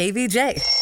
[0.00, 0.79] KVJ.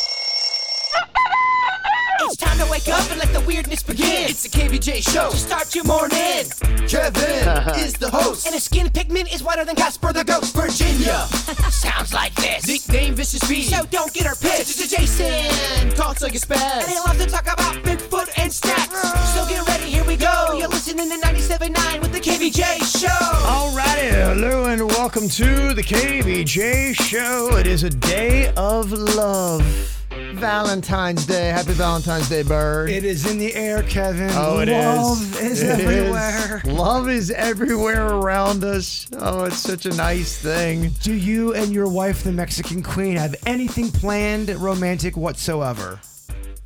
[2.88, 4.30] It's time wake up and let the weirdness begin.
[4.30, 6.48] It's the KVJ show to start your morning.
[6.88, 10.54] Kevin is the host, and his skin pigment is whiter than Casper the Ghost.
[10.54, 11.26] Virginia
[11.70, 12.66] sounds like this.
[12.66, 14.80] Nickname Vicious Beast, so don't get her pissed.
[14.80, 18.88] It's Jason talks like a spaz, and he loves to talk about Bigfoot and stats.
[19.34, 20.56] So get ready, here we go.
[20.58, 23.08] You're listening to 97.9 with the KVJ show.
[23.08, 27.54] Alrighty, hello and welcome to the KVJ show.
[27.56, 29.97] It is a day of love.
[30.34, 31.48] Valentine's Day.
[31.48, 32.90] Happy Valentine's Day, Bird.
[32.90, 34.30] It is in the air, Kevin.
[34.32, 34.84] Oh, it is.
[34.84, 36.62] Love is It everywhere.
[36.64, 39.08] Love is everywhere around us.
[39.18, 40.90] Oh, it's such a nice thing.
[41.02, 46.00] Do you and your wife, the Mexican Queen, have anything planned romantic whatsoever?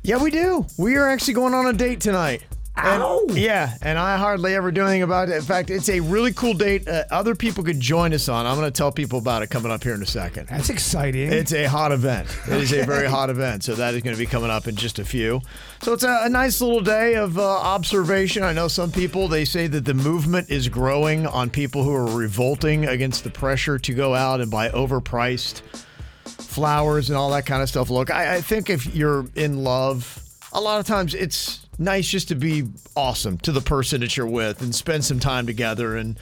[0.03, 0.65] Yeah, we do.
[0.77, 2.43] We are actually going on a date tonight.
[2.75, 3.27] And- Ow.
[3.33, 5.35] yeah, and I hardly ever do anything about it.
[5.35, 6.87] In fact, it's a really cool date.
[6.87, 8.47] Uh, other people could join us on.
[8.47, 10.47] I'm going to tell people about it coming up here in a second.
[10.47, 11.31] That's exciting.
[11.31, 12.27] It's a hot event.
[12.47, 13.63] It is a very hot event.
[13.63, 15.41] So that is going to be coming up in just a few.
[15.83, 18.41] So it's a, a nice little day of uh, observation.
[18.41, 22.05] I know some people they say that the movement is growing on people who are
[22.17, 25.61] revolting against the pressure to go out and buy overpriced
[26.25, 27.89] flowers and all that kind of stuff.
[27.91, 30.19] Look, I, I think if you're in love,
[30.51, 32.63] a lot of times it's nice just to be
[32.95, 36.17] awesome to the person that you're with and spend some time together and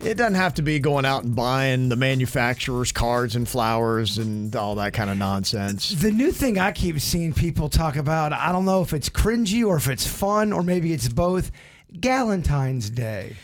[0.00, 4.54] it doesn't have to be going out and buying the manufacturer's cards and flowers and
[4.54, 5.90] all that kind of nonsense.
[5.90, 9.66] the new thing I keep seeing people talk about, I don't know if it's cringy
[9.66, 11.50] or if it's fun or maybe it's both.
[11.92, 13.36] Galentine's Day.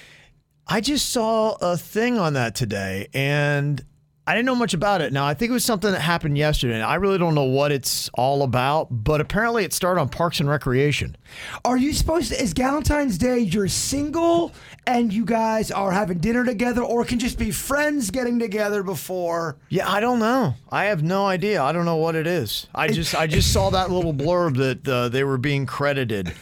[0.66, 3.82] I just saw a thing on that today and
[4.24, 5.12] I didn't know much about it.
[5.12, 6.74] Now, I think it was something that happened yesterday.
[6.74, 10.38] and I really don't know what it's all about, but apparently it started on Parks
[10.38, 11.16] and Recreation.
[11.64, 14.52] Are you supposed to, is Galentine's Day you're single
[14.86, 18.84] and you guys are having dinner together or it can just be friends getting together
[18.84, 19.56] before?
[19.70, 20.54] Yeah, I don't know.
[20.70, 21.60] I have no idea.
[21.60, 22.68] I don't know what it is.
[22.74, 26.32] I just I just saw that little blurb that uh, they were being credited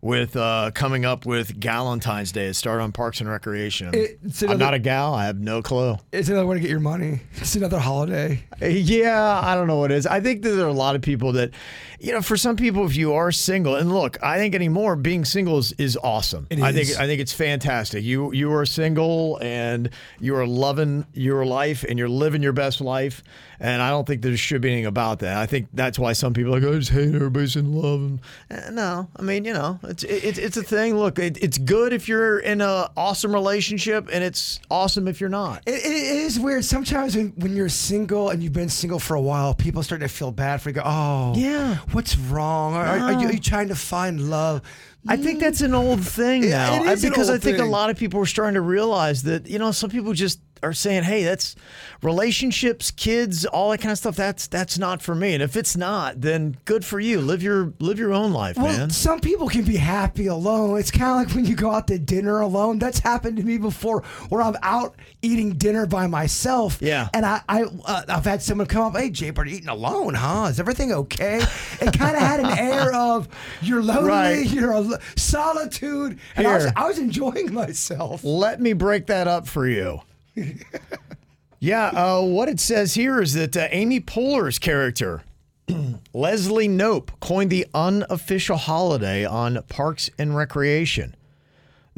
[0.00, 2.46] with uh, coming up with Galentine's Day.
[2.46, 3.90] It started on Parks and Recreation.
[3.92, 5.14] It's I'm not a gal.
[5.14, 5.96] I have no clue.
[6.12, 7.20] It's another way to get your money.
[7.34, 8.44] It's another holiday.
[8.60, 10.06] Yeah, I don't know what it is.
[10.06, 11.50] I think that there are a lot of people that,
[11.98, 15.24] you know, for some people, if you are single, and look, I think anymore being
[15.24, 16.46] single is, is awesome.
[16.50, 16.90] It I think.
[16.98, 18.04] I think it's fantastic.
[18.04, 22.80] You you are single and you are loving your life and you're living your best
[22.80, 23.22] life.
[23.60, 25.36] And I don't think there should be anything about that.
[25.36, 28.00] I think that's why some people are like, I just hate everybody's in love.
[28.02, 28.20] And,
[28.50, 30.96] eh, no, I mean, you know, it's it, it's a thing.
[30.96, 35.28] Look, it, it's good if you're in an awesome relationship, and it's awesome if you're
[35.30, 35.62] not.
[35.66, 36.64] It, it is weird.
[36.64, 40.08] Sometimes when, when you're single and you've been single for a while, people start to
[40.08, 40.74] feel bad for you.
[40.74, 41.78] Go, oh, Yeah.
[41.92, 42.74] what's wrong?
[42.74, 44.62] Are, are, you, are you trying to find love?
[45.06, 47.64] I think that's an old thing now it I- is an because I think a
[47.64, 51.04] lot of people are starting to realize that you know some people just are saying,
[51.04, 51.54] "Hey, that's
[52.02, 54.16] relationships, kids, all that kind of stuff.
[54.16, 57.20] That's that's not for me." And if it's not, then good for you.
[57.20, 58.90] Live your live your own life, Well, man.
[58.90, 60.78] some people can be happy alone.
[60.78, 62.78] It's kind of like when you go out to dinner alone.
[62.78, 66.78] That's happened to me before, where I'm out eating dinner by myself.
[66.80, 67.08] Yeah.
[67.14, 70.14] and I, I uh, I've had someone come up, "Hey, Jay, are you eating alone?
[70.14, 70.46] Huh?
[70.50, 71.40] Is everything okay?"
[71.80, 73.28] It kind of had an air of
[73.62, 74.46] you're lonely, Right.
[74.50, 76.72] you're a, solitude, and I was.
[76.76, 78.22] I was enjoying myself.
[78.24, 80.00] Let me break that up for you.
[81.60, 85.22] yeah, uh, what it says here is that uh, Amy Poehler's character,
[86.12, 91.14] Leslie Knope, coined the unofficial holiday on Parks and Recreation.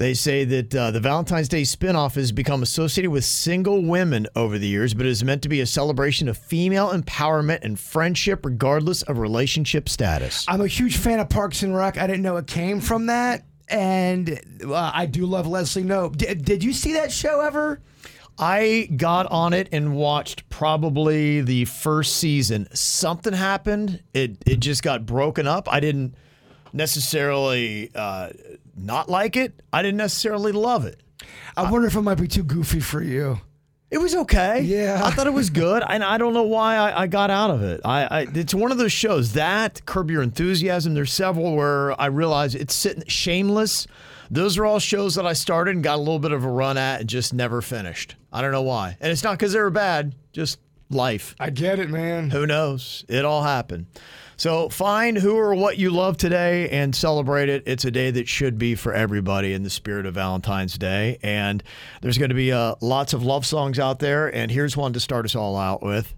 [0.01, 4.57] They say that uh, the Valentine's Day spinoff has become associated with single women over
[4.57, 9.03] the years, but is meant to be a celebration of female empowerment and friendship, regardless
[9.03, 10.47] of relationship status.
[10.49, 11.99] I'm a huge fan of Parks and Rec.
[11.99, 13.45] I didn't know it came from that.
[13.69, 16.17] And uh, I do love Leslie Knope.
[16.17, 17.83] Did, did you see that show ever?
[18.41, 22.69] I got on it and watched probably the first season.
[22.75, 24.03] Something happened.
[24.15, 25.71] It it just got broken up.
[25.71, 26.15] I didn't
[26.73, 28.31] necessarily uh,
[28.77, 29.61] not like it.
[29.73, 31.03] I didn't necessarily love it.
[31.55, 33.41] I wonder if it might be too goofy for you.
[33.91, 34.63] It was okay.
[34.63, 35.03] Yeah.
[35.05, 37.63] I thought it was good, and I don't know why I, I got out of
[37.63, 37.81] it.
[37.85, 40.95] I, I it's one of those shows that Curb Your Enthusiasm.
[40.95, 43.87] There's several where I realize it's sitting shameless.
[44.31, 46.79] Those are all shows that I started and got a little bit of a run
[46.79, 48.15] at and just never finished.
[48.33, 50.15] I don't know why, and it's not because they were bad.
[50.33, 50.59] Just
[50.91, 51.35] life.
[51.41, 52.31] I get it, man.
[52.31, 53.05] Who knows?
[53.09, 53.87] It all happened.
[54.37, 57.63] So find who or what you love today and celebrate it.
[57.67, 61.19] It's a day that should be for everybody in the spirit of Valentine's Day.
[61.23, 61.63] And
[62.01, 64.35] there's going to be uh, lots of love songs out there.
[64.35, 66.15] And here's one to start us all out with.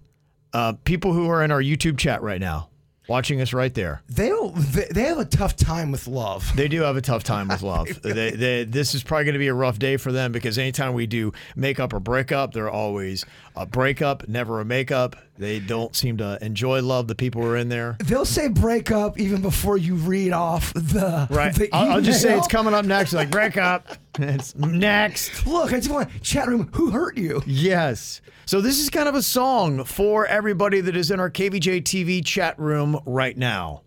[0.53, 2.69] Uh, people who are in our YouTube chat right now,
[3.07, 4.01] watching us right there.
[4.09, 4.55] They don't.
[4.55, 6.51] They, they have a tough time with love.
[6.55, 7.87] They do have a tough time with love.
[8.03, 10.93] they, they, this is probably going to be a rough day for them because anytime
[10.93, 15.15] we do make up or break up, they're always a breakup, never a makeup.
[15.37, 17.07] They don't seem to enjoy love.
[17.07, 17.97] The people who are in there.
[18.03, 21.53] They'll say breakup even before you read off the Right.
[21.53, 23.13] the I'll, I'll just say it's coming up next.
[23.13, 23.87] Like break up.
[24.19, 25.45] It's next.
[25.47, 26.69] Look, I just want chat room.
[26.73, 27.41] Who hurt you?
[27.47, 28.21] Yes.
[28.45, 32.23] So this is kind of a song for everybody that is in our KVJ TV
[32.23, 33.81] chat room right now.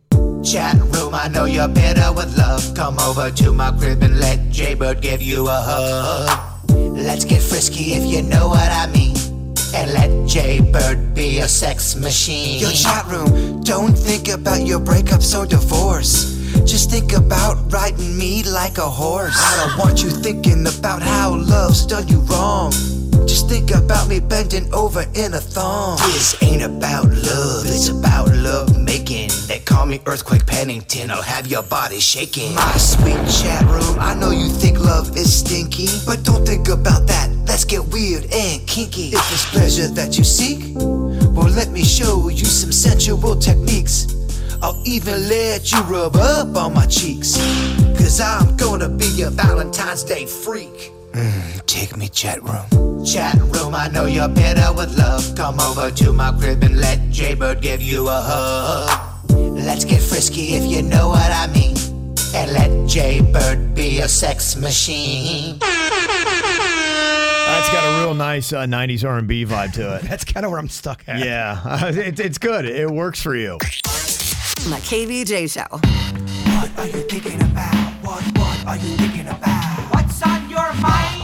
[0.45, 2.75] Chat room, I know you're bitter with love.
[2.75, 6.71] Come over to my crib and let Jaybird give you a hug.
[6.71, 9.15] Let's get frisky if you know what I mean.
[9.77, 12.59] And let Jaybird be a sex machine.
[12.59, 16.33] Your chat room, don't think about your breakups or divorce.
[16.65, 19.37] Just think about riding me like a horse.
[19.37, 22.73] I don't want you thinking about how love's done you wrong.
[23.27, 25.99] Just think about me bending over in a thong.
[25.99, 29.31] This ain't about love, it's about love making.
[29.49, 32.55] They call me Earthquake Pennington, I'll have your body shaking.
[32.55, 37.07] My sweet chat room, I know you think love is stinky, but don't think about
[37.07, 37.31] that.
[37.47, 39.09] Let's get weird and kinky.
[39.15, 44.07] If it's pleasure that you seek, well, let me show you some sensual techniques.
[44.63, 47.37] I'll even let you rub up on my cheeks.
[47.97, 50.93] Cause I'm gonna be a Valentine's Day freak.
[51.13, 52.96] Mm, take me, chat room.
[53.07, 55.33] Chat room, I know you're better with love.
[55.37, 59.31] Come over to my crib and let Jaybird give you a hug.
[59.31, 61.77] Let's get frisky if you know what I mean.
[62.35, 65.61] And let Jaybird be a sex machine.
[65.61, 65.71] That's
[67.71, 70.03] got a real nice uh, '90s R&B vibe to it.
[70.03, 71.25] That's kind of where I'm stuck at.
[71.25, 72.65] Yeah, it, it's good.
[72.65, 73.57] It works for you.
[73.59, 75.69] The KVJ Show.
[75.71, 77.73] What are you thinking about?
[78.05, 79.95] What, what are you thinking about?
[79.95, 81.23] What's on your mind?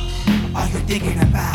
[0.55, 1.52] Are you thinking about?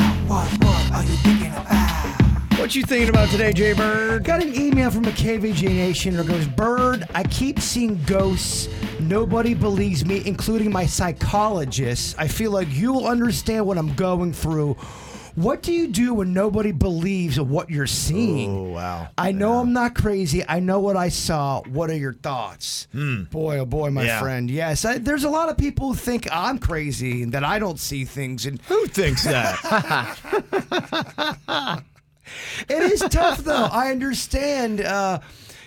[2.68, 4.26] What you thinking about today, Jay Bird?
[4.26, 8.68] Got an email from a KVJ Nation that goes, Bird, I keep seeing ghosts.
[9.00, 12.18] Nobody believes me, including my psychologist.
[12.20, 14.74] I feel like you'll understand what I'm going through.
[15.36, 18.50] What do you do when nobody believes what you're seeing?
[18.58, 19.08] Oh wow.
[19.18, 20.44] I know I'm not crazy.
[20.46, 21.62] I know what I saw.
[21.70, 22.90] What are your thoughts?
[22.94, 24.08] Boy, oh boy, my Hmm.
[24.08, 24.20] Yeah.
[24.20, 24.52] friend.
[24.52, 27.80] Yes, I, there's a lot of people who think I'm crazy and that I don't
[27.80, 28.46] see things.
[28.46, 29.56] And Who thinks that?
[32.70, 33.66] It is tough though.
[33.72, 34.82] I understand.
[34.82, 35.20] Uh,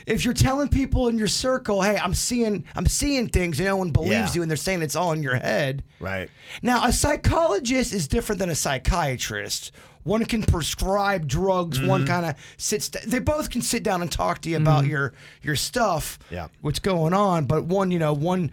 [0.07, 3.77] if you're telling people in your circle, "Hey, I'm seeing, I'm seeing things," and no
[3.77, 4.33] one believes Yeah.
[4.35, 5.83] you, and they're saying it's all in your head.
[6.01, 6.29] right.
[6.63, 9.71] Now, a psychologist is different than a psychiatrist.
[10.03, 11.79] One can prescribe drugs.
[11.79, 11.87] Mm-hmm.
[11.87, 12.89] One kind of sits.
[12.89, 15.13] They both can sit down and talk to you about your
[15.43, 16.19] your stuff.
[16.31, 16.49] Yeah.
[16.63, 17.45] what's going on.
[17.45, 18.51] But one, you know, one.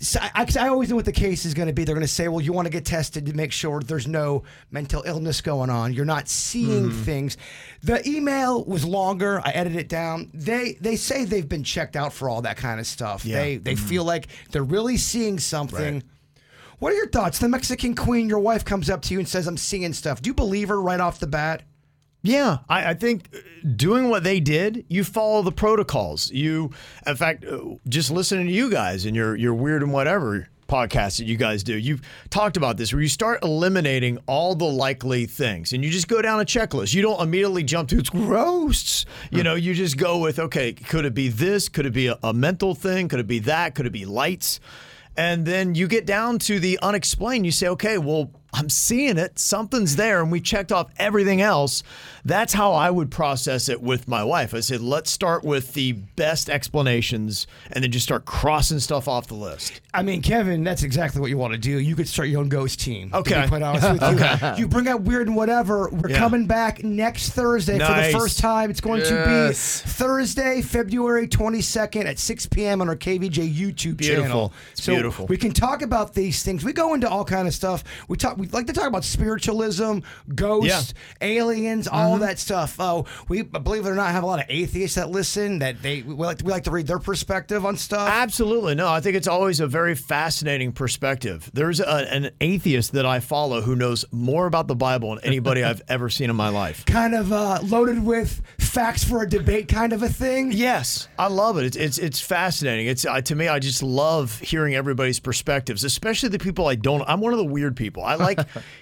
[0.00, 1.84] So I, I always know what the case is going to be.
[1.84, 4.42] They're going to say, "Well, you want to get tested to make sure there's no
[4.70, 5.94] mental illness going on.
[5.94, 7.02] You're not seeing Mm-hmm.
[7.04, 7.36] things."
[7.82, 9.40] The email was longer.
[9.44, 10.30] I edited it down.
[10.34, 13.24] They they say they've been checked out for all that kind of stuff.
[13.24, 13.36] Yeah.
[13.38, 13.44] Mm-hmm.
[13.44, 15.94] They they feel like they're really seeing something.
[15.94, 16.02] Right.
[16.80, 17.38] What are your thoughts?
[17.40, 20.22] The Mexican queen, your wife comes up to you and says, I'm seeing stuff.
[20.22, 21.62] Do you believe her right off the bat?
[22.22, 23.38] Yeah, I, I think uh,
[23.76, 26.30] doing what they did, you follow the protocols.
[26.32, 26.70] You,
[27.06, 31.18] in fact, uh, just listening to you guys and your your weird and whatever podcast
[31.18, 35.24] that you guys do, you've talked about this where you start eliminating all the likely
[35.24, 36.94] things and you just go down a checklist.
[36.94, 39.06] You don't immediately jump to it's gross.
[39.30, 41.68] You know, you just go with okay, could it be this?
[41.68, 43.08] Could it be a, a mental thing?
[43.08, 43.74] Could it be that?
[43.74, 44.60] Could it be lights?
[45.16, 47.44] And then you get down to the unexplained.
[47.44, 49.38] You say, okay, well, I'm seeing it.
[49.38, 50.22] Something's there.
[50.22, 51.82] And we checked off everything else.
[52.24, 54.54] That's how I would process it with my wife.
[54.54, 59.26] I said, let's start with the best explanations and then just start crossing stuff off
[59.26, 59.80] the list.
[59.92, 61.78] I mean, Kevin, that's exactly what you want to do.
[61.78, 63.10] You could start your own ghost team.
[63.14, 63.30] Okay.
[63.34, 63.48] to be Okay.
[63.48, 64.62] quite honest with you.
[64.62, 65.88] You bring out weird and whatever.
[65.90, 66.18] We're Yeah.
[66.18, 68.70] coming back next Thursday for the first time.
[68.70, 69.80] It's going Yes.
[69.82, 72.80] to be Thursday, February 22nd at 6 p.m.
[72.80, 74.22] on our KVJ YouTube Beautiful.
[74.24, 74.52] channel.
[74.72, 75.26] It's so beautiful.
[75.26, 76.64] we can talk about these things.
[76.64, 77.84] We go into all kind of stuff.
[78.08, 78.37] We talk.
[78.38, 79.98] We like to talk about spiritualism,
[80.34, 82.20] ghosts, aliens, all Mm-hmm.
[82.22, 82.76] that stuff.
[82.78, 85.58] Oh, we believe it or not have a lot of atheists that listen.
[85.58, 88.08] That they we like, we like to read their perspective on stuff.
[88.08, 88.74] Absolutely.
[88.74, 91.50] No, I think it's always a very fascinating perspective.
[91.52, 95.62] There's a, an atheist that I follow who knows more about the Bible than anybody
[95.64, 96.84] I've ever seen in my life.
[96.86, 100.52] kind of uh, loaded with facts for a debate kind of a thing.
[100.52, 101.64] Yes, I love it.
[101.64, 102.86] It's it's, it's fascinating.
[102.86, 107.02] It's uh, to me, I just love hearing everybody's perspectives, especially the people I don't.
[107.08, 108.02] I'm one of the weird people.
[108.04, 108.27] I like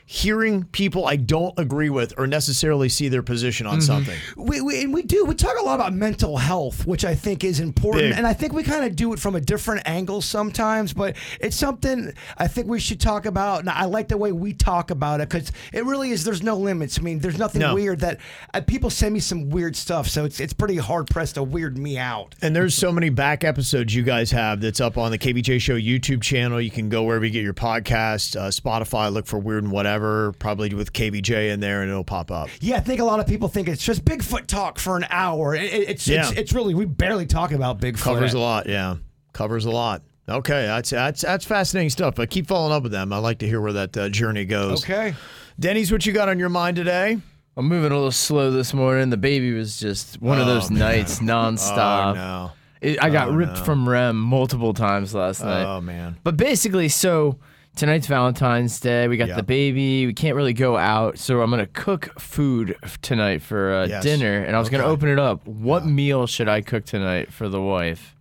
[0.04, 4.16] hearing people I don't agree with or necessarily see their position on something.
[4.36, 5.24] We, we and we do.
[5.24, 8.12] We talk a lot about mental health, which I think is important, Big.
[8.18, 10.92] and I think we kind of do it from a different angle sometimes.
[10.92, 13.60] But it's something I think we should talk about.
[13.60, 16.24] And I like the way we talk about it because it really is.
[16.24, 16.98] There's no limits.
[16.98, 17.74] I mean, there's nothing No.
[17.74, 18.20] weird that
[18.54, 21.76] uh, people send me some weird stuff, so it's it's pretty hard pressed to weird
[21.78, 22.34] me out.
[22.42, 25.74] And there's so many back episodes you guys have that's up on the KVJ Show
[25.76, 26.60] YouTube channel.
[26.60, 30.32] You can go wherever you get your podcast, uh, Spotify, look for Weird and Whatever,
[30.38, 32.48] probably with KVJ in there, and it'll pop up.
[32.60, 35.54] Yeah, I think a lot of people think it's just Bigfoot talk for an hour.
[35.54, 36.28] It, it- it's, Yeah.
[36.28, 38.02] it's it's really we barely talk about Bigfoot.
[38.02, 38.96] Covers a lot, yeah.
[39.32, 40.02] Covers a lot.
[40.28, 42.14] Okay, that's that's that's fascinating stuff.
[42.16, 43.12] But keep following up with them.
[43.12, 44.82] I like to hear where that uh, journey goes.
[44.82, 45.14] Okay.
[45.58, 47.18] Denny's, what you got on your mind today?
[47.56, 49.08] I'm moving a little slow this morning.
[49.10, 52.10] The baby was just one of those nights nonstop.
[52.10, 52.52] Oh no.
[52.82, 53.64] It, I got Oh, ripped no.
[53.64, 55.64] from REM multiple times last night.
[55.64, 56.16] Oh man.
[56.24, 57.38] But basically, so
[57.76, 59.06] tonight's Valentine's Day.
[59.08, 59.36] We got Yep.
[59.36, 60.06] the baby.
[60.06, 64.02] We can't really go out, so I'm gonna cook food tonight for uh, Yes.
[64.02, 65.46] dinner, and I was gonna open it up.
[65.46, 68.14] What meal should I cook tonight for the wife?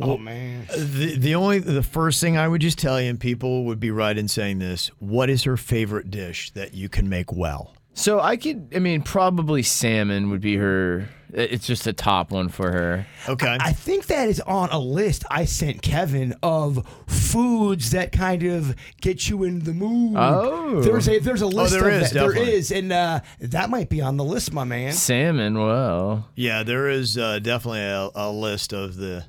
[0.00, 0.66] Oh man.
[0.76, 3.90] The the only the first thing I would just tell you, and people would be
[3.90, 7.74] right in saying this, what is her favorite dish that you can make well?
[7.92, 11.08] So I could, I mean, probably salmon would be her.
[11.36, 13.06] It's just a top one for her.
[13.28, 13.58] Okay.
[13.60, 18.74] I think that is on a list I sent Kevin of foods that kind of
[19.02, 20.14] get you in the mood.
[20.16, 20.80] Oh.
[20.80, 22.20] there's a there's a list there of is, that.
[22.26, 22.54] Definitely.
[22.54, 24.94] is, and uh, that might be on the list, my man.
[24.94, 29.26] Salmon, well, yeah, there is uh, definitely a, a list of the,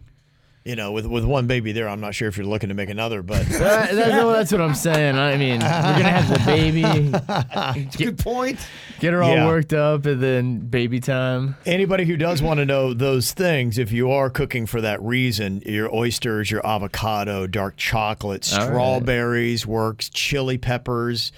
[0.68, 1.88] you know, with with one baby there.
[1.90, 4.62] I'm not sure if you're looking to make another, but that, that- no, that's what
[4.62, 5.16] I'm saying.
[5.16, 8.60] I mean, we're gonna have the baby, Good point.
[9.00, 9.48] get her all Yeah.
[9.48, 11.56] worked up, and then baby time.
[11.66, 15.62] Anybody who does want to know those things, if you are cooking for that reason,
[15.66, 18.68] your oysters, your avocado, dark chocolate, All right.
[18.68, 21.32] strawberries works, chili peppers,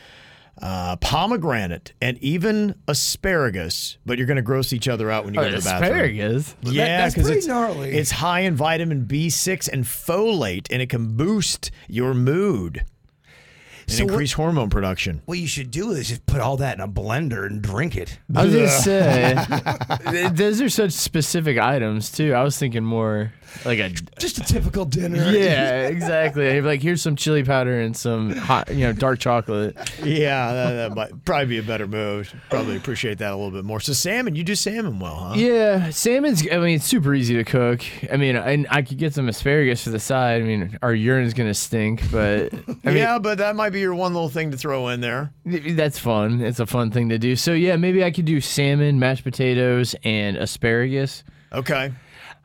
[0.62, 3.98] uh, pomegranate, and even asparagus.
[4.06, 5.92] But you're going to gross each other out when you go to the bathroom.
[5.94, 6.56] asparagus.
[6.64, 7.92] Yeah, because pretty it's gnarly.
[7.92, 12.86] It's high in vitamin B6 and folate, and it can boost your mood
[13.90, 15.22] and So what- increase hormone production.
[15.26, 18.20] What you should do is just put all that in a blender and drink it.
[18.36, 22.34] I was gonna say, those are such specific items too.
[22.34, 23.34] I was thinking more
[23.66, 23.90] like a.
[24.20, 25.32] Just a typical dinner.
[25.32, 26.62] Yeah, exactly.
[26.62, 29.76] Like here's some chili powder and some hot, you know, dark chocolate.
[30.04, 32.34] Yeah, that, that might probably be a better move.
[32.50, 33.80] Probably appreciate that a little bit more.
[33.80, 35.34] So salmon, you do salmon well, huh?
[35.36, 36.44] Yeah, salmon's.
[36.52, 37.82] I mean, it's super easy to cook.
[38.12, 40.42] I mean, I, I could get some asparagus for the side.
[40.42, 43.96] I mean, our urine's gonna stink, but I mean, yeah, but that might be your
[43.96, 45.32] one little thing to throw in there.
[45.46, 46.42] that's fun.
[46.42, 47.36] It's a fun thing to do.
[47.36, 51.24] So yeah, maybe I could do salmon, mashed potatoes, and asparagus.
[51.52, 51.92] Okay.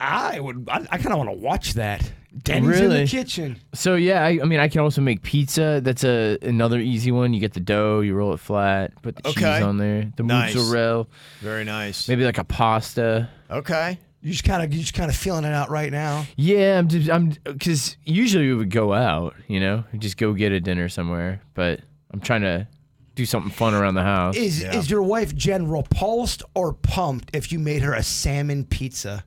[0.00, 0.68] I would.
[0.70, 2.10] I, I kind of want to watch that.
[2.42, 3.04] Denny's in Really?
[3.04, 3.60] the kitchen.
[3.74, 5.80] So yeah, I, I mean, I can also make pizza.
[5.82, 7.32] That's a another easy one.
[7.32, 9.40] You get the dough, you roll it flat, put the Okay.
[9.40, 10.54] cheese on there, the Nice.
[10.56, 11.06] mozzarella,
[11.40, 12.08] Very nice.
[12.08, 13.28] maybe like a pasta.
[13.50, 13.98] Okay.
[14.24, 16.24] You just kind of you just kind of feeling it out right now.
[16.36, 20.50] Yeah, I'm just, I'm because usually we would go out, you know, just go get
[20.50, 21.42] a dinner somewhere.
[21.52, 22.66] But I'm trying to
[23.14, 24.34] do something fun around the house.
[24.34, 24.76] Is Yeah.
[24.78, 29.24] is your wife Jen repulsed or pumped if you made her a salmon pizza?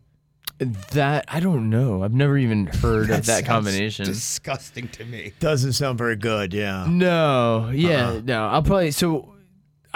[0.94, 2.01] that I don't know.
[2.01, 4.06] I've never even heard of that combination.
[4.06, 5.34] Disgusting to me.
[5.39, 6.51] Doesn't sound very good.
[6.51, 6.88] Yeah.
[6.89, 8.22] No, yeah, Uh-huh.
[8.25, 8.48] no.
[8.48, 9.36] I'll probably so.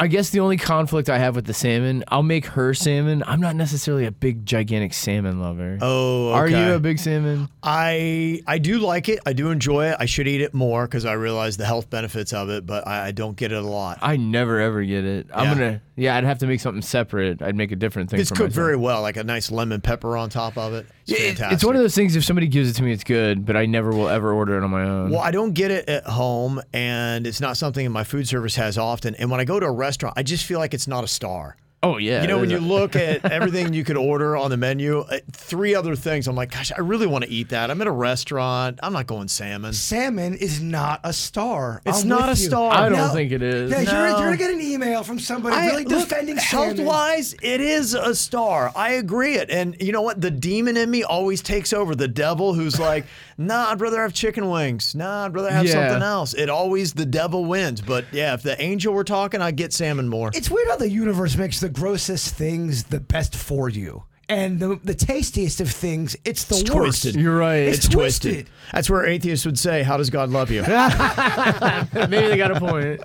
[0.01, 3.24] I guess the only conflict I have with the salmon, I'll make her salmon.
[3.27, 5.77] I'm not necessarily a big gigantic salmon lover.
[5.79, 7.50] Oh, Are you a big salmon?
[7.62, 9.20] I I do like it.
[9.27, 9.98] I do enjoy it.
[10.00, 13.08] I should eat it more because I realize the health benefits of it, but I,
[13.08, 14.00] I don't get it a lot.
[14.01, 15.27] I never ever get it.
[15.34, 15.53] I'm Yeah.
[15.53, 17.43] gonna yeah, I'd have to make something separate.
[17.43, 18.20] I'd make a different thing.
[18.20, 18.53] It's cooked myself.
[18.55, 20.88] very well, like a nice lemon pepper on top of it.
[21.08, 21.53] It's It- fantastic.
[21.53, 22.15] It's one of those things.
[22.15, 24.63] If somebody gives it to me, it's good, but I never will ever order it
[24.63, 25.12] on my own.
[25.12, 28.77] Well, I don't get it at home, and it's not something my food service has
[28.77, 29.15] often.
[29.15, 31.58] And when I go to a restaurant, I just feel like it's not a star.
[31.83, 34.57] Oh yeah, You know, when you a- look at everything you could order on the
[34.57, 37.71] menu, uh, three other things, I'm like, gosh, I really want to eat that.
[37.71, 38.79] I'm at a restaurant.
[38.83, 39.73] I'm not going salmon.
[39.73, 41.81] Salmon is not a star.
[41.85, 42.35] It's I'm not a you.
[42.35, 42.71] star.
[42.71, 43.09] I don't No.
[43.09, 43.71] think it is.
[43.71, 46.85] Yeah, you're, you're gonna get an email from somebody I- really look, defending health salmon.
[46.85, 48.71] wise, it is a star.
[48.75, 49.50] I agree it.
[49.50, 50.21] And you know what?
[50.21, 51.95] The demon in me always takes over.
[51.95, 53.05] The devil who's like,
[53.48, 54.95] nah, I'd rather have chicken wings.
[54.95, 55.71] Nah, I'd rather have Yeah.
[55.89, 56.33] something else.
[56.33, 57.81] It always the devil wins.
[57.81, 60.31] But yeah, if the angel were talking, I'd get salmon more.
[60.33, 64.03] It's weird how the universe makes the grossest things the best for you.
[64.31, 67.01] And the, the tastiest of things, it's the It's worst.
[67.03, 67.15] twisted.
[67.21, 67.63] You're right.
[67.67, 68.31] It's, It's twisted.
[68.31, 68.50] twisted.
[68.71, 70.61] That's where atheists would say, "How does God love you?"
[71.93, 73.01] Maybe they got a point.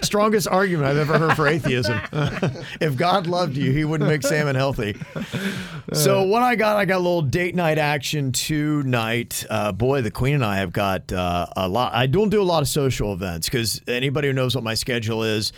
[0.04, 2.00] Strongest argument I've ever heard for atheism.
[2.80, 4.96] if God loved you, He wouldn't make salmon healthy.
[5.92, 9.44] So what I got, I got a little date night action tonight.
[9.48, 11.94] Uh, boy, the Queen and I have got uh, a lot.
[11.94, 15.22] I don't do a lot of social events because anybody who knows what my schedule
[15.22, 15.52] is,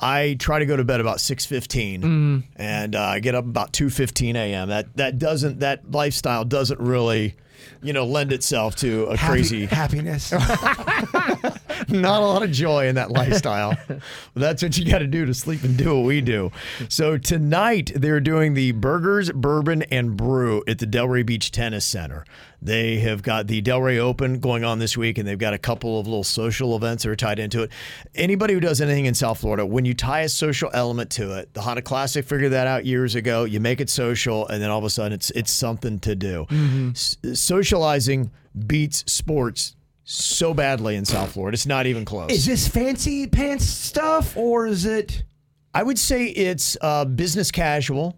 [0.00, 3.72] I try to go to bed about six fifteen, and uh, I get up about
[3.72, 4.68] two fifteen a.m.
[4.68, 7.34] That that doesn't that lifestyle doesn't really.
[7.82, 10.32] You know, lend itself to a Happy- crazy happiness.
[11.88, 13.76] not a lot of joy in that lifestyle.
[14.34, 16.50] that's what you got to do to sleep and do what we do.
[16.88, 22.24] So tonight they're doing the Burgers, Bourbon, and Brew at the Delray Beach Tennis Center.
[22.62, 26.00] They have got the Delray Open going on this week, and they've got a couple
[26.00, 27.70] of little social events that are tied into it.
[28.14, 31.52] Anybody who does anything in South Florida, when you tie a social element to it,
[31.54, 33.44] the Honda Classic figured that out years ago.
[33.44, 36.46] You make it social, and then all of a sudden it's it's something to do.
[36.48, 36.90] Mm-hmm.
[36.90, 38.30] S- socializing
[38.66, 39.76] beats sports
[40.06, 41.54] so badly in South Florida.
[41.54, 42.30] It's not even close.
[42.30, 45.24] is this fancy pants stuff or is it?
[45.74, 48.16] I would say it's uh, business casual.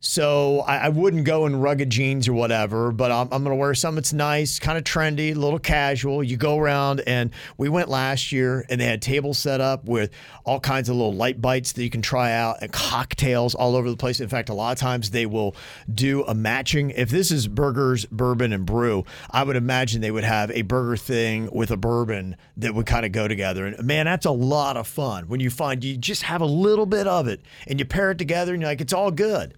[0.00, 3.56] So I, I wouldn't go in rugged jeans or whatever, but I'm, I'm going to
[3.56, 6.22] wear something that's nice, kind of trendy, a little casual.
[6.22, 10.12] You go around, and we went last year, and they had tables set up with
[10.44, 13.90] all kinds of little light bites that you can try out, and cocktails all over
[13.90, 14.20] the place.
[14.20, 15.56] In fact, a lot of times they will
[15.92, 16.90] do a matching.
[16.90, 20.96] If this is burgers, bourbon, and brew, I would imagine they would have a burger
[20.96, 23.66] thing with a bourbon that would kind of go together.
[23.66, 26.86] And man, that's a lot of fun when you find you just have a little
[26.86, 29.54] bit of it and you pair it together, and you're like, it's all good.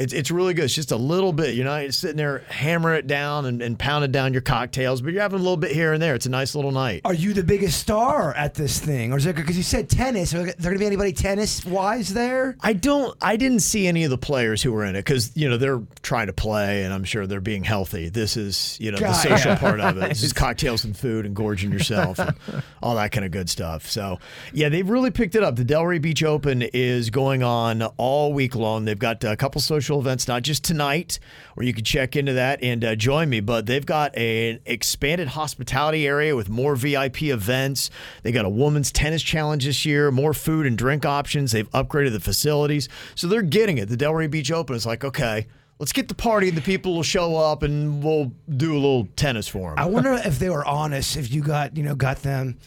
[0.00, 0.64] It's, it's really good.
[0.64, 1.54] It's just a little bit.
[1.54, 5.20] You're not sitting there hammering it down and, and pounding down your cocktails, but you're
[5.20, 6.14] having a little bit here and there.
[6.14, 7.02] It's a nice little night.
[7.04, 10.32] Are you the biggest star at this thing, or is it because you said tennis?
[10.32, 12.56] Are there going to be anybody tennis wise there?
[12.62, 13.14] I don't.
[13.20, 15.82] I didn't see any of the players who were in it because you know they're
[16.00, 18.08] trying to play, and I'm sure they're being healthy.
[18.08, 19.12] This is you know the God.
[19.12, 20.08] social part of it.
[20.08, 22.34] This is cocktails and food and gorging yourself and
[22.82, 23.86] all that kind of good stuff.
[23.86, 24.18] So
[24.54, 25.56] yeah, they've really picked it up.
[25.56, 28.86] The Delray Beach Open is going on all week long.
[28.86, 31.18] They've got a couple social events, not just tonight,
[31.54, 35.28] where you can check into that and uh, join me, but they've got an expanded
[35.28, 37.90] hospitality area with more VIP events.
[38.22, 41.52] They got a women's tennis challenge this year, more food and drink options.
[41.52, 43.88] They've upgraded the facilities, so they're getting it.
[43.88, 45.46] The Delray Beach Open is like okay.
[45.78, 49.08] Let's get the party and the people will show up and we'll do a little
[49.16, 49.78] tennis for them.
[49.78, 51.16] I wonder if they were honest.
[51.16, 52.58] If you got you know got them,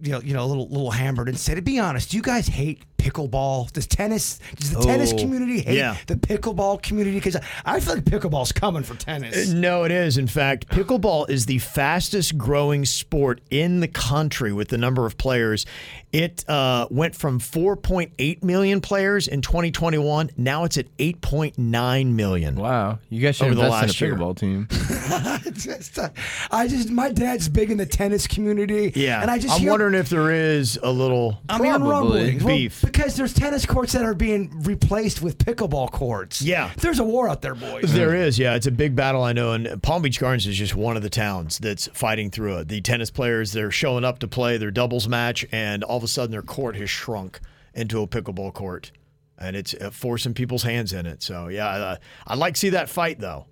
[0.00, 2.22] you know you know a little little hammered and said, "To be honest, do you
[2.22, 3.72] guys hate pickleball?
[3.72, 5.96] Does tennis does the tennis Oh, community hate yeah.
[6.06, 7.16] the pickleball community?
[7.16, 9.48] Because I feel like pickleball's coming for tennis.
[9.48, 10.18] No, it is.
[10.18, 15.16] In fact, pickleball is the fastest growing sport in the country with the number of
[15.16, 15.66] players.
[16.12, 20.30] It uh, went from 4.8 million players in 2021.
[20.36, 22.56] Now it's at 8.9 million.
[22.56, 24.68] Wow, you guys should Over the last in a pickleball team.
[25.54, 26.08] Just, uh,
[26.50, 28.92] I just my dad's big in the tennis community.
[28.94, 29.20] Yeah.
[29.22, 31.40] and I just I'm hear, wondering if there is a little.
[31.48, 32.20] I'm hearing Probably.
[32.20, 32.44] rumblings.
[32.44, 32.84] Well, Beef.
[32.92, 36.42] Because there's tennis courts that are being replaced with pickleball courts.
[36.42, 36.70] Yeah.
[36.78, 37.92] there's a war out there, boys.
[37.92, 38.54] There is, yeah.
[38.54, 39.52] It's a big battle, I know.
[39.52, 42.68] And Palm Beach Gardens is just one of the towns that's fighting through it.
[42.68, 46.08] The tennis players, they're showing up to play their doubles match, and all of a
[46.08, 47.40] sudden their court has shrunk
[47.74, 48.92] into a pickleball court.
[49.38, 51.22] And it's uh, forcing people's hands in it.
[51.22, 53.46] So, yeah, uh, I'd like to see that fight, though.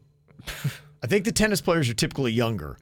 [1.03, 2.77] I think the tennis players are typically younger.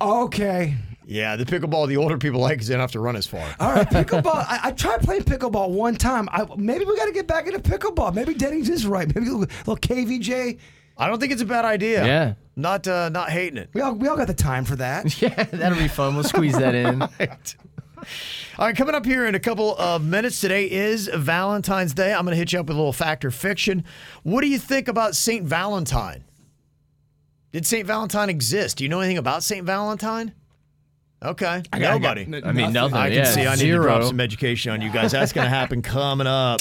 [0.00, 0.76] Okay.
[1.06, 3.46] Yeah, the pickleball, the older people like because they don't have to run as far.
[3.60, 4.44] All right, pickleball.
[4.48, 6.28] I, I tried playing pickleball one time.
[6.32, 8.14] I, maybe we got to get back into pickleball.
[8.14, 9.06] Maybe Dennings is right.
[9.06, 10.58] Maybe a little, little KVJ.
[10.96, 12.06] I don't think it's a bad idea.
[12.06, 12.34] Yeah.
[12.56, 13.70] Not uh, not hating it.
[13.72, 15.20] We all we all got the time for that.
[15.22, 16.14] yeah, that'll be fun.
[16.14, 17.02] We'll squeeze that in.
[18.58, 20.40] All right, coming up here in a couple of minutes.
[20.40, 22.12] Today is Valentine's Day.
[22.12, 23.82] I'm going to hit you up with a little fact or fiction.
[24.24, 25.44] What do you think about St.
[25.44, 26.22] Valentine?
[27.50, 27.86] Did St.
[27.86, 28.76] Valentine exist?
[28.76, 29.64] Do you know anything about St.
[29.64, 30.34] Valentine?
[31.24, 31.62] Okay.
[31.76, 32.22] Nobody.
[32.44, 32.96] I mean, nothing.
[32.96, 33.82] I can yeah, see I need zero.
[33.82, 35.12] to drop some education on you guys.
[35.12, 36.60] That's going to happen coming up.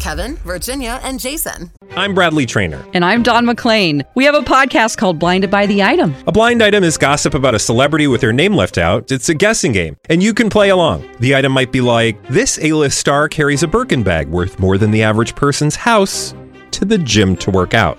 [0.00, 1.72] Kevin, Virginia, and Jason.
[1.96, 2.84] I'm Bradley Trainer.
[2.94, 4.04] And I'm Don McClain.
[4.14, 6.14] We have a podcast called Blinded by the Item.
[6.26, 9.10] A blind item is gossip about a celebrity with their name left out.
[9.10, 11.08] It's a guessing game, and you can play along.
[11.18, 14.92] The item might be like this: A-list star carries a Birkin bag worth more than
[14.92, 16.32] the average person's house
[16.70, 17.98] to the gym to work out.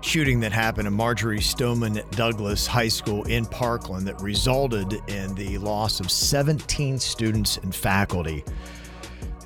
[0.00, 5.58] shooting that happened at Marjory Stoneman Douglas High School in Parkland that resulted in the
[5.58, 8.44] loss of 17 students and faculty.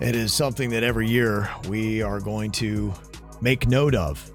[0.01, 2.93] It is something that every year we are going to
[3.41, 4.31] make note of.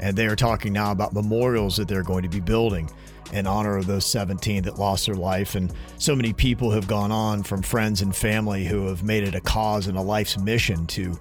[0.00, 2.90] And they are talking now about memorials that they're going to be building
[3.32, 5.54] in honor of those 17 that lost their life.
[5.54, 9.34] And so many people have gone on from friends and family who have made it
[9.34, 11.18] a cause and a life's mission to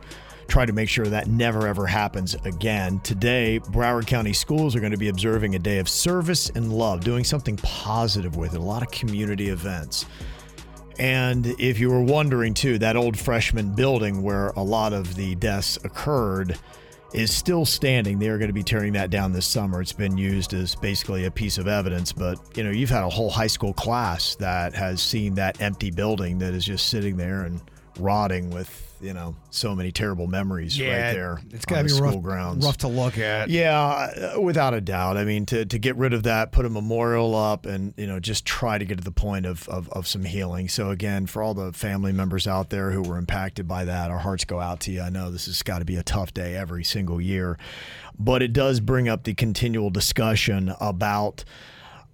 [0.47, 2.99] try to make sure that never ever happens again.
[3.01, 7.03] Today, Broward County schools are going to be observing a day of service and love,
[7.03, 10.05] doing something positive with it, a lot of community events.
[10.99, 15.35] And if you were wondering too, that old freshman building where a lot of the
[15.35, 16.57] deaths occurred
[17.13, 18.19] is still standing.
[18.19, 19.81] They are going to be tearing that down this summer.
[19.81, 23.09] It's been used as basically a piece of evidence, but you know, you've had a
[23.09, 27.43] whole high school class that has seen that empty building that is just sitting there
[27.43, 27.61] and
[27.99, 31.41] rotting with you know so many terrible memories right there.
[31.51, 32.65] It's got gotta to be school rough, grounds.
[32.65, 33.49] rough to look at.
[33.49, 33.79] Yeah,
[34.35, 35.17] uh, without a doubt.
[35.17, 38.19] I mean, to, to get rid of that, put a memorial up, and you know,
[38.19, 40.69] just try to get to the point of, of of some healing.
[40.69, 44.19] So again, for all the family members out there who were impacted by that, our
[44.19, 45.01] hearts go out to you.
[45.01, 47.57] I know this has got to be a tough day every single year,
[48.17, 51.43] but it does bring up the continual discussion about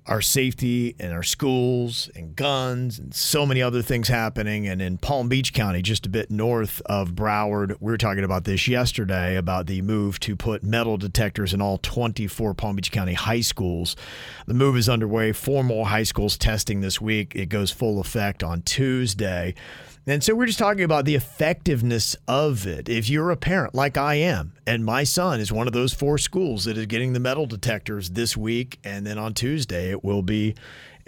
[0.05, 4.67] our safety and our schools and guns and so many other things happening.
[4.67, 8.43] And in Palm Beach County, just a bit north of Broward, we were talking about
[8.43, 13.13] this yesterday about the move to put metal detectors in all 24 Palm Beach County
[13.13, 13.95] high schools.
[14.47, 15.31] The move is underway.
[15.31, 17.35] Four more high schools testing this week.
[17.35, 19.53] It goes full effect on Tuesday.
[20.07, 22.89] And so we're just talking about the effectiveness of it.
[22.89, 26.17] If you're a parent like I am, and my son is one of those four
[26.17, 30.23] schools that is getting the metal detectors this week, and then on Tuesday it will
[30.23, 30.55] be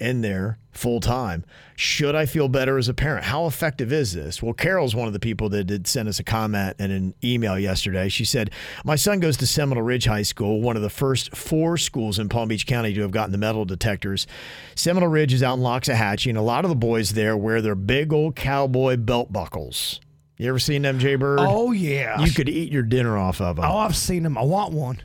[0.02, 1.46] in there full time.
[1.76, 3.26] Should I feel better as a parent?
[3.26, 4.42] How effective is this?
[4.42, 7.58] Well, Carol's one of the people that did send us a comment and an email
[7.58, 8.10] yesterday.
[8.10, 8.52] She said,
[8.84, 12.30] My son goes to Seminole Ridge High School, one of the first four schools in
[12.30, 14.28] Palm Beach County to have gotten the metal detectors.
[14.76, 17.76] Seminole Ridge is out in Loxahatchee, and a lot of the boys there wear their
[17.76, 20.00] big old cowboy belt buckles.
[20.38, 21.40] You ever seen them, Jay Bird?
[21.40, 22.20] Oh yeah.
[22.20, 23.66] You could eat your dinner off of them.
[23.66, 24.40] Oh, I've seen them.
[24.40, 25.00] I want one.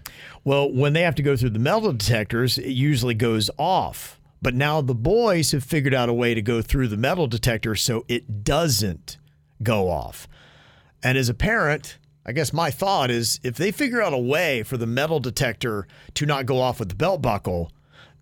[0.45, 4.19] Well, when they have to go through the metal detectors, it usually goes off.
[4.47, 7.75] But now the boys have figured out a way to go through the metal detector
[7.75, 9.19] so it doesn't
[9.61, 10.29] go off.
[11.03, 14.63] And as a parent, I guess my thought is if they figure out a way
[14.63, 17.73] for the metal detector to not go off with the belt buckle,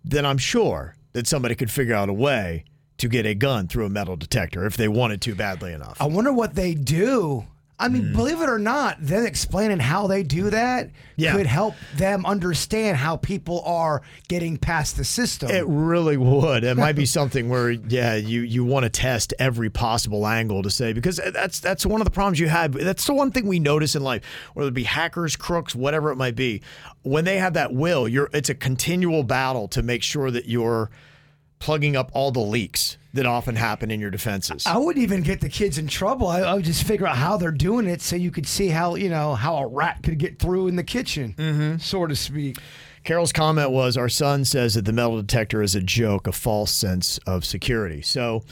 [0.03, 2.63] then I'm sure that somebody could figure out a way
[2.97, 6.01] to get a gun through a metal detector if they wanted to badly enough.
[6.01, 7.45] I wonder what they do.
[7.77, 8.13] I mean, Hmm.
[8.13, 11.33] believe it or not, them explaining how they do that Yeah.
[11.33, 15.49] could help them understand how people are getting past the system.
[15.51, 16.63] It really would.
[16.63, 20.69] It might be something where, yeah, you you want to test every possible angle to
[20.69, 22.71] say because that's that's one of the problems you have.
[22.73, 24.21] That's the one thing we notice in life,
[24.53, 26.61] whether it be hackers, crooks, whatever it might be.
[27.01, 30.89] When they have that will, you're it's a continual battle to make sure that you're
[31.59, 34.65] plugging up all the leaks that often happen in your defenses.
[34.67, 36.27] I wouldn't even get the kids in trouble.
[36.27, 38.95] I, I would just figure out how they're doing it so you could see how,
[38.95, 41.77] you know, how a rat could get through in the kitchen, Mm-hmm.
[41.77, 42.57] so to speak.
[43.05, 46.71] Carol's comment was Our son says that the metal detector is a joke, a false
[46.71, 48.01] sense of security.
[48.01, 48.43] So,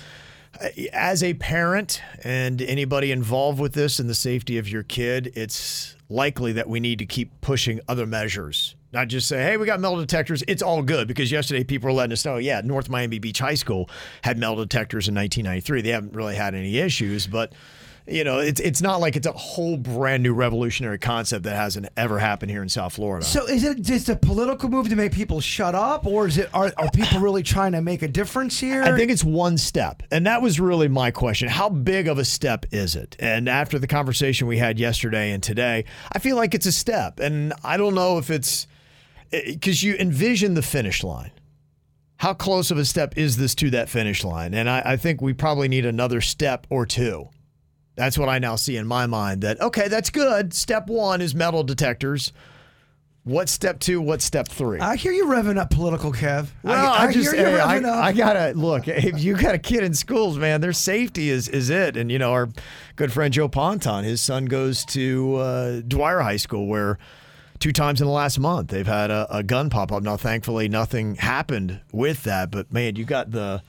[0.61, 5.31] uh, as a parent and anybody involved with this and the safety of your kid,
[5.35, 8.75] it's likely that we need to keep pushing other measures.
[8.93, 10.43] Not just say, hey, we got metal detectors.
[10.47, 13.55] It's all good because yesterday people were letting us know, yeah, North Miami Beach High
[13.55, 13.89] School
[14.21, 15.81] had metal detectors in 1993.
[15.81, 17.53] They haven't really had any issues, but
[18.05, 21.87] you know, it's it's not like it's a whole brand new revolutionary concept that hasn't
[21.95, 23.25] ever happened here in South Florida.
[23.25, 26.49] So is it just a political move to make people shut up, or is it
[26.53, 28.83] are, are people really trying to make a difference here?
[28.83, 30.03] I think it's one step.
[30.11, 31.47] And that was really my question.
[31.47, 33.15] How big of a step is it?
[33.19, 37.21] And after the conversation we had yesterday and today, I feel like it's a step.
[37.21, 38.67] And I don't know if it's
[39.33, 41.31] because you envision the finish line.
[42.17, 44.53] How close of a step is this to that finish line?
[44.53, 47.29] And I, I think we probably need another step or two.
[47.95, 50.53] That's what I now see in my mind that, okay, that's good.
[50.53, 52.31] Step one is metal detectors.
[53.25, 54.01] What's step two?
[54.01, 54.79] What's step three?
[54.79, 56.47] I hear you revving up political, Kev.
[56.61, 58.03] Well, I, I, just hear you hey, I, up.
[58.03, 58.87] I gotta look.
[58.89, 61.95] If you got a kid in schools, man, their safety is is it.
[61.95, 62.49] And you know, our
[62.97, 66.99] good friend Joe Ponton, his son goes to uh, Dwyer High School, where
[67.63, 70.03] two times in the last month they've had a, a gun pop up.
[70.03, 72.51] Now, thankfully, nothing happened with that.
[72.51, 73.63] But man, you got the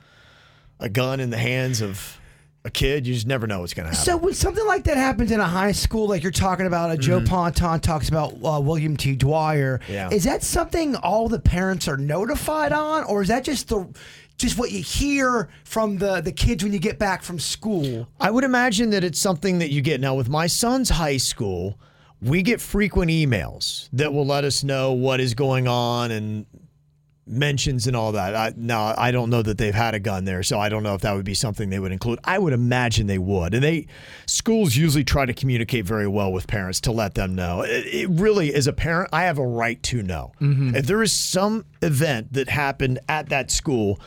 [0.80, 2.18] a gun in the hands of
[2.64, 3.06] a kid.
[3.06, 4.04] You just never know what's gonna happen.
[4.04, 6.96] So when something like that happens in a high school, like you're talking about, uh,
[6.96, 9.14] Joe Ponton talks about uh, William T.
[9.14, 9.78] Dwyer.
[9.78, 9.92] Mm-hmm.
[9.92, 10.10] Yeah.
[10.10, 13.88] Is that something all the parents are notified on, or is that just the
[14.38, 18.08] just what you hear from the the kids when you get back from school?
[18.18, 21.78] I would imagine that it's something that you get now with my son's high school.
[22.24, 26.46] We get frequent emails that will let us know what is going on and
[27.26, 28.34] mentions and all that.
[28.34, 30.94] I, now, I don't know that they've had a gun there, so I don't know
[30.94, 32.18] if that would be something they would include.
[32.24, 33.54] I would imagine they would.
[33.54, 33.86] And they
[34.26, 37.62] schools usually try to communicate very well with parents to let them know.
[37.62, 40.32] It, it really, as a parent, I have a right to know.
[40.40, 40.76] Mm-hmm.
[40.76, 44.00] If there is some event that happened at that school,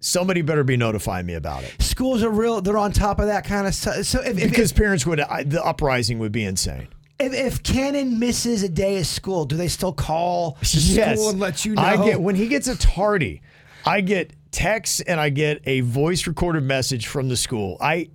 [0.00, 1.80] somebody better be notifying me about it.
[1.80, 2.60] Schools are real.
[2.60, 4.04] They're on top of that kind of stuff.
[4.04, 6.88] So if, if, Because parents would, I, the uprising would be insane.
[7.18, 11.40] If, if Cannon misses a day of school, do they still call the school and
[11.40, 11.82] let you know?
[11.82, 13.42] I get when he gets a tardy,
[13.84, 17.76] I get texts and I get a voice recorded message from the school.
[17.80, 18.08] I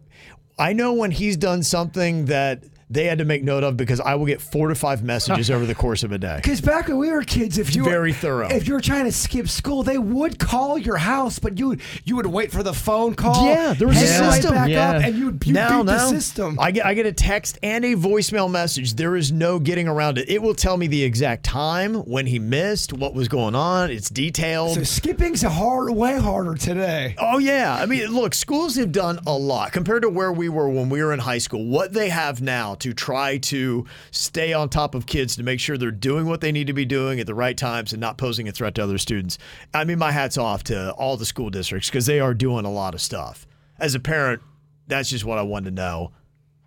[0.58, 2.64] I know when he's done something that
[2.94, 5.66] they had to make note of because I will get four to five messages over
[5.66, 6.38] the course of a day.
[6.38, 8.48] Because back when we were kids, if you were, very thorough.
[8.50, 11.82] if you were trying to skip school, they would call your house, but you would
[12.06, 13.46] you would wait for the phone call.
[13.48, 14.54] Yeah, there was a hang system.
[14.54, 14.92] back Yeah.
[14.92, 16.58] up, and you would you now, beat the system.
[16.60, 18.94] I get I get a text and a voicemail message.
[18.94, 20.30] There is no getting around it.
[20.30, 23.90] It will tell me the exact time when he missed, what was going on.
[23.92, 24.76] It's detailed.
[24.76, 27.16] so skipping's a hard, way harder today.
[27.18, 30.70] Oh yeah, I mean, look, schools have done a lot compared to where we were
[30.70, 31.66] when we were in high school.
[31.66, 35.78] What they have now to try to stay on top of kids to make sure
[35.78, 38.48] they're doing what they need to be doing at the right times and not posing
[38.48, 39.38] a threat to other students.
[39.74, 42.72] I mean, my hats off to all the school districts because they are doing a
[42.72, 43.48] lot of stuff.
[43.80, 44.42] As a parent,
[44.88, 46.12] that's just what I wanted to know.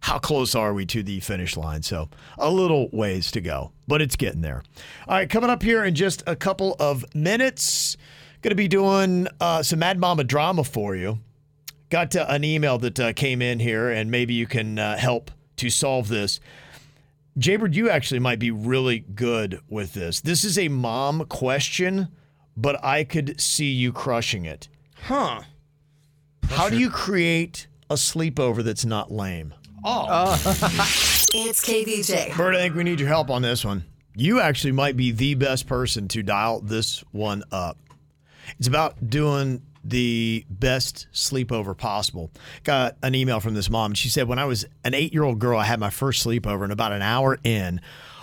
[0.01, 1.83] How close are we to the finish line?
[1.83, 4.63] So, a little ways to go, but it's getting there.
[5.09, 7.97] All right, coming up here in just a couple of minutes,
[8.41, 11.19] going to be doing uh, some Mad Mama drama for you.
[11.91, 15.31] Got uh, an email that uh, came in here, and maybe you can uh, help
[15.57, 16.41] to solve this.
[17.39, 20.21] Jaybird, you actually might be really good with this.
[20.21, 22.09] This is a mom question,
[22.57, 24.69] but I could see you crushing it.
[25.03, 25.43] Huh.
[26.49, 29.53] How do you create a sleepover that's not lame?
[29.85, 30.07] Oh.
[30.09, 30.87] Uh.
[31.39, 32.35] It's KVJ.
[32.35, 33.85] Bird, I think we need your help on this one.
[34.15, 37.77] You actually might be the best person to dial this one up.
[38.59, 42.31] It's about doing the best sleepover possible.
[42.65, 43.95] Got an email from this mom.
[43.95, 46.65] She said, When I was an eight year old girl, I had my first sleepover,
[46.65, 47.81] and about an hour in,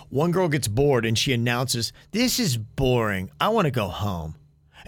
[0.09, 3.31] one girl gets bored and she announces, This is boring.
[3.39, 4.35] I want to go home.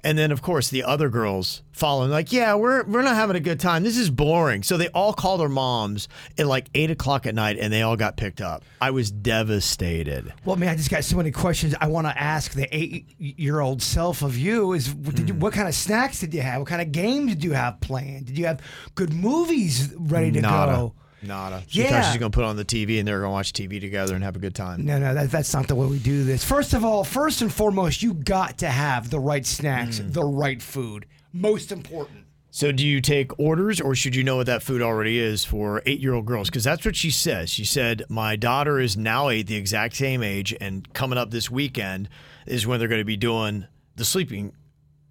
[0.04, 3.40] And then, of course, the other girls following, like, yeah, we're we're not having a
[3.40, 3.84] good time.
[3.84, 4.64] This is boring.
[4.64, 7.96] So they all called their moms at like eight o'clock at night, and they all
[7.96, 8.64] got picked up.
[8.82, 10.34] I was devastated.
[10.44, 14.22] Well, man, I just got so many questions I want to ask the eight-year-old self
[14.22, 14.74] of you.
[14.74, 15.40] Is you, hmm.
[15.40, 16.60] what kind of snacks did you have?
[16.60, 18.28] What kind of games did you have planned?
[18.28, 18.62] Did you have
[18.96, 20.72] good movies ready to Nada.
[20.72, 20.94] go?
[21.26, 21.64] Nada.
[21.68, 21.90] She Yeah.
[22.02, 24.36] thought she's gonna put on the TV, and they're gonna watch TV together and have
[24.36, 24.86] a good time.
[24.86, 26.44] No, no, that, that's not the way we do this.
[26.44, 30.14] First of all, first and foremost, you got to have the right snacks, Mm.
[30.14, 31.06] the right food.
[31.34, 32.20] Most important.
[32.52, 35.82] So, do you take orders, or should you know what that food already is for
[35.86, 36.50] eight-year-old girls?
[36.50, 37.50] Because that's what she says.
[37.50, 41.52] She said, "My daughter is now eight, the exact same age, and coming up this
[41.52, 42.08] weekend
[42.48, 43.66] is when they're going to be doing
[43.98, 44.54] the sleeping,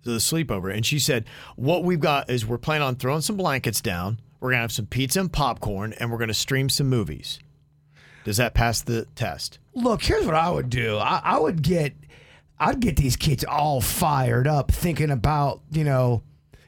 [0.05, 3.83] the sleepover." And she said, "What we've got is we're planning on throwing some blankets
[3.83, 4.21] down.
[4.45, 7.39] We're gonna have some pizza and popcorn, and we're gonna stream some movies."
[8.25, 9.59] Does that pass the test?
[9.73, 10.99] Look, here's what I would do.
[10.99, 11.95] I, I would get,
[12.61, 16.23] I'd get these kids all fired up, thinking about, you know,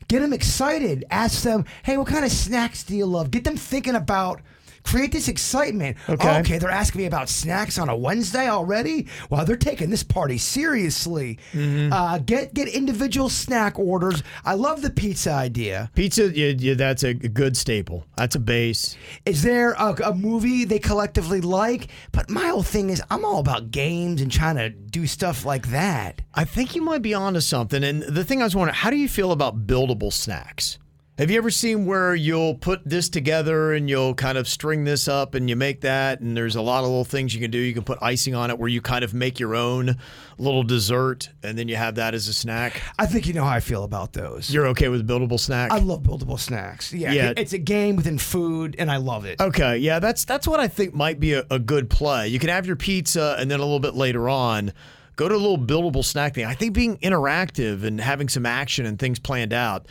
[0.08, 1.04] get them excited.
[1.10, 3.30] Ask them, hey, what kind of snacks do you love?
[3.30, 4.40] Get them thinking about.
[4.86, 5.96] Create this excitement.
[6.08, 6.38] Okay.
[6.38, 9.08] okay, they're asking me about snacks on a Wednesday already.
[9.28, 11.38] Well, they're taking this party seriously.
[11.54, 14.22] Uh, get get individual snack orders.
[14.44, 15.90] I love the pizza idea.
[15.94, 18.06] Pizza, yeah, yeah, that's a good staple.
[18.16, 18.96] That's a base.
[19.24, 21.88] Is there a, a movie they collectively like?
[22.12, 25.68] But my whole thing is, I'm all about games and trying to do stuff like
[25.70, 26.22] that.
[26.32, 27.82] I think you might be onto something.
[27.82, 30.78] And the thing I was wondering, how do you feel about buildable snacks?
[31.18, 35.08] Have you ever seen where you'll put this together and you'll kind of string this
[35.08, 36.20] up and you make that?
[36.20, 37.56] And there's a lot of little things you can do.
[37.56, 39.96] You can put icing on it where you kind of make your own
[40.36, 42.82] little dessert and then you have that as a snack.
[42.98, 44.52] I think you know how I feel about those.
[44.52, 45.72] You're okay with buildable snack?
[45.72, 46.92] I love buildable snacks.
[46.92, 47.32] Yeah, Yeah.
[47.34, 49.40] it's a game within food, and I love it.
[49.40, 52.28] Okay, yeah, that's that's what I think might be a, a good play.
[52.28, 54.70] You can have your pizza, and then a little bit later on,
[55.16, 56.44] go to a little buildable snack thing.
[56.44, 59.86] I think being interactive and having some action and things planned out.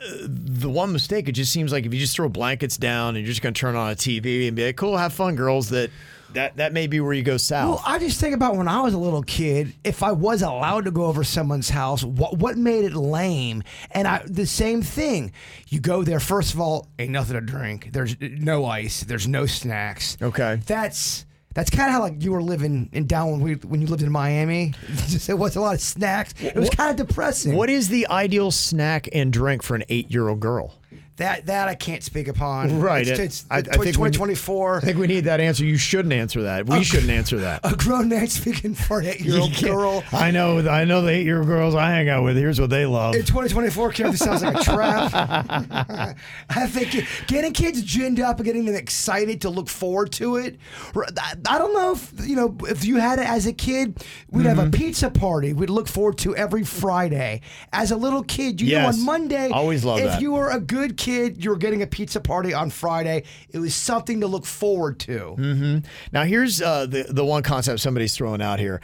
[0.00, 3.18] uh, The one mistake, it just seems like if you just throw blankets down and
[3.18, 5.68] you're just going to turn on a TV and be like, "Cool, have fun, girls."
[5.70, 5.90] That
[6.34, 7.68] that that may be where you go south.
[7.76, 9.72] Well, I just think about when I was a little kid.
[9.82, 13.62] If I was allowed to go over someone's house, what what made it lame?
[13.90, 15.32] And I the same thing.
[15.68, 16.20] You go there.
[16.20, 17.90] First of all, ain't nothing to drink.
[17.92, 19.02] There's no ice.
[19.04, 20.18] There's no snacks.
[20.20, 20.60] Okay.
[20.66, 21.24] That's
[21.58, 24.04] that's kind of how like you were living in down when we when you lived
[24.04, 24.74] in Miami.
[25.08, 26.32] Just, it was a lot of snacks.
[26.40, 27.56] It was kind of depressing.
[27.56, 30.77] what is the ideal snack and drink for an eight-year-old girl?
[31.18, 32.80] That that I can't speak upon.
[32.80, 33.06] Right.
[33.06, 34.76] It's, It- it's I- I think we- 2024.
[34.76, 35.64] I think we need that answer.
[35.64, 36.66] You shouldn't answer that.
[36.66, 37.60] We shouldn't answer that.
[37.64, 40.04] a grown man speaking for an eight-year-old girl.
[40.12, 40.58] I know.
[40.68, 42.36] I know the eight-year-old girls I hang out with.
[42.36, 43.14] Here's what they love.
[43.16, 45.10] In 2024, Kev, this sounds like a trap.
[46.50, 50.56] I think getting kids ginned up and getting them excited to look forward to it.
[50.96, 54.58] I don't know if you know if you had it as a kid, we'd have
[54.58, 54.68] Mm-hmm.
[54.68, 57.40] a pizza party we'd look forward to every Friday.
[57.72, 60.20] As a little kid, you know on Monday, Always loved if that.
[60.22, 63.24] you were a good kid, you were getting a pizza party on Friday.
[63.50, 65.36] It was something to look forward to.
[65.38, 65.78] Mm-hmm.
[66.12, 68.80] Now here's uh, the the one concept somebody's throwing out here.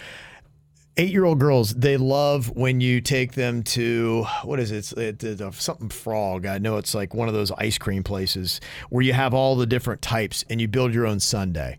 [0.96, 4.76] Eight year old girls, they love when you take them to what is it?
[4.78, 6.46] It's, it- it's something frog.
[6.46, 8.60] I know it's like one of those ice cream places
[8.90, 11.78] where you have all the different types and you build your own sundae,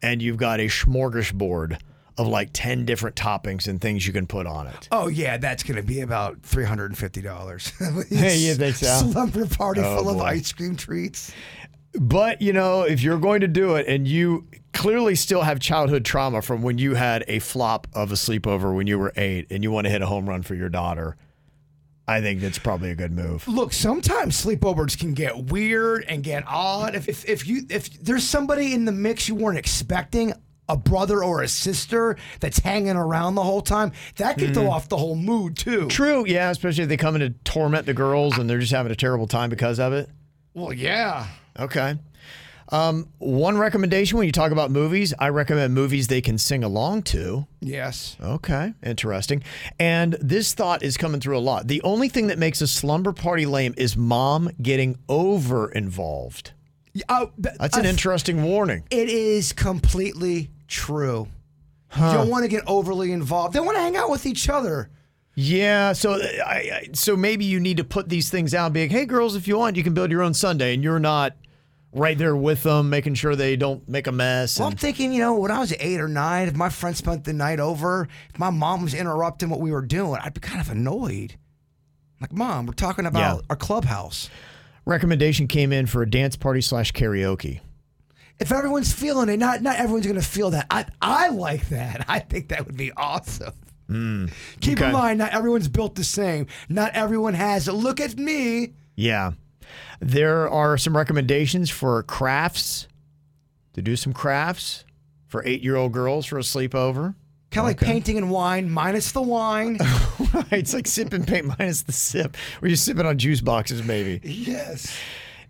[0.00, 1.80] and you've got a smorgasbord
[2.22, 4.88] of like ten different toppings and things you can put on it.
[4.90, 7.72] Oh yeah, that's going to be about three hundred and fifty dollars.
[8.08, 8.86] Hey, you think so?
[9.12, 11.32] Slumber party Oh, full of ice cream treats.
[11.94, 16.04] But you know, if you're going to do it and you clearly still have childhood
[16.04, 19.62] trauma from when you had a flop of a sleepover when you were eight and
[19.62, 21.16] you want to hit a home run for your daughter,
[22.08, 23.46] I think that's probably a good move.
[23.46, 26.94] Look, sometimes sleepovers can get weird and get odd.
[26.94, 30.32] If, if if you if there's somebody in the mix you weren't expecting,
[30.68, 34.88] a brother or a sister that's hanging around the whole time, that can throw off
[34.88, 35.88] the whole mood too.
[35.88, 38.92] True, yeah, especially if they come in to torment the girls and they're just having
[38.92, 40.08] a terrible time because of it.
[40.54, 41.26] Well, yeah.
[41.58, 41.96] Okay.
[42.72, 47.02] Um, one recommendation when you talk about movies, I recommend movies they can sing along
[47.02, 47.46] to.
[47.60, 48.16] Yes.
[48.18, 49.42] Okay, interesting.
[49.78, 51.68] And this thought is coming through a lot.
[51.68, 56.52] The only thing that makes a slumber party lame is mom getting over involved.
[57.08, 58.84] Oh, th- That's an interesting warning.
[58.90, 61.28] It is completely true.
[61.96, 63.54] You don't want to get overly involved.
[63.54, 64.90] They want to hang out with each other.
[65.34, 68.74] Yeah, so uh, I, I so maybe you need to put these things out, and
[68.74, 70.98] be like, "Hey, girls, if you want, you can build your own sundae," and you're
[70.98, 71.34] not
[71.94, 74.58] right there with them, making sure they don't make a mess.
[74.58, 77.24] Well, I'm thinking, you know, when I was eight or nine, if my friend spent
[77.24, 80.60] the night over, if my mom was interrupting what we were doing, I'd be kind
[80.60, 81.36] of annoyed.
[82.20, 83.46] Like, mom, we're talking about Yeah.
[83.50, 84.28] our clubhouse.
[84.84, 87.60] Recommendation came in for a dance party slash karaoke.
[88.38, 90.66] If everyone's feeling it, not not everyone's going to feel that.
[90.70, 92.04] I I like that.
[92.08, 93.52] I think that would be awesome.
[93.88, 94.26] Keep Hmm.
[94.62, 94.86] okay.
[94.86, 96.46] in mind, not everyone's built the same.
[96.68, 97.68] Not everyone has.
[97.68, 98.72] Look at me.
[98.96, 99.32] Yeah,
[100.00, 102.88] there are some recommendations for crafts
[103.74, 104.84] to do some crafts
[105.28, 107.14] for eight-year-old girls for a sleepover.
[107.52, 109.76] Kind of like painting and wine, minus the wine.
[110.50, 114.20] it's like sip and paint minus the sip, where you're sipping on juice boxes, maybe.
[114.24, 114.96] yes.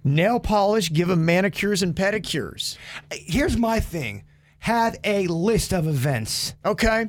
[0.05, 2.77] Nail polish, give them manicures and pedicures.
[3.13, 4.25] Here's my thing.
[4.59, 6.55] Have a list of events.
[6.65, 7.09] Okay.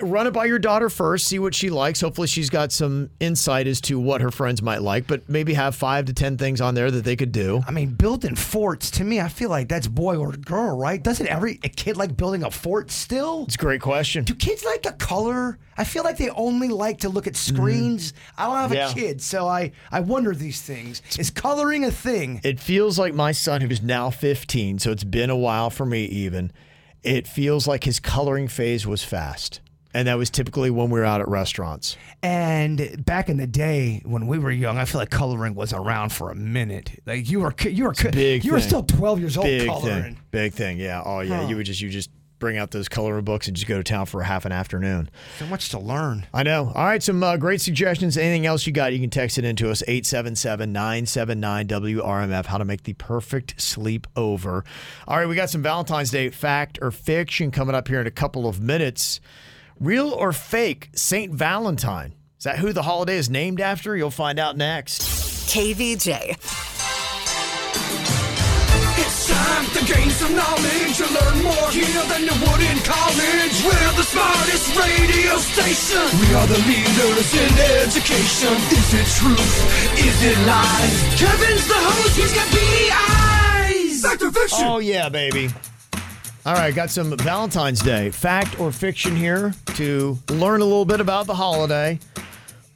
[0.00, 2.00] Run it by your daughter first, see what she likes.
[2.00, 5.74] Hopefully, she's got some insight as to what her friends might like, but maybe have
[5.74, 7.62] five to 10 things on there that they could do.
[7.66, 11.02] I mean, building forts to me, I feel like that's boy or girl, right?
[11.02, 13.44] Doesn't every a kid like building a fort still?
[13.44, 14.24] It's a great question.
[14.24, 15.58] Do kids like to color?
[15.76, 18.12] I feel like they only like to look at screens.
[18.36, 18.74] I don't have Mm-hmm.
[18.74, 18.90] Yeah.
[18.90, 21.02] a kid, so I I wonder these things.
[21.18, 22.40] Is coloring a thing?
[22.44, 26.04] It feels like my son, who's now 15, so it's been a while for me
[26.04, 26.52] even,
[27.02, 29.60] it feels like his coloring phase was fast.
[29.92, 31.96] And that was typically when we were out at restaurants.
[32.22, 36.12] And back in the day when we were young, I feel like coloring was around
[36.12, 37.02] for a minute.
[37.06, 40.02] Like you were you were big you were still 12 years old Big coloring.
[40.02, 40.18] thing.
[40.30, 40.78] Big thing.
[40.78, 41.02] Yeah.
[41.04, 41.42] Oh, yeah.
[41.42, 41.48] Huh.
[41.48, 42.08] You would just, you just
[42.40, 45.08] bring out those coloring books and just go to town for a half an afternoon.
[45.38, 46.26] So much to learn.
[46.34, 46.72] I know.
[46.74, 48.16] All right, some uh, great suggestions.
[48.16, 52.94] Anything else you got, you can text it into us 877-979-WRMF how to make the
[52.94, 54.64] perfect sleep over.
[55.06, 58.10] All right, we got some Valentine's Day fact or fiction coming up here in a
[58.10, 59.20] couple of minutes.
[59.78, 62.14] Real or fake Saint Valentine?
[62.38, 63.96] Is that who the holiday is named after?
[63.96, 65.02] You'll find out next.
[65.50, 66.79] KVJ.
[69.02, 71.00] It's time to gain some knowledge.
[71.00, 73.54] You learn more here than you would in college.
[73.64, 76.04] We're the smartest radio station.
[76.20, 78.52] We are the leaders in education.
[78.76, 79.56] Is it truth?
[79.98, 80.96] Is it lies?
[81.18, 82.16] Kevin's the host.
[82.16, 84.02] He's got beady eyes.
[84.02, 84.66] Fact or fiction?
[84.66, 85.48] Oh, yeah, baby.
[86.44, 91.00] All right, got some Valentine's Day fact or fiction here to learn a little bit
[91.00, 91.98] about the holiday.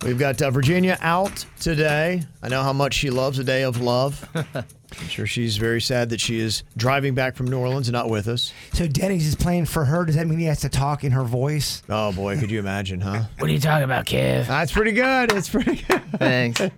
[0.02, 2.22] We've got uh, Virginia out today.
[2.42, 4.26] I know how much she loves a day of love.
[5.00, 8.08] I'm sure she's very sad that she is driving back from New Orleans and not
[8.08, 8.52] with us.
[8.72, 10.04] So Denny's is playing for her.
[10.04, 11.82] Does that mean he has to talk in her voice?
[11.88, 13.24] Oh boy, could you imagine, huh?
[13.38, 14.46] What are you talking about, Kev?
[14.46, 15.32] That's pretty good.
[15.32, 16.02] It's pretty good.
[16.18, 16.60] Thanks.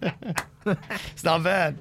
[1.12, 1.78] It's not bad.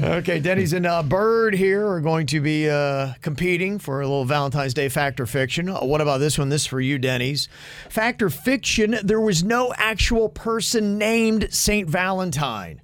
[0.00, 4.24] Okay, Denny's and uh, Bird here are going to be uh, competing for a little
[4.24, 5.68] Valentine's Day fact or fiction.
[5.68, 6.50] Uh, what about this one?
[6.50, 7.48] This is for you, Denny's.
[7.88, 11.88] Fact or fiction, there was no actual person named St.
[11.88, 12.80] Valentine.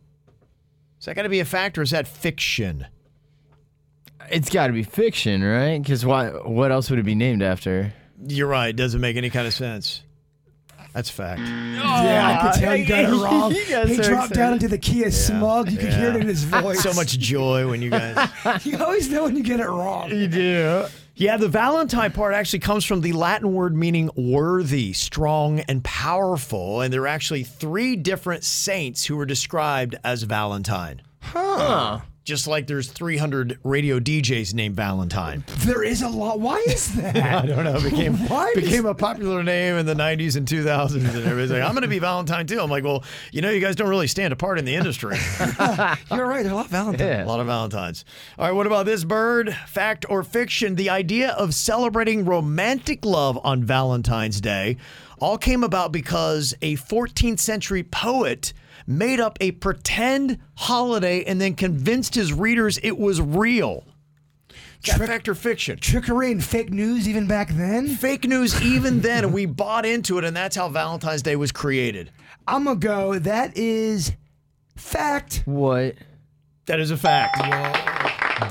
[1.04, 2.86] Is that got to be a fact or is that fiction?
[4.30, 5.78] It's got to be fiction, right?
[5.78, 6.28] Because why?
[6.30, 7.92] What else would it be named after?
[8.26, 8.68] You're right.
[8.68, 10.02] It doesn't make any kind of sense.
[10.94, 11.42] That's a fact.
[11.42, 13.54] Yeah, I could oh, tell you got it wrong.
[13.54, 14.34] You got he so dropped excited.
[14.34, 15.70] down into the key of smug.
[15.70, 16.82] You could hear it in his voice.
[16.82, 18.30] So much joy when you guys.
[18.64, 20.08] You always know when you get it wrong.
[20.08, 20.86] You do.
[21.16, 26.80] Yeah, the Valentine part actually comes from the Latin word meaning worthy, strong, and powerful.
[26.80, 31.02] And there are actually three different saints who were described as Valentine.
[31.20, 32.00] Huh.
[32.24, 35.44] Just like there's 300 radio DJs named Valentine.
[35.58, 36.40] There is a lot.
[36.40, 37.16] Why is that?
[37.16, 37.76] I don't know.
[37.76, 40.94] It became, Why became a popular name in the 90s and 2000s.
[40.94, 42.60] And everybody's like, I'm going to be Valentine too.
[42.60, 45.16] I'm like, well, you know, you guys don't really stand apart in the industry.
[46.10, 46.42] You're right.
[46.42, 47.06] There's a lot of Valentine.
[47.06, 47.24] Yeah.
[47.24, 48.06] A lot of Valentines.
[48.38, 49.54] All right, what about this bird?
[49.66, 50.76] Fact or fiction?
[50.76, 54.78] The idea of celebrating romantic love on Valentine's Day
[55.18, 58.54] all came about because a 14th century poet
[58.86, 63.84] made up a pretend holiday and then convinced his readers it was real.
[64.50, 65.78] Is that Trick- fact or fiction?
[65.78, 67.88] Trickery and fake news even back then.
[67.88, 71.52] Fake news even then, and we bought into it, and that's how Valentine's Day was
[71.52, 72.10] created.
[72.46, 73.18] I'm gonna go.
[73.18, 74.12] That is
[74.76, 75.42] fact.
[75.46, 75.94] What?
[76.66, 77.38] That is a fact.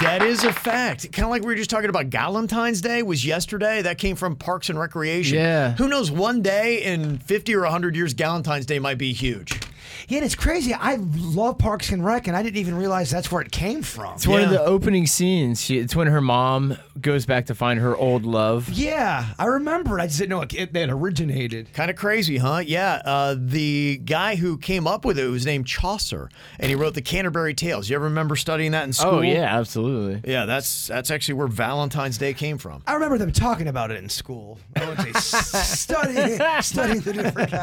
[0.02, 1.12] That is a fact.
[1.12, 3.82] Kind of like we were just talking about Galentine's Day was yesterday.
[3.82, 5.38] That came from Parks and Recreation.
[5.38, 5.74] Yeah.
[5.74, 6.10] Who knows?
[6.12, 9.60] One day in 50 or 100 years, Galentine's Day might be huge.
[10.08, 10.74] Yeah, it's crazy.
[10.74, 14.16] I love Parks and Rec, and I didn't even realize that's where it came from.
[14.16, 15.62] It's one of the opening scenes.
[15.62, 18.70] She, it's when her mom goes back to find her old love.
[18.70, 20.00] Yeah, I remember.
[20.00, 20.04] it.
[20.04, 21.74] I just didn't know it, it, it originated.
[21.74, 22.62] Kind of crazy, huh?
[22.66, 23.02] Yeah.
[23.06, 26.30] Uh, the guy who came up with it was named Chaucer,
[26.60, 27.90] and he wrote the Canterbury Tales.
[27.90, 29.16] You ever remember studying that in school?
[29.16, 30.30] Oh yeah, absolutely.
[30.32, 32.84] Yeah, that's that's actually where Valentine's Day came from.
[32.88, 34.60] I remember them talking about it in school.
[34.76, 37.54] I would say s- studying, studying the different.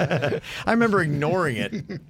[0.67, 2.01] I remember ignoring it.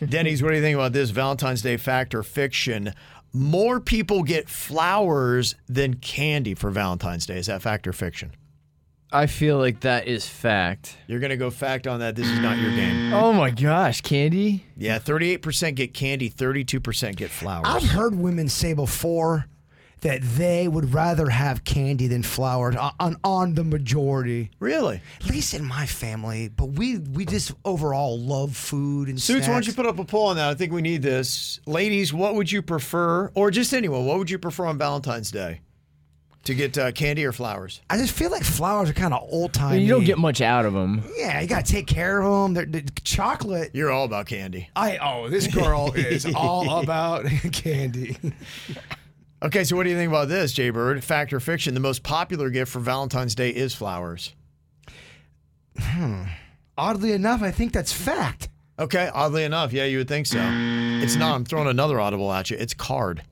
[0.08, 2.94] Denny's, what do you think about this Valentine's Day fact or fiction?
[3.32, 7.38] More people get flowers than candy for Valentine's Day.
[7.38, 8.32] Is that fact or fiction?
[9.12, 10.96] I feel like that is fact.
[11.08, 12.14] You're going to go fact on that.
[12.14, 13.12] This is not your game.
[13.12, 14.64] Oh my gosh, candy?
[14.76, 17.66] Yeah, 38% get candy, 32% get flowers.
[17.66, 19.46] I've heard women say before
[20.02, 24.50] that they would rather have candy than flowers on, on, on the majority.
[24.58, 25.00] really?
[25.20, 29.54] At least in my family, but we we just overall love food and Suits, why
[29.54, 30.48] don't you put up a poll on that?
[30.48, 31.60] I think we need this.
[31.66, 35.60] Ladies, what would you prefer, or just anyone, what would you prefer on Valentine's Day?
[36.44, 37.82] To get uh, candy or flowers?
[37.90, 39.72] I just feel like flowers are kind of old I time.
[39.72, 41.04] mean, you don't get much out of them.
[41.18, 42.54] Yeah, you gotta take care of them.
[42.54, 43.72] They're, they're- chocolate.
[43.74, 44.70] You're all about candy.
[44.74, 48.16] I oh, this girl is all about candy.
[49.42, 51.02] Okay, so what do you think about this, Jay Bird?
[51.02, 51.72] Fact or fiction?
[51.72, 54.34] The most popular gift for Valentine's Day is flowers.
[55.78, 56.24] Hmm.
[56.76, 58.48] Oddly enough, I think that's fact.
[58.78, 60.38] Okay, oddly enough, yeah, you would think so.
[60.40, 61.34] It's not.
[61.34, 62.56] I'm throwing another audible at you.
[62.58, 63.22] It's card.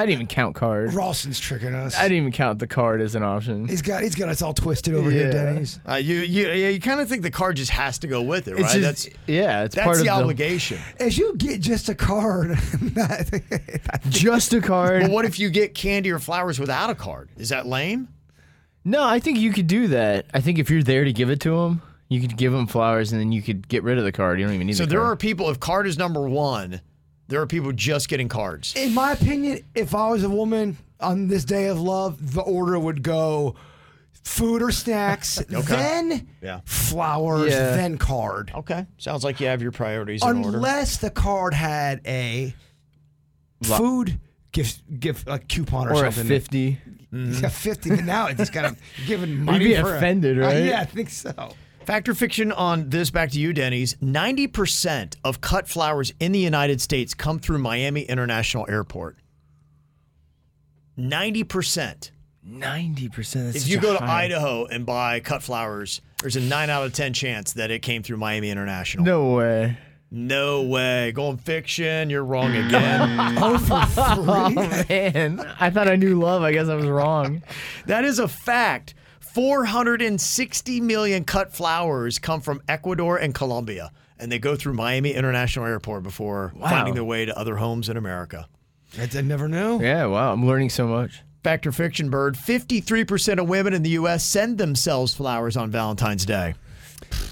[0.00, 0.94] I didn't even count card.
[0.94, 1.96] Ralston's tricking us.
[1.98, 3.66] I didn't even count the card as an option.
[3.66, 5.32] He's got he's got us all twisted over here, Yeah.
[5.32, 5.80] Denny's.
[5.88, 8.46] Uh, you, you, yeah, you kind of think the card just has to go with
[8.46, 8.60] it, right?
[8.60, 10.78] It's just, that's yeah, it's that's part the of obligation.
[11.00, 15.02] As you get just a card, the just a card.
[15.02, 17.28] Well, what if you get candy or flowers without a card?
[17.36, 18.08] Is that lame?
[18.84, 20.26] No, I think you could do that.
[20.32, 23.12] I think if you're there to give it to them, you could give them flowers
[23.12, 24.38] and then you could get rid of the card.
[24.38, 25.18] You don't even need So the there are card.
[25.20, 25.50] people.
[25.50, 26.80] If card is number one,
[27.28, 28.74] there are people just getting cards.
[28.76, 32.78] in my opinion, if I was a woman on this day of love, the order
[32.78, 33.54] would go
[34.24, 36.60] food or snacks, then Yeah.
[36.64, 37.76] flowers, Yeah.
[37.76, 38.50] then card.
[38.54, 40.56] Okay, sounds like you have your priorities in order.
[40.58, 42.54] Unless the card had a
[43.62, 44.18] food
[44.52, 46.28] gift gift a coupon or, or a something.
[46.28, 46.78] 50.
[47.10, 47.88] Yeah, fifty.
[47.88, 48.76] But now it's just kind of
[49.06, 49.64] giving money.
[49.64, 50.64] You'd be for a- offended, Uh, right?
[50.64, 51.32] yeah, I think so.
[51.88, 53.94] Fact or fiction on this back to you, Denny's.
[53.94, 59.16] 90% of cut flowers in the United States come through Miami International Airport.
[60.98, 62.10] 90%.
[62.46, 63.06] 90%.
[63.06, 66.84] That's If you go to high- Idaho and buy cut flowers, there's a 9 out
[66.84, 69.02] of 10 chance that it came through Miami International.
[69.06, 69.78] No way.
[70.10, 71.12] No way.
[71.12, 73.34] Going fiction, you're wrong again.
[73.40, 74.50] Oh, for Oh,
[74.90, 75.40] man.
[75.58, 76.42] I thought I knew love.
[76.42, 77.42] I guess I was wrong.
[77.86, 78.92] that is a fact.
[79.38, 85.64] 460 million cut flowers come from Ecuador and Colombia, and they go through Miami International
[85.64, 88.48] Airport before finding their way to other homes in America.
[88.98, 89.80] I I never knew.
[89.80, 90.32] Yeah, wow.
[90.32, 91.22] I'm learning so much.
[91.44, 92.34] Fact or fiction, Bird?
[92.34, 94.24] 53% of women in the U.S.
[94.24, 96.54] send themselves flowers on Valentine's Day.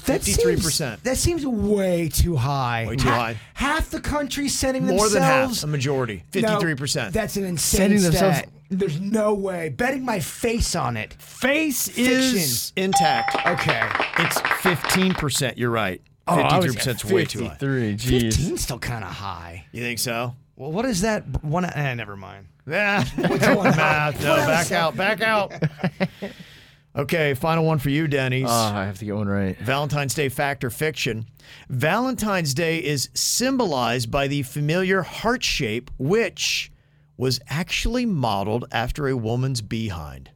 [0.04, 0.62] That 53%.
[0.62, 2.86] Seems, that seems way too high.
[2.88, 3.36] Way too Ha- high.
[3.54, 5.12] Half the country sending themselves.
[5.12, 5.64] More than half, themselves.
[5.64, 6.22] a majority.
[6.30, 7.10] 53%.
[7.10, 8.12] that's an insane Sending stat.
[8.12, 9.68] themselves- There's no way.
[9.68, 11.14] Betting my face on it.
[11.14, 12.12] Face Fiction.
[12.12, 13.36] is intact.
[13.46, 13.82] Okay.
[14.18, 15.56] It's 15%.
[15.56, 16.02] You're right.
[16.26, 17.50] Oh, I was 53% at is way too high.
[17.50, 17.96] 53.
[17.96, 18.32] Jeez.
[18.32, 19.66] 15's still kind of high.
[19.72, 20.34] You think so?
[20.56, 21.44] Well, what is that?
[21.44, 21.64] One?
[21.64, 22.46] Eh, never mind.
[22.66, 23.04] Yeah.
[23.16, 23.28] going
[23.76, 24.20] Math.
[24.22, 24.96] No, back out.
[24.96, 25.52] Back out.
[26.96, 28.46] Okay, final one for you, Denny's.
[28.48, 29.54] Oh, I have to get one right.
[29.58, 31.26] Valentine's Day fact or fiction.
[31.68, 36.72] Valentine's Day is symbolized by the familiar heart shape, which
[37.16, 40.30] was actually modeled after a woman's behind.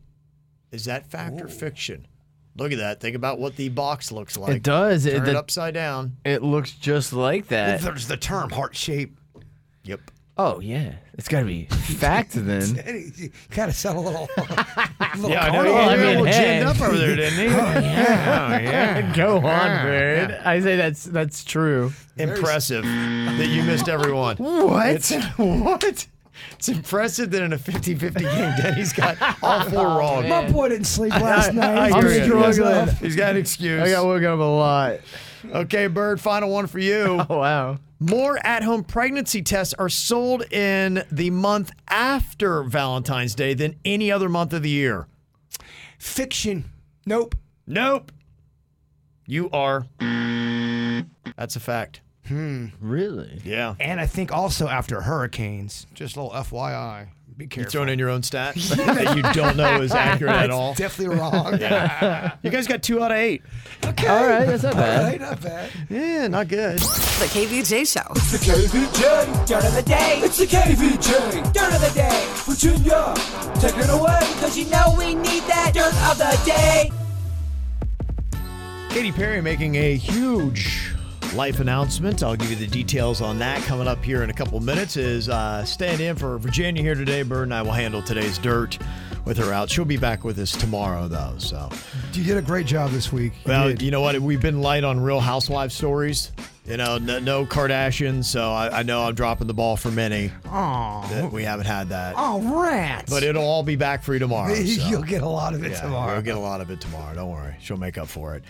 [0.72, 2.06] Is that fact or fiction?
[2.56, 3.00] Look at that.
[3.00, 4.56] Think about what the box looks like.
[4.56, 5.04] It does.
[5.04, 6.16] Turn It, it upside down.
[6.24, 7.80] it looks just like that.
[7.80, 9.16] There's the term heart shape.
[9.84, 10.00] Yep.
[10.36, 10.94] Oh, yeah.
[11.14, 13.12] It's got to be fact then.
[13.16, 14.28] You kind of sound a little.
[15.16, 15.60] little Yeah, I know.
[15.60, 16.60] I He got a mean, little hey.
[16.60, 17.46] ginned up over there, didn't he?
[17.54, 19.10] oh, yeah.
[19.12, 20.30] Oh, Go on, Bird.
[20.44, 21.92] I say that's that's true.
[22.16, 24.36] Impressive that you missed everyone.
[24.38, 24.86] What?
[24.88, 26.06] It's, what?
[26.52, 30.28] It's impressive that in a 50 50 game, Denny's got all four oh, wrong.
[30.28, 31.92] My boy didn't sleep last night.
[31.92, 32.96] I He's hear struggling.
[32.96, 33.82] He's got an excuse.
[33.82, 35.00] I got woken up a lot.
[35.44, 37.24] Okay, Bird, final one for you.
[37.30, 37.78] Oh, wow.
[37.98, 44.10] More at home pregnancy tests are sold in the month after Valentine's Day than any
[44.10, 45.06] other month of the year.
[45.98, 46.70] Fiction.
[47.04, 47.34] Nope.
[47.66, 48.10] Nope.
[49.26, 49.86] You are.
[51.36, 52.00] That's a fact.
[52.30, 52.66] Hmm.
[52.80, 53.40] Really?
[53.44, 53.74] Yeah.
[53.80, 55.88] And I think also after hurricanes.
[55.94, 57.08] Just a little FYI.
[57.36, 57.60] Be careful.
[57.60, 57.70] You careful.
[57.70, 60.74] throwing in your own stat that you don't know is accurate at all.
[60.74, 61.58] Definitely wrong.
[62.42, 63.42] You guys got two out of eight.
[63.84, 64.06] Okay.
[64.06, 64.98] All right, that's not bad.
[65.02, 65.70] All right, not bad.
[65.88, 66.78] Yeah, not good.
[66.78, 68.14] The KVJ Show.
[68.14, 70.20] The KVJ, dirt of the day.
[70.22, 72.26] It's the KVJ, dirt of the day.
[72.44, 73.14] Virginia,
[73.60, 74.20] take it away.
[74.40, 76.90] Cause you know we need that dirt of the day.
[78.90, 80.94] Katy Perry making a huge
[81.34, 82.22] life announcement.
[82.22, 84.96] I'll give you the details on that coming up here in a couple minutes.
[84.96, 87.22] Is uh, stand in for Virginia here today.
[87.22, 88.78] Bird and I will handle today's dirt
[89.24, 89.70] with her out.
[89.70, 91.34] She'll be back with us tomorrow though.
[91.38, 91.70] So,
[92.12, 93.32] You did a great job this week.
[93.44, 93.82] You well, did.
[93.82, 94.18] you know what?
[94.18, 96.32] We've been light on Real Housewives stories.
[96.66, 98.24] You know, no, no Kardashians.
[98.24, 100.30] So I, I know I'm dropping the ball for many.
[100.46, 101.28] Aw.
[101.32, 102.14] We haven't had that.
[102.16, 103.10] Oh, rats.
[103.10, 104.54] But it'll all be back for you tomorrow.
[104.64, 104.88] so.
[104.88, 106.12] You'll get a lot of it Yeah, tomorrow.
[106.12, 107.14] We'll get a lot of it tomorrow.
[107.14, 107.56] Don't worry.
[107.60, 108.44] She'll make up for it.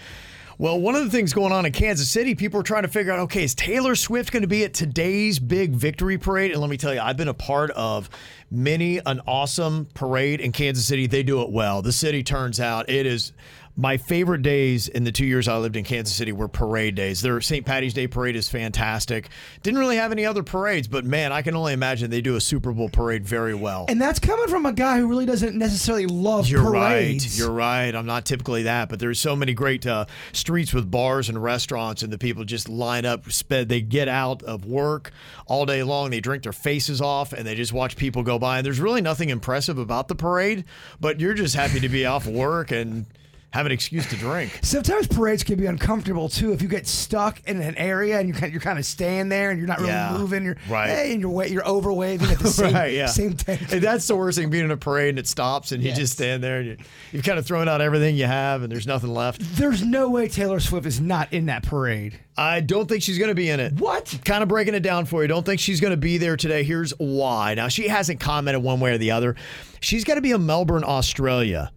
[0.60, 3.10] Well, one of the things going on in Kansas City, people are trying to figure
[3.14, 6.50] out okay, is Taylor Swift going to be at today's big victory parade?
[6.50, 8.10] And let me tell you, I've been a part of
[8.50, 11.06] many an awesome parade in Kansas City.
[11.06, 11.80] They do it well.
[11.80, 12.90] The city turns out.
[12.90, 13.32] It is
[13.76, 17.22] my favorite days in the two years I lived in Kansas City were parade days.
[17.22, 17.64] Their St.
[17.64, 19.28] Patty's Day parade is fantastic.
[19.62, 22.40] Didn't really have any other parades, but man, I can only imagine they do a
[22.40, 23.86] Super Bowl parade very well.
[23.88, 26.50] And that's coming from a guy who really doesn't necessarily love parades.
[26.50, 27.24] You're parades.
[27.26, 27.38] right.
[27.38, 27.94] You're right.
[27.94, 32.02] I'm not typically that, but there's so many great uh, streets with bars and restaurants,
[32.02, 33.30] and the people just line up.
[33.30, 33.68] Sped.
[33.68, 35.12] They get out of work
[35.46, 36.10] all day long.
[36.10, 38.58] They drink their faces off, and they just watch people go by.
[38.58, 40.64] And there's really nothing impressive about the parade,
[41.00, 43.06] but you're just happy to be off work and
[43.52, 44.58] have an excuse to drink.
[44.62, 48.36] Sometimes parades can be uncomfortable too if you get stuck in an area and you're
[48.38, 50.44] kind you're kind of staying there and you're not really Yeah, moving.
[50.44, 50.88] You're right.
[50.88, 53.06] hey, and you're you're over waving at the same right, yeah.
[53.06, 53.58] same time.
[53.72, 56.12] And that's the worst thing being in a parade and it stops and you just
[56.12, 56.76] stand there and you,
[57.12, 59.40] you've kind of thrown out everything you have and there's nothing left.
[59.56, 62.20] There's no way Taylor Swift is not in that parade.
[62.36, 63.74] I don't think she's going to be in it.
[63.74, 64.18] What?
[64.24, 65.28] Kind of breaking it down for you.
[65.28, 66.62] Don't think she's going to be there today.
[66.62, 67.52] Here's why.
[67.54, 69.36] Now, she hasn't commented one way or the other.
[69.80, 71.70] She's got to be in Melbourne, Australia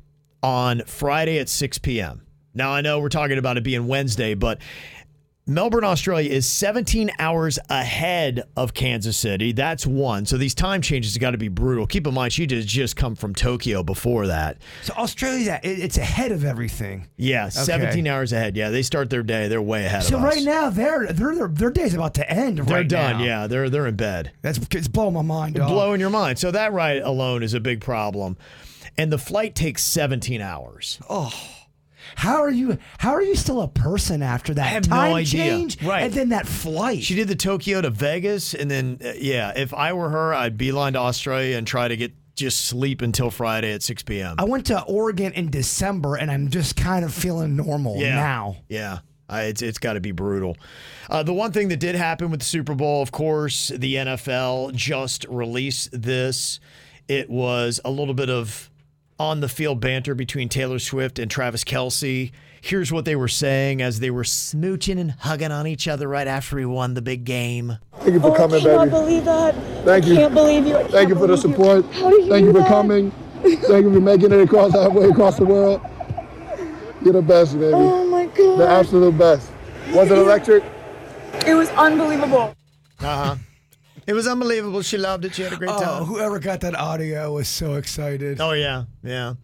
[0.43, 2.21] on Friday at 6 p.m.
[2.53, 4.59] Now, I know we're talking about it being Wednesday, but
[5.45, 9.51] Melbourne, Australia is 17 hours ahead of Kansas City.
[9.51, 10.25] That's one.
[10.25, 11.85] So these time changes have got to be brutal.
[11.85, 14.59] Keep in mind, she did just come from Tokyo before that.
[14.83, 17.07] So Australia, it's ahead of everything.
[17.17, 18.55] Yeah, 17 hours ahead.
[18.55, 19.49] Yeah, they start their day.
[19.49, 20.35] They're way ahead So of us.
[20.35, 22.59] right now, their their their, their day's about to end.
[22.59, 23.17] They're right done.
[23.17, 23.23] now.
[23.25, 24.31] Yeah, they're they're in bed.
[24.43, 25.55] That's it's blowing my mind.
[25.55, 25.67] Dog.
[25.67, 26.39] blowing your mind.
[26.39, 28.37] So that right alone is a big problem.
[28.97, 30.99] And the flight takes 17 hours.
[31.09, 31.33] Oh.
[32.15, 32.77] How are you?
[32.97, 35.43] How are you still a person after that I have no time idea.
[35.43, 35.81] change?
[35.81, 36.03] Right.
[36.03, 37.01] and then that flight.
[37.01, 40.57] She did the Tokyo to Vegas, and then uh, yeah, if I were her, I'd
[40.57, 44.35] beeline to Australia and try to get just sleep until Friday at 6 p.m.
[44.39, 48.15] I went to Oregon in December, and I'm just kind of feeling normal yeah.
[48.15, 48.57] now.
[48.67, 48.99] Yeah.
[49.29, 50.57] Uh, it's it's got to be brutal.
[51.09, 54.73] Uh, the one thing that did happen with the Super Bowl, of course, the NFL
[54.73, 56.59] just released this.
[57.07, 58.69] It was a little bit of
[59.23, 62.31] on the field banter between Taylor Swift and Travis Kelce.
[62.61, 66.27] Here's what they were saying as they were smooching and hugging on each other right
[66.27, 67.77] after he won the big game.
[67.99, 68.89] Thank you for coming, I cannot baby.
[68.91, 69.55] believe that.
[69.85, 70.13] Thank you.
[70.13, 70.75] I can't believe you.
[70.77, 71.85] I Thank you for the believe support.
[71.93, 72.67] How did you Thank do you for that?
[72.67, 73.11] coming.
[73.41, 75.81] Thank you for making it across halfway across the world.
[77.01, 77.73] You're the best, baby.
[77.73, 78.57] Oh my god.
[78.59, 79.49] The absolute best.
[79.91, 80.63] Was it electric?
[81.47, 82.55] It was unbelievable.
[83.01, 83.35] Uh huh.
[84.07, 84.81] It was unbelievable.
[84.81, 85.35] She loved it.
[85.35, 86.03] She had a great Oh, time.
[86.05, 88.39] whoever got that audio was so excited.
[88.41, 89.35] Oh yeah, yeah.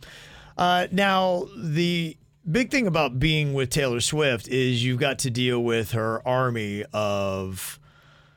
[0.58, 2.16] Uh, now the
[2.50, 6.84] Big thing about being with Taylor Swift is you've got to deal with her army
[6.94, 7.80] of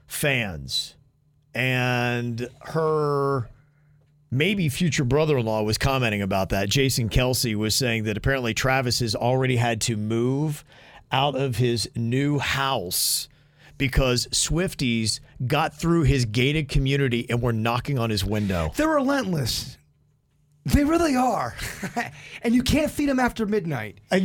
[0.06, 0.96] fans.
[1.54, 3.48] And her
[4.30, 6.68] maybe future brother in law was commenting about that.
[6.68, 10.62] Jason Kelce was saying that apparently Travis has already had to move
[11.10, 13.28] out of his new house
[13.78, 18.72] because Swifties got through his gated community and were knocking on his window.
[18.76, 19.76] They're relentless.
[20.64, 21.54] They really are.
[22.42, 23.98] and you can't feed them after midnight.
[24.10, 24.18] Uh,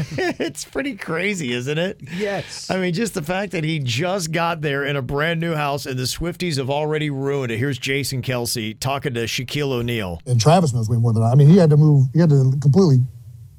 [0.10, 2.00] it's pretty crazy, isn't it?
[2.16, 2.70] Yes.
[2.70, 5.86] I mean, just the fact that he just got there in a brand new house
[5.86, 7.58] and the Swifties have already ruined it.
[7.58, 10.20] Here's Jason Kelce talking to Shaquille O'Neal.
[10.26, 11.32] And Travis knows way more than I.
[11.32, 12.06] I mean, he had to move.
[12.12, 12.98] He had to completely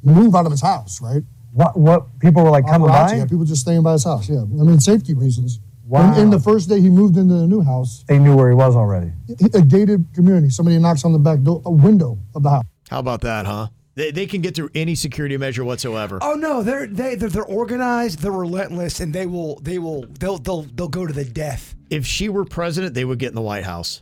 [0.04, 1.22] move out of his house, right?
[1.54, 1.78] What?
[1.78, 2.20] What?
[2.20, 3.16] People were like coming Paparazzi, by.
[3.18, 4.28] Yeah, people just staying by his house.
[4.30, 5.60] Yeah, I mean, safety reasons.
[5.92, 6.14] Wow.
[6.14, 8.56] And, and the first day he moved into the new house, They knew where he
[8.56, 9.12] was already.
[9.54, 10.50] a gated community.
[10.50, 12.64] Somebody knocks on the back door, a window of the house.
[12.90, 13.68] How about that, huh?
[13.96, 16.20] They, they can get through any security measure whatsoever.
[16.22, 20.38] Oh no, they're they they're, they're organized, they're relentless, and they will they will they'll
[20.38, 21.76] they'll they'll go to the death.
[21.90, 24.02] If she were president, they would get in the White House.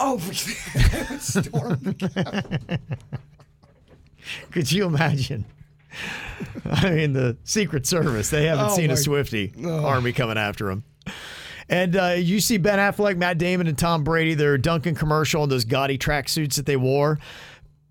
[0.00, 0.18] Oh,
[1.20, 2.80] storm the
[4.50, 5.44] Could you imagine?
[6.64, 9.84] I mean, the Secret Service, they haven't Oh, seen my- a Swifty Oh.
[9.84, 10.82] army coming after him.
[11.68, 15.52] And uh, you see Ben Affleck, Matt Damon, and Tom Brady, their Dunkin' commercial and
[15.52, 17.18] those gaudy tracksuits that they wore.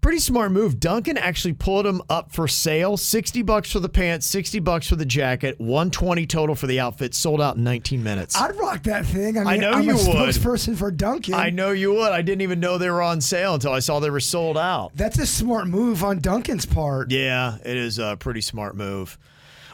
[0.02, 0.80] Pretty smart move.
[0.80, 2.96] Dunkin' actually pulled them up for sale.
[2.96, 7.14] 60 bucks for the pants, 60 bucks for the jacket, 120 total for the outfit,
[7.14, 8.36] sold out in 19 minutes.
[8.40, 9.38] I'd rock that thing.
[9.38, 10.04] I, mean, I know I'm you a would.
[10.06, 11.34] spokesperson for Dunkin'.
[11.34, 12.14] I know you would.
[12.14, 14.92] I didn't even know they were on sale until I saw they were sold out.
[14.96, 17.12] That's a smart move on Dunkin's part.
[17.12, 19.18] Yeah, it is a pretty smart move.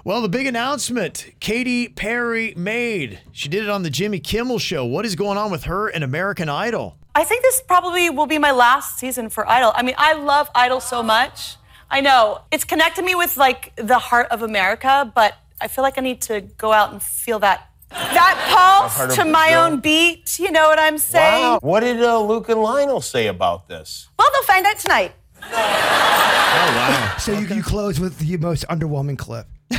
[0.06, 3.22] Well, the big announcement Katy Perry made.
[3.32, 4.86] She did it on the Jimmy Kimmel show.
[4.86, 6.96] What is going on with her and American Idol?
[7.16, 9.72] I think this probably will be my last season for Idol.
[9.74, 11.56] I mean, I love Idol so much.
[11.90, 15.98] I know it's connected me with like the heart of America, but I feel like
[15.98, 20.38] I need to go out and feel that that pulse to my own beat.
[20.38, 21.42] You know what I'm saying?
[21.42, 21.60] Wow.
[21.64, 24.10] What did uh, Luke and Lionel say about this?
[24.20, 25.14] Well, they'll find out tonight.
[26.58, 27.18] Oh, wow.
[27.20, 29.46] So you, you close with the most underwhelming clip.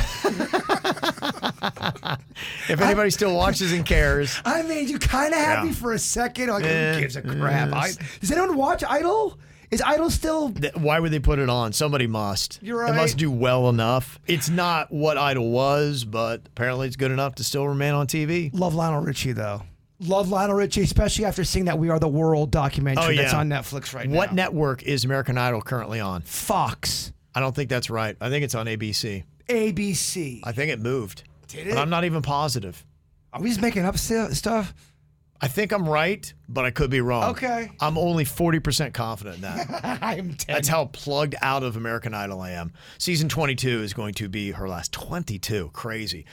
[2.69, 5.73] If anybody still watches and cares, I made you kind of happy Yeah.
[5.73, 6.49] for a second.
[6.49, 7.73] Like, Eh, who gives a crap?
[7.73, 9.39] I, does anyone watch Idol?
[9.71, 10.49] Is Idol still?
[10.75, 11.73] why would they put it on?
[11.73, 12.59] Somebody must.
[12.61, 12.93] You're right.
[12.93, 14.19] It must do well enough.
[14.27, 18.49] It's not what Idol was, but apparently it's good enough to still remain on TV.
[18.53, 19.63] Love Lionel Richie though.
[19.99, 23.21] Love Lionel Richie, especially after seeing that "We Are the World" documentary Oh, yeah.
[23.23, 24.15] that's on Netflix right now.
[24.17, 26.21] What network is American Idol currently on?
[26.21, 28.15] Fox, I don't think that's right.
[28.21, 29.23] I think it's on ABC.
[29.49, 30.41] ABC.
[30.43, 31.23] I think it moved.
[31.47, 31.77] Did But it?
[31.77, 32.85] I'm not even positive.
[33.33, 34.73] Are we just making up st- stuff?
[35.39, 37.29] I think I'm right, but I could be wrong.
[37.31, 37.69] Okay.
[37.79, 39.99] I'm only 40% confident in that.
[40.01, 40.55] I'm ten.
[40.55, 42.73] That's how plugged out of American Idol I am.
[42.97, 45.69] Season 22 is going to be her last 22.
[45.73, 46.25] Crazy.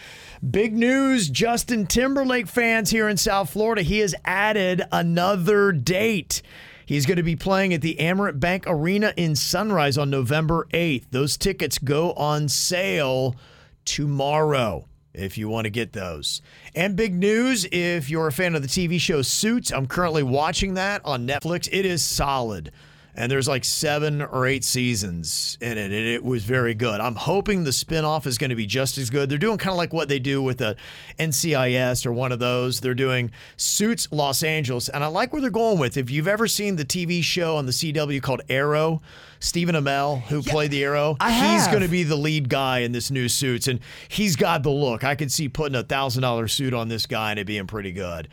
[0.50, 3.82] Big news Justin Timberlake fans here in South Florida.
[3.82, 6.40] He has added another date.
[6.86, 11.06] He's going to be playing at the Amerant Bank Arena in Sunrise on November 8th.
[11.10, 13.36] Those tickets go on sale
[13.84, 16.42] tomorrow if you want to get those.
[16.74, 20.74] And big news if you're a fan of the TV show Suits, I'm currently watching
[20.74, 21.68] that on Netflix.
[21.72, 22.72] It is solid.
[23.16, 27.00] And there's like seven or eight seasons in it, and it was very good.
[27.00, 29.28] I'm hoping the spinoff is going to be just as good.
[29.28, 30.76] They're doing kind of like what they do with the
[31.18, 32.80] NCIS or one of those.
[32.80, 35.96] They're doing Suits Los Angeles, and I like where they're going with.
[35.96, 39.00] If you've ever seen the TV show on the CW called Arrow,
[39.38, 41.70] Stephen Amell, who played the Arrow, I he's have.
[41.70, 45.04] going to be the lead guy in this new Suits, and he's got the look.
[45.04, 47.92] I could see putting a thousand dollar suit on this guy and it being pretty
[47.92, 48.28] good.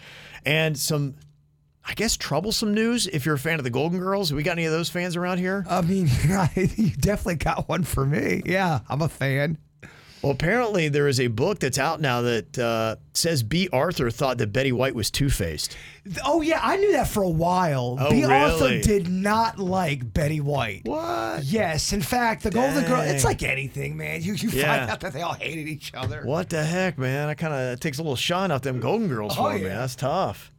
[0.45, 1.15] And some,
[1.85, 3.07] I guess, troublesome news.
[3.07, 5.39] If you're a fan of the Golden Girls, we got any of those fans around
[5.39, 5.65] here?
[5.69, 6.07] I mean,
[6.55, 8.43] you definitely got one for me.
[8.45, 9.57] Yeah, I'm a fan.
[10.21, 14.37] Well, apparently there is a book that's out now that uh, says Bea Arthur thought
[14.37, 15.75] that Betty White was two faced.
[16.23, 17.97] Oh yeah, I knew that for a while.
[17.99, 20.81] Oh, Bea Arthur did not like Betty White.
[20.85, 21.43] What?
[21.43, 23.01] Yes, in fact, the Golden Girl.
[23.01, 24.21] It's like anything, man.
[24.21, 24.77] You you Yeah.
[24.77, 26.21] find out that they all hated each other.
[26.23, 27.27] What the heck, man?
[27.27, 29.63] I kind of takes a little shine off them Golden Girls Oh, for me.
[29.63, 30.51] That's tough.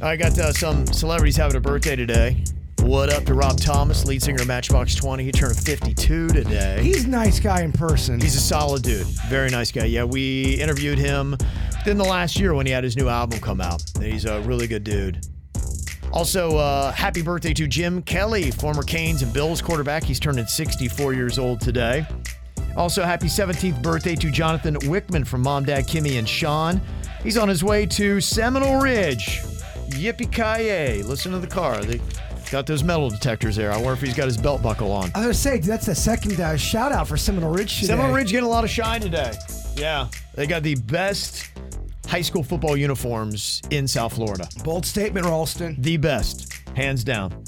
[0.00, 2.44] I got uh, some celebrities having a birthday today.
[2.82, 5.24] What up to Rob Thomas, lead singer of Matchbox 20?
[5.24, 6.80] He turned 52 today.
[6.84, 8.20] He's a nice guy in person.
[8.20, 9.08] He's a solid dude.
[9.28, 9.86] Very nice guy.
[9.86, 13.60] Yeah, we interviewed him within the last year when he had his new album come
[13.60, 13.82] out.
[14.00, 15.26] He's a really good dude.
[16.12, 20.04] Also, uh, happy birthday to Jim Kelly, former Canes and Bills quarterback.
[20.04, 22.06] He's turning 64 years old today.
[22.76, 26.80] Also, happy 17th birthday to Jonathan Wickman from Mom, Dad, Kimmy, and Sean.
[27.24, 29.42] He's on his way to Seminole Ridge.
[29.90, 31.80] Yippee ki Listen to the car.
[31.84, 32.00] They
[32.50, 33.72] Got those metal detectors there.
[33.72, 35.10] I wonder if he's got his belt buckle on.
[35.14, 37.88] I was gonna say that's the second uh, shout out for Seminole Ridge today.
[37.88, 39.34] Seminole Ridge getting a lot of shine today.
[39.76, 41.50] Yeah, they got the best
[42.06, 44.48] high school football uniforms in South Florida.
[44.64, 45.76] Bold statement, Ralston.
[45.78, 47.44] The best, hands down.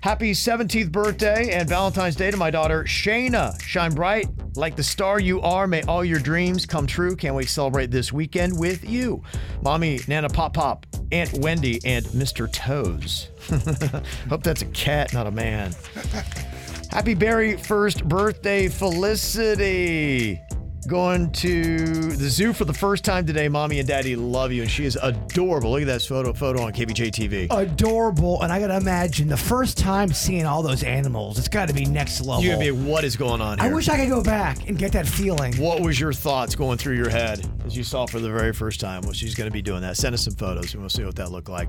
[0.00, 3.60] Happy 17th birthday and Valentine's Day to my daughter Shayna.
[3.60, 5.66] Shine bright like the star you are.
[5.66, 7.16] May all your dreams come true.
[7.16, 9.24] Can't wait to celebrate this weekend with you.
[9.62, 12.50] Mommy, Nana Pop Pop, Aunt Wendy, and Mr.
[12.50, 13.28] Toes.
[14.28, 15.74] Hope that's a cat, not a man.
[16.90, 20.40] Happy very first birthday, Felicity.
[20.86, 23.48] Going to the zoo for the first time today.
[23.48, 25.72] Mommy and Daddy love you, and she is adorable.
[25.72, 27.48] Look at that photo photo on KVJ TV.
[27.50, 31.74] Adorable, and I gotta imagine the first time seeing all those animals, it's got to
[31.74, 32.44] be next level.
[32.44, 33.68] Gonna be, what is going on here?
[33.68, 35.56] I wish I could go back and get that feeling.
[35.56, 38.78] What was your thoughts going through your head as you saw for the very first
[38.78, 39.02] time?
[39.02, 39.96] Well, she's going to be doing that.
[39.96, 41.68] Send us some photos and we'll see what that looked like.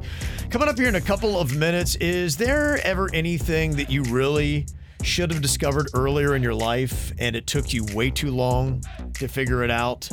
[0.51, 4.67] Coming up here in a couple of minutes, is there ever anything that you really
[5.03, 8.83] should have discovered earlier in your life and it took you way too long
[9.15, 10.09] to figure it out?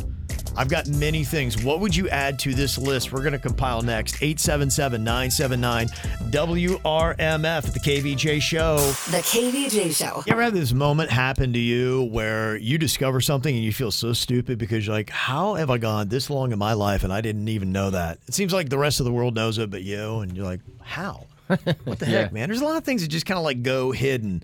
[0.57, 1.64] I've got many things.
[1.64, 3.12] What would you add to this list?
[3.12, 4.14] We're going to compile next.
[4.22, 5.89] 877 979
[6.30, 8.76] WRMF, the KVJ Show.
[9.11, 10.22] The KVJ Show.
[10.26, 13.91] You ever had this moment happen to you where you discover something and you feel
[13.91, 17.12] so stupid because you're like, how have I gone this long in my life and
[17.12, 18.18] I didn't even know that?
[18.28, 20.61] It seems like the rest of the world knows it, but you, and you're like,
[20.82, 21.26] how?
[21.49, 22.22] What the Yeah.
[22.22, 22.49] heck, man?
[22.49, 24.43] There's a lot of things that just kind of like go hidden.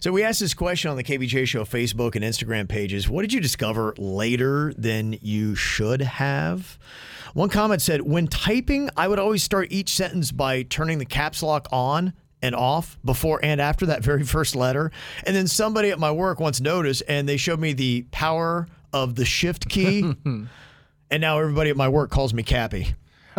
[0.00, 3.08] So we asked this question on the KVJ Show Facebook and Instagram pages.
[3.08, 6.78] What did you discover later than you should have?
[7.34, 11.42] One comment said, when typing, I would always start each sentence by turning the caps
[11.42, 14.92] lock on and off before and after that very first letter.
[15.26, 19.16] And then somebody at my work once noticed and they showed me the power of
[19.16, 20.02] the shift key.
[20.24, 22.94] and now everybody at my work calls me Cappy.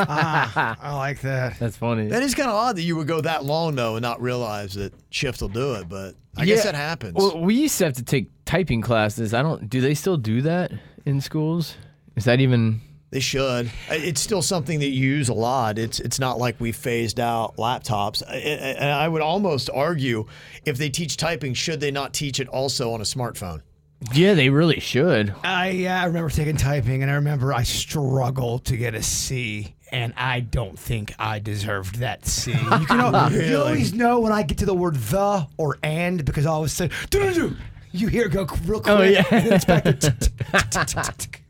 [0.07, 1.59] Ah, I like that.
[1.59, 2.07] That's funny.
[2.07, 4.73] That is kind of odd that you would go that long though and not realize
[4.75, 7.15] that shift will do it, but I guess that happens.
[7.15, 9.33] Well, we used to have to take typing classes.
[9.33, 9.69] I don't.
[9.69, 10.71] Do they still do that
[11.05, 11.75] in schools?
[12.15, 12.81] Is that even?
[13.11, 13.71] They should.
[13.89, 15.79] It's still something that you use a lot.
[15.79, 18.21] It's it's not like we phased out laptops.
[18.21, 20.27] And I would almost argue
[20.63, 23.61] if they teach typing, should they not teach it also on a smartphone?
[24.13, 25.35] Yeah, they really should.
[25.43, 29.75] I yeah, I remember taking typing, and I remember I struggled to get a C,
[29.91, 32.51] and I don't think I deserved that C.
[32.53, 36.23] You can al- you always know when I get to the word the or and
[36.23, 37.57] because all of a sudden,
[37.91, 38.87] you hear it go real quick.
[38.95, 39.25] Oh, yeah.
[39.31, 41.43] and then it's back to tick, tick, tick, tick, tick, tick.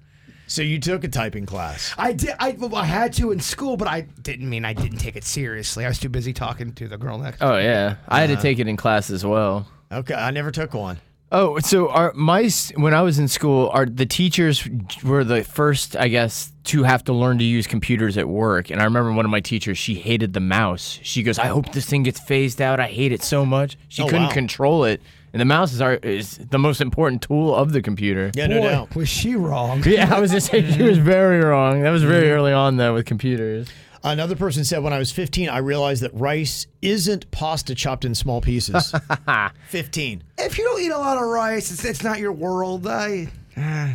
[0.47, 1.93] So you took a typing class.
[1.99, 2.33] I did.
[2.39, 5.23] I, well, I had to in school, but I didn't mean I didn't take it
[5.23, 5.85] seriously.
[5.85, 7.43] I was too busy talking to the girl next.
[7.43, 8.41] Oh yeah, I had to Uh-huh.
[8.41, 9.67] take it in class as well.
[9.91, 10.97] Okay, I never took one.
[11.32, 14.67] Oh, so our my when I was in school, our the teachers
[15.03, 18.71] were the first, I guess, to have to learn to use computers at work.
[18.71, 20.99] And I remember one of my teachers, she hated the mouse.
[21.03, 22.80] She goes, "I hope this thing gets phased out.
[22.80, 24.32] I hate it so much." She Oh, couldn't wow.
[24.32, 28.32] control it, and the mouse is our is the most important tool of the computer.
[28.34, 28.95] Yeah, no Boy, doubt.
[28.95, 29.84] was she wrong?
[29.86, 31.84] Yeah, I was just saying she was very wrong.
[31.84, 33.67] That was very early on though with computers.
[34.03, 38.15] Another person said when I was 15, I realized that rice isn't pasta chopped in
[38.15, 38.93] small pieces.
[39.69, 40.23] 15.
[40.37, 42.87] If you don't eat a lot of rice, it's, it's not your world.
[42.87, 43.27] I,
[43.57, 43.93] uh,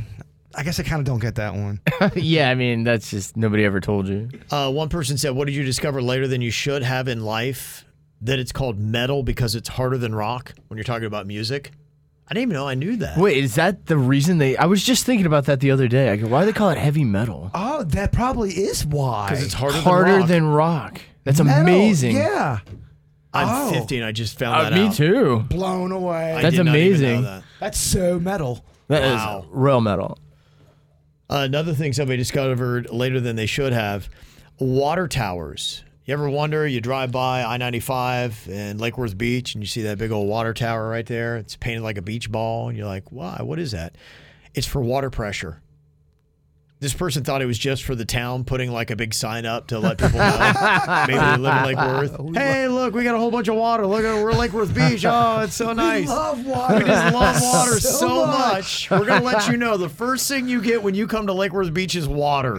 [0.55, 1.81] I guess I kind of don't get that one.
[2.15, 4.29] yeah, I mean that's just nobody ever told you.
[4.51, 7.85] Uh, one person said, What did you discover later than you should have in life?
[8.21, 11.73] That it's called metal because it's harder than rock when you're talking about music.
[12.29, 13.19] I didn't even know I knew that.
[13.19, 14.57] Wait, is that the reason they?
[14.57, 16.11] I was just thinking about that the other day.
[16.11, 17.51] I go, why do they call it heavy metal?
[17.55, 19.29] Oh, that probably is why.
[19.29, 20.29] Because it's harder, Harder than rock.
[20.29, 21.01] than rock.
[21.25, 22.17] That's Metal, amazing.
[22.17, 22.59] Yeah.
[23.35, 23.71] I'm Oh.
[23.73, 24.03] 15.
[24.03, 24.95] I just found Uh, that me out.
[24.95, 25.45] too.
[25.51, 26.35] Blown away.
[26.35, 27.23] I That's did not even know amazing.
[27.25, 27.43] that.
[27.61, 28.65] That's so metal.
[28.89, 29.45] That is Wow.
[29.51, 30.19] real metal.
[31.31, 34.09] Another thing somebody discovered later than they should have
[34.59, 35.84] water towers.
[36.07, 39.83] You ever wonder, you drive by I 95 and Lake Worth Beach and you see
[39.83, 41.39] that big old water tower right there?
[41.39, 42.69] It's painted like a beach ball.
[42.69, 43.41] And you're like, why?
[43.41, 43.97] What is that?
[44.53, 45.63] It's for water pressure.
[46.85, 49.69] This person thought it was just for the town putting like a big sign up
[49.69, 50.53] to let people know.
[51.09, 52.21] Maybe they live in Lake Worth.
[52.35, 53.87] Hey, look, we got a whole bunch of water.
[53.87, 55.03] Look, at we're Lake Worth Beach.
[55.07, 56.03] Oh, it's so nice.
[56.05, 56.75] We love water.
[56.75, 58.37] We just love water so, So much.
[58.37, 58.91] much.
[58.91, 61.55] We're gonna let you know the first thing you get when you come to Lake
[61.55, 62.59] Worth Beach is water.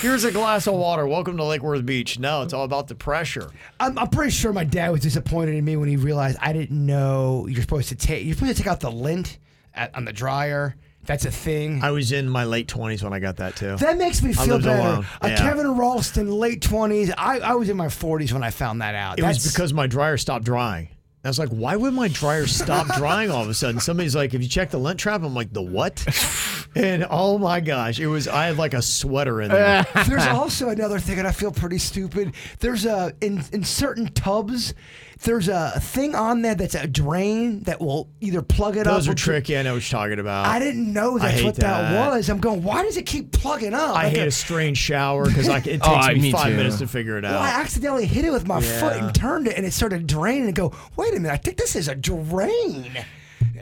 [0.00, 1.06] Here's a glass of water.
[1.06, 2.18] Welcome to Lake Worth Beach.
[2.18, 3.50] No, it's all about the pressure.
[3.78, 6.86] I'm, I'm pretty sure my dad was disappointed in me when he realized I didn't
[6.86, 9.36] know you're supposed to take you're supposed to take out the lint
[9.74, 10.76] at, on the dryer.
[11.06, 11.82] That's a thing.
[11.82, 13.76] I was in my late twenties when I got that too.
[13.76, 15.06] that makes me feel better.
[15.20, 15.36] A Yeah.
[15.36, 17.10] Kevin Ralston, late twenties.
[17.16, 19.18] I, I was in my forties when I found that out.
[19.18, 20.88] It That's, was because my dryer stopped drying.
[21.24, 23.80] I was like, why would my dryer stop drying all of a sudden?
[23.80, 25.24] Somebody's like, have you checked the lint trap?
[25.24, 26.04] I'm like, the what?
[26.76, 29.86] And oh my gosh, it was I had like a sweater in there.
[30.06, 32.34] There's also another thing, and I feel pretty stupid.
[32.58, 34.74] There's a in in certain tubs.
[35.22, 38.94] There's a thing on there that's a drain that will either plug it up.
[38.96, 39.56] Those or are tr- tricky.
[39.56, 40.46] I know what you're talking about.
[40.46, 41.90] I didn't know that's what that.
[41.90, 42.10] that.
[42.10, 42.28] was.
[42.28, 42.62] I'm going.
[42.62, 43.96] Why does it keep plugging up?
[43.96, 46.32] I Like hate a- a strange shower because like it oh, takes Oh, me me
[46.32, 46.56] five too.
[46.56, 47.32] minutes to figure it out.
[47.32, 50.46] Well, I accidentally hit it with my foot and turned it, and it started draining.
[50.46, 52.92] And go, wait a minute, I think this is a drain.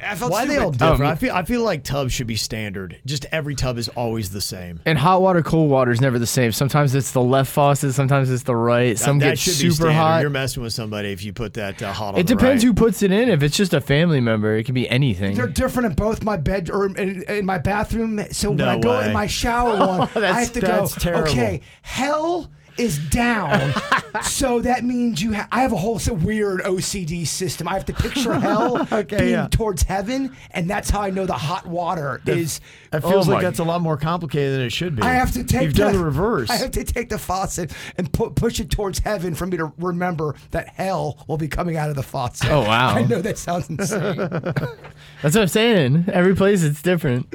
[0.02, 0.90] I felt Why are they all stupid.
[0.92, 1.02] different?
[1.10, 2.98] Oh, I feel I feel like tubs should be standard.
[3.04, 4.80] Just every tub is always the same.
[4.86, 6.52] And hot water, cold water is never the same.
[6.52, 8.98] Sometimes it's the left faucet, sometimes it's the right.
[8.98, 9.92] Some that get should be super standard.
[9.94, 10.20] hot.
[10.22, 12.20] You're messing with somebody if you put that uh, hot on.
[12.20, 12.68] It the depends right.
[12.68, 13.28] who puts it in.
[13.28, 15.36] If it's just a family member, it can be anything.
[15.36, 18.20] They're different in both my bedroom and in my bathroom.
[18.32, 19.06] So when No I go way.
[19.06, 20.66] in my shower one, I That's- have to go.
[20.66, 21.30] that's terrible.
[21.30, 23.72] Okay, hell is down.
[24.22, 25.34] so that means you.
[25.34, 27.68] Ha- I have a whole weird OCD system.
[27.68, 29.48] I have to picture hell Okay, being yeah.
[29.50, 32.60] towards heaven, and that's how I know the hot water is.
[32.94, 35.02] That feels Oh like that's a lot more complicated than it should be.
[35.02, 35.62] I have to take.
[35.62, 36.48] You've done the, the reverse.
[36.54, 39.72] I have to take the faucet and put push it towards heaven for me to
[39.78, 42.48] remember that hell will be coming out of the faucet.
[42.52, 42.90] Oh, wow.
[42.94, 44.16] I know that sounds insane.
[44.16, 44.78] That's
[45.22, 46.04] what I'm saying.
[46.12, 47.34] Every place it's different.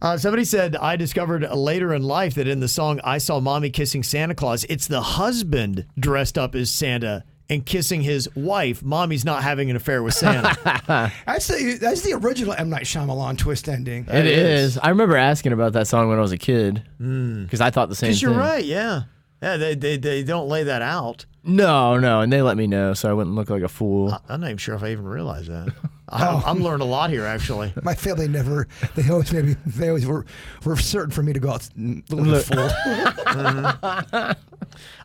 [0.00, 3.68] Uh, somebody said I discovered later in life that in the song "I Saw Mommy
[3.68, 8.82] Kissing Santa Claus," it's the husband dressed up as Santa and kissing his wife.
[8.82, 10.56] Mommy's not having an affair with Santa.
[11.26, 14.06] that's the that's the original M Night Shyamalan twist ending.
[14.08, 14.78] It is.
[14.78, 17.44] I remember asking about that song when I was a kid hmm.
[17.44, 18.30] because I thought the same Because thing.
[18.30, 19.02] you're right, yeah,
[19.42, 19.56] yeah.
[19.56, 21.26] They, they they don't lay that out.
[21.44, 24.18] No, no, and they let me know so I wouldn't look like a fool.
[24.28, 25.72] I'm not even sure if I even realized that.
[26.10, 27.72] I'm, I'm learning a lot here, actually.
[27.82, 28.66] My family never.
[28.94, 29.56] They always made me.
[29.66, 30.24] They always were
[30.64, 34.44] were certain for me to go out and look like a fool.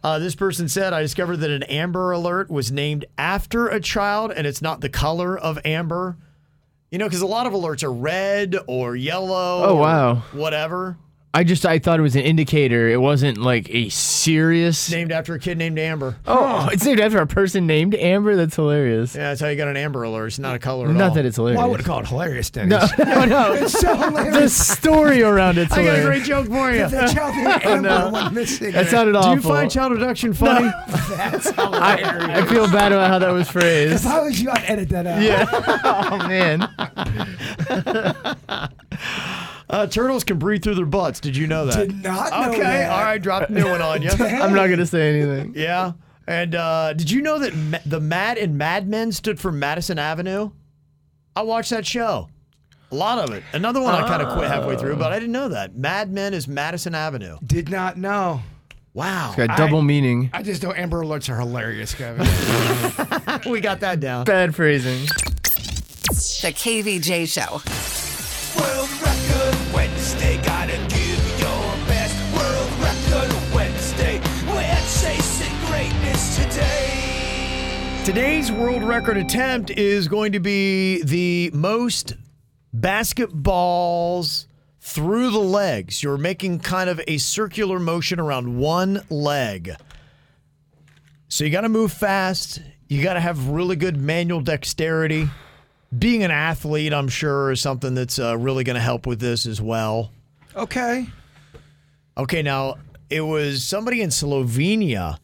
[0.04, 4.32] Uh, this person said, I discovered that an Amber Alert was named after a child
[4.32, 6.18] and it's not the color of amber.
[6.92, 9.64] You know, because a lot of alerts are red or yellow.
[9.64, 10.16] Oh, or wow.
[10.34, 10.98] Whatever.
[11.36, 12.88] I just I thought it was an indicator.
[12.90, 14.92] It wasn't like a serious.
[14.92, 16.16] Named after a kid named Amber.
[16.28, 18.36] Oh, it's named after a person named Amber.
[18.36, 19.16] That's hilarious.
[19.16, 20.28] Yeah, that's how you got an Amber Alert.
[20.28, 21.16] It's not a color at Not all.
[21.16, 21.58] that it's hilarious.
[21.58, 22.92] Well, I would have called it hilarious, Dennis.
[23.00, 23.54] No, no, no.
[23.54, 24.68] it's so the hilarious.
[24.68, 26.06] story around it's I got a hilarious.
[26.06, 26.88] great joke for you.
[26.88, 28.72] the child named Amber went missing.
[28.72, 29.32] That sounded awful.
[29.32, 30.70] Do you find child abduction funny?
[31.18, 32.44] That's I, hilarious.
[32.44, 33.94] I feel bad about how that was phrased.
[33.94, 35.20] if I was you, I'd edit that out.
[35.24, 35.48] Yeah.
[35.84, 36.70] oh man.
[39.70, 41.20] Uh, turtles can breathe through their butts.
[41.20, 41.88] Did you know that?
[41.88, 42.92] Did not know Okay, that.
[42.92, 44.10] all right, drop a new one on you.
[44.20, 45.54] I'm not gonna say anything.
[45.56, 45.94] Yeah.
[46.28, 50.00] And uh, did you know that Ma- the Mad in Mad Men stood for Madison
[50.00, 50.52] Avenue?
[51.36, 52.30] I watched that show.
[52.92, 53.44] A lot of it.
[53.54, 55.76] Another one I kind of quit halfway through, but I didn't know that.
[55.76, 57.38] Mad Men is Madison Avenue.
[57.46, 58.42] Did not know.
[58.94, 59.30] Wow.
[59.36, 60.30] It's got double meaning.
[60.34, 62.28] I just know Amber Alerts are hilarious, Kevin.
[63.52, 64.26] we got that down.
[64.26, 65.08] Bad phrasing.
[66.06, 67.62] The KVJ Show.
[68.62, 68.90] World
[78.06, 82.16] Today's world record attempt is going to be the most
[82.76, 84.48] basketballs
[84.82, 86.04] through the legs.
[86.04, 89.74] You're making kind of a circular motion around one leg.
[91.30, 92.62] So you got to move fast.
[92.90, 95.30] You got to have really good manual dexterity.
[95.98, 99.46] Being an athlete, I'm sure, is something that's uh, really going to help with this
[99.46, 100.12] as well.
[100.58, 101.08] okay.
[102.18, 102.76] Okay, now
[103.10, 105.20] it was somebody in Slovenia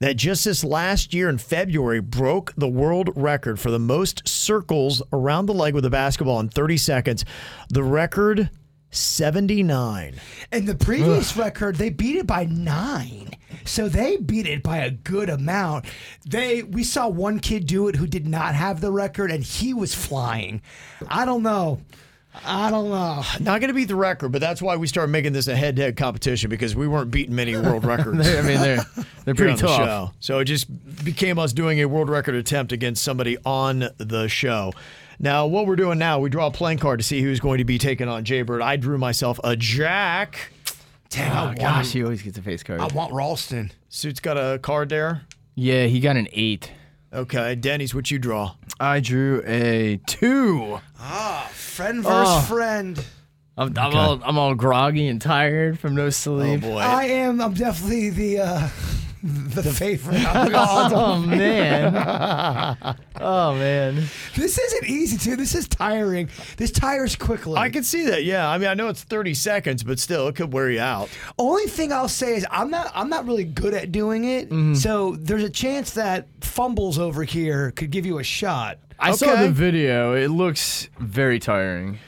[0.00, 5.02] that just this last year in February broke the world record for the most circles
[5.12, 7.24] around the leg with a basketball in 30 seconds.
[7.70, 8.50] The record
[8.90, 10.14] 79.
[10.52, 13.30] And the previous record, they beat it by nine.
[13.64, 15.86] So they beat it by a good amount.
[16.26, 19.74] They we saw one kid do it who did not have the record and he
[19.74, 20.60] was flying.
[21.08, 21.80] I don't know.
[22.44, 23.22] I don't know.
[23.40, 25.96] Not going to beat the record, but that's why we started making this a head-to-head
[25.96, 28.18] competition because we weren't beating many world records.
[28.28, 28.84] I mean, they're
[29.24, 29.76] they're pretty tough.
[29.76, 30.10] show.
[30.20, 34.72] So it just became us doing a world record attempt against somebody on the show.
[35.20, 37.64] Now, what we're doing now, we draw a playing card to see who's going to
[37.64, 38.60] be taking on Jaybird.
[38.62, 40.50] I drew myself a jack.
[41.10, 42.80] Damn, Oh want, gosh, he always gets a face card.
[42.80, 43.70] I want Ralston.
[43.88, 45.22] Suit's got a card there.
[45.54, 46.72] Yeah, he got an eight.
[47.12, 48.54] Okay, Denny's what you draw.
[48.80, 50.80] I drew a two.
[50.98, 52.40] Ah, Friend versus Oh.
[52.42, 53.04] friend.
[53.56, 56.62] I'm, I'm all I'm all groggy and tired from no sleep.
[56.64, 56.78] Oh boy.
[56.78, 57.40] I am.
[57.40, 58.68] I'm definitely the uh,
[59.24, 60.20] the favorite.
[60.26, 60.52] I'm
[60.94, 61.94] Oh man.
[63.20, 63.94] oh man.
[64.36, 65.34] this isn't easy too.
[65.36, 66.28] This is tiring.
[66.58, 67.56] This tires quickly.
[67.56, 68.24] I can see that.
[68.24, 71.08] Yeah, I mean, I know it's 30 seconds, but still, it could wear you out.
[71.38, 74.50] Only thing I'll say is I'm not I'm not really good at doing it.
[74.50, 74.74] Mm-hmm.
[74.74, 78.78] So there's a chance that fumbles over here could give you a shot.
[78.98, 79.46] I saw Okay.
[79.46, 80.14] the video.
[80.14, 81.98] It looks very tiring.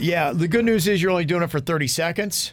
[0.00, 2.52] Yeah, the good news is you're only doing it for 30 seconds.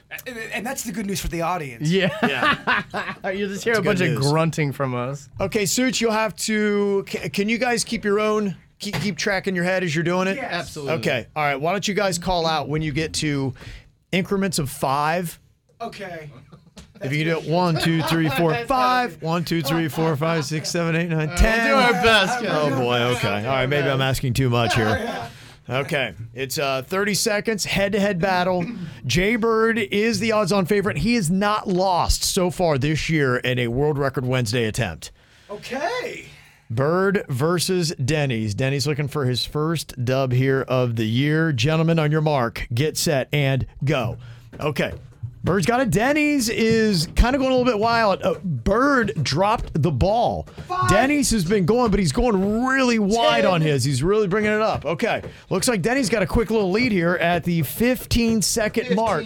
[0.53, 1.89] And that's the good news for the audience.
[1.89, 2.09] Yeah.
[2.23, 3.29] Yeah.
[3.31, 5.29] you just hear That's a bunch good of grunting from us.
[5.39, 7.03] Okay, Suits, you'll have to.
[7.33, 8.55] Can you guys keep your own?
[8.79, 10.37] Keep, keep track in your head as you're doing it?
[10.37, 10.53] Yes.
[10.53, 10.93] Absolutely.
[10.95, 11.27] Okay.
[11.35, 11.57] All right.
[11.57, 13.53] Why don't you guys call out when you get to
[14.11, 15.37] increments of five?
[15.81, 16.29] Okay.
[17.01, 19.21] If you do it one, two, three, four, five.
[19.21, 21.67] One, two, three, four, five, six, seven, eight, nine, ten.
[21.67, 22.51] do our best, guys.
[22.51, 22.99] Oh boy.
[23.17, 23.45] Okay.
[23.45, 23.67] All right.
[23.67, 25.29] Maybe I'm asking too much here.
[25.69, 26.15] Okay.
[26.33, 28.65] It's uh, 30 seconds, head-to-head battle.
[29.05, 30.97] Jay Bird is the odds-on favorite.
[30.97, 35.11] He has not lost so far this year in a World Record Wednesday attempt.
[35.49, 36.25] Okay.
[36.71, 38.53] Bird versus Denny's.
[38.53, 41.51] Denny's looking for his first dub here of the year.
[41.51, 44.17] Gentlemen, on your mark, get set, and go.
[44.59, 44.93] Okay.
[45.43, 45.89] Bird's got it.
[45.89, 48.21] Denny's is kind of going a little bit wild.
[48.21, 50.47] Uh, Bird dropped the ball.
[50.89, 53.83] Denny's has been going, but he's going really wide on his.
[53.83, 54.85] He's really bringing it up.
[54.85, 55.23] Okay.
[55.49, 59.25] Looks like Denny's got a quick little lead here at the 15 second mark.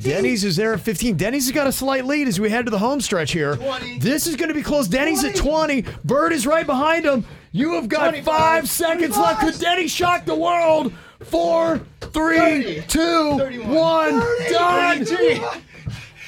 [0.00, 1.16] Denny's is there at 15.
[1.16, 3.56] Denny's has got a slight lead as we head to the home stretch here.
[3.98, 4.88] This is going to be close.
[4.88, 5.84] Denny's at 20.
[6.04, 7.24] Bird is right behind him.
[7.52, 9.40] You have got five seconds left.
[9.40, 10.92] Could Denny shock the world?
[11.22, 15.06] Four, three, two, one, done.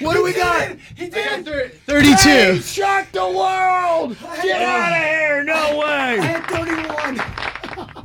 [0.01, 0.76] What do we got?
[0.97, 1.47] He did.
[1.47, 1.80] it.
[1.86, 2.12] 32.
[2.16, 4.16] Hey, shock the world!
[4.43, 5.45] Get out of here!
[5.45, 6.26] No I way!
[6.26, 7.51] had 31.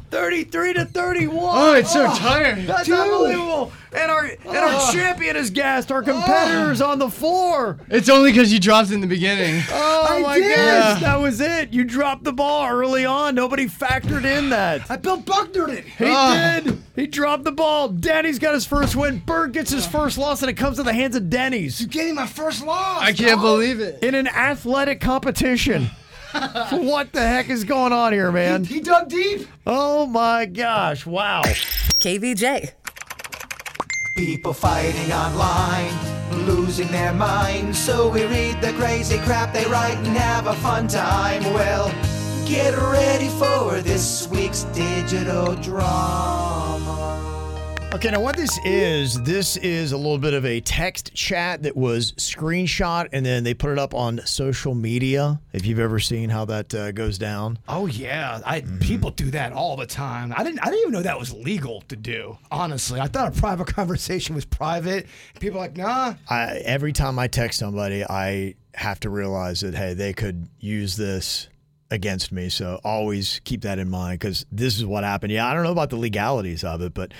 [0.10, 1.36] 33 to 31.
[1.38, 2.66] Oh, it's so ah, tired.
[2.66, 2.98] That's Dude.
[2.98, 3.72] unbelievable.
[3.94, 4.92] And our and our ah.
[4.94, 5.92] champion is gassed.
[5.92, 6.06] Our ah.
[6.06, 7.80] competitors on the floor.
[7.90, 9.64] It's only because you dropped in the beginning.
[9.70, 10.56] Oh, oh I my did.
[10.56, 11.74] gosh, that was it.
[11.74, 13.36] You dropped the ball early on.
[13.36, 14.90] Nobody factored in that.
[14.90, 15.86] I Bill Bucknered it.
[15.86, 16.82] He did.
[16.96, 17.90] He dropped the ball.
[17.90, 19.20] Denny's got his first win.
[19.20, 22.08] Bird gets his first loss, and it comes to the hands of Denny's You gave
[22.08, 23.02] me my first loss.
[23.02, 23.42] I can't dog.
[23.42, 24.04] believe it.
[24.04, 25.90] in an athletic competition.
[26.72, 28.64] what the heck is going on here, man?
[28.64, 29.48] He dug deep.
[29.66, 31.06] Oh my gosh!
[31.06, 31.44] Wow.
[32.02, 32.72] KVJ.
[34.16, 35.94] People fighting online,
[36.46, 37.78] losing their minds.
[37.78, 41.44] So we read the crazy crap they write and have a fun time.
[41.54, 41.90] Well,
[42.48, 47.17] get ready for this week's digital drama.
[47.94, 51.76] Okay, now what this is, this is a little bit of a text chat that
[51.76, 55.40] was screenshot and then they put it up on social media.
[55.54, 59.54] If you've ever seen how that uh, goes down, Oh yeah, I people do that
[59.54, 60.34] all the time.
[60.36, 62.38] I didn't I didn't even know that was legal to do.
[62.52, 65.08] Honestly, I thought a private conversation was private.
[65.40, 66.16] People are like, nah.
[66.30, 70.98] I, every time I text somebody, I have to realize that hey, they could use
[70.98, 71.48] this
[71.90, 72.50] against me.
[72.50, 75.32] So always keep that in mind because this is what happened.
[75.32, 77.14] Yeah, I don't know about the legalities of it, but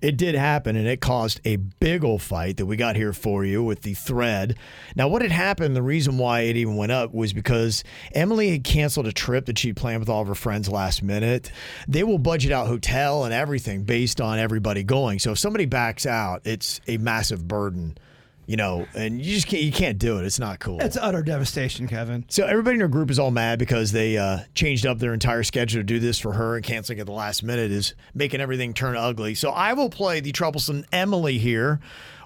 [0.00, 3.44] it did happen and it caused a big old fight that we got here for
[3.44, 4.56] you with the thread.
[4.94, 8.64] Now, what had happened, the reason why it even went up was because Emily had
[8.64, 11.50] canceled a trip that she planned with all of her friends last minute.
[11.88, 15.18] They will budget out hotel and everything based on everybody going.
[15.18, 17.98] So if somebody backs out, it's a massive burden.
[18.46, 20.24] You know, and you just can't you can't do it.
[20.24, 20.80] It's not cool.
[20.80, 22.24] It's utter devastation, Kevin.
[22.28, 25.42] So everybody in her group is all mad because they uh, changed up their entire
[25.42, 28.72] schedule to do this for her, and canceling at the last minute is making everything
[28.72, 29.34] turn ugly.
[29.34, 31.80] So I will play the troublesome Emily here.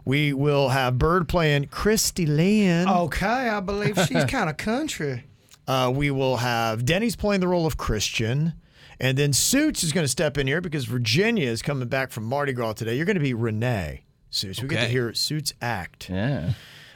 [0.05, 2.89] We will have Bird playing Christy Lynn.
[2.89, 5.25] Okay, I believe she's kind of country.
[5.67, 8.55] Uh, we will have Denny's playing the role of Christian.
[8.99, 12.25] And then Suits is going to step in here because Virginia is coming back from
[12.25, 12.97] Mardi Gras today.
[12.97, 14.03] You're going to be Renee.
[14.31, 14.63] Suits.
[14.63, 16.09] We get to hear Suits act.
[16.09, 16.53] Yeah.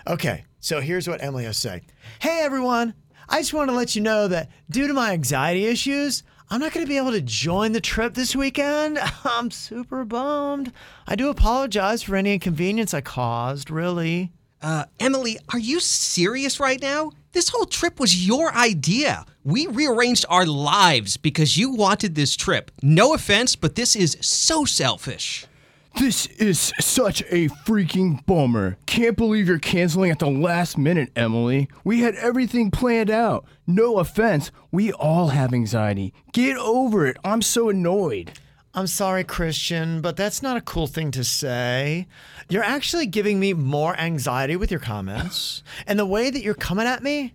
[0.07, 1.83] Okay, so here's what Emily has to say.
[2.21, 2.95] Hey everyone,
[3.29, 6.73] I just want to let you know that due to my anxiety issues, I'm not
[6.73, 8.99] going to be able to join the trip this weekend.
[9.25, 10.73] I'm super bummed.
[11.07, 14.31] I do apologize for any inconvenience I caused, really.
[14.61, 17.11] Uh, Emily, are you serious right now?
[17.33, 19.27] This whole trip was your idea.
[19.43, 22.71] We rearranged our lives because you wanted this trip.
[22.83, 25.47] No offense, but this is so selfish.
[25.97, 28.77] This is such a freaking bummer.
[28.85, 31.69] Can't believe you're canceling at the last minute, Emily.
[31.85, 33.45] We had everything planned out.
[33.67, 36.13] No offense, we all have anxiety.
[36.33, 37.17] Get over it.
[37.25, 38.33] I'm so annoyed.
[38.75, 42.09] I'm sorry, Christian, but that's not a cool thing to say.
[42.49, 45.63] You're actually giving me more anxiety with your comments.
[45.87, 47.35] and the way that you're coming at me,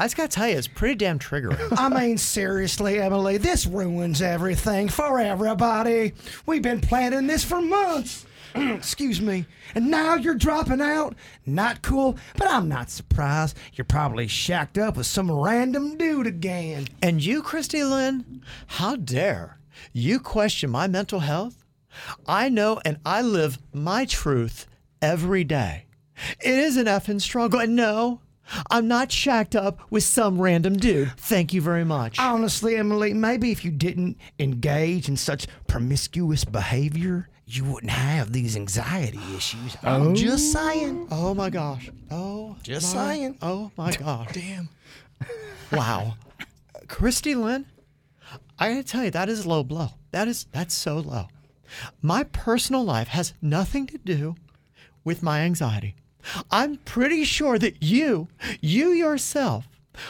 [0.00, 1.72] I just got to tell you, it's pretty damn triggering.
[1.76, 6.12] I mean, seriously, Emily, this ruins everything for everybody.
[6.46, 8.24] We've been planning this for months.
[8.54, 9.44] Excuse me.
[9.74, 11.16] And now you're dropping out?
[11.46, 13.56] Not cool, but I'm not surprised.
[13.74, 16.86] You're probably shacked up with some random dude again.
[17.02, 19.58] And you, Christy Lynn, how dare
[19.92, 21.64] you question my mental health?
[22.26, 24.66] I know and I live my truth
[25.02, 25.86] every day.
[26.40, 27.60] It is an effing struggle.
[27.60, 28.20] And no,
[28.70, 31.12] I'm not shacked up with some random dude.
[31.16, 32.18] Thank you very much.
[32.18, 38.56] Honestly, Emily, maybe if you didn't engage in such promiscuous behavior, you wouldn't have these
[38.56, 39.76] anxiety issues.
[39.82, 40.14] I'm oh.
[40.14, 41.08] just saying.
[41.10, 41.90] Oh my gosh.
[42.10, 43.38] Oh, Just my- saying.
[43.40, 44.32] Oh my gosh.
[44.32, 44.68] Damn.
[45.72, 46.16] Wow.
[46.88, 47.66] Christy Lynn,
[48.58, 49.90] I gotta tell you, that is low blow.
[50.10, 51.28] That is that's so low.
[52.00, 54.36] My personal life has nothing to do
[55.04, 55.94] with my anxiety.
[56.50, 58.28] I'm pretty sure that you,
[58.60, 59.68] you yourself,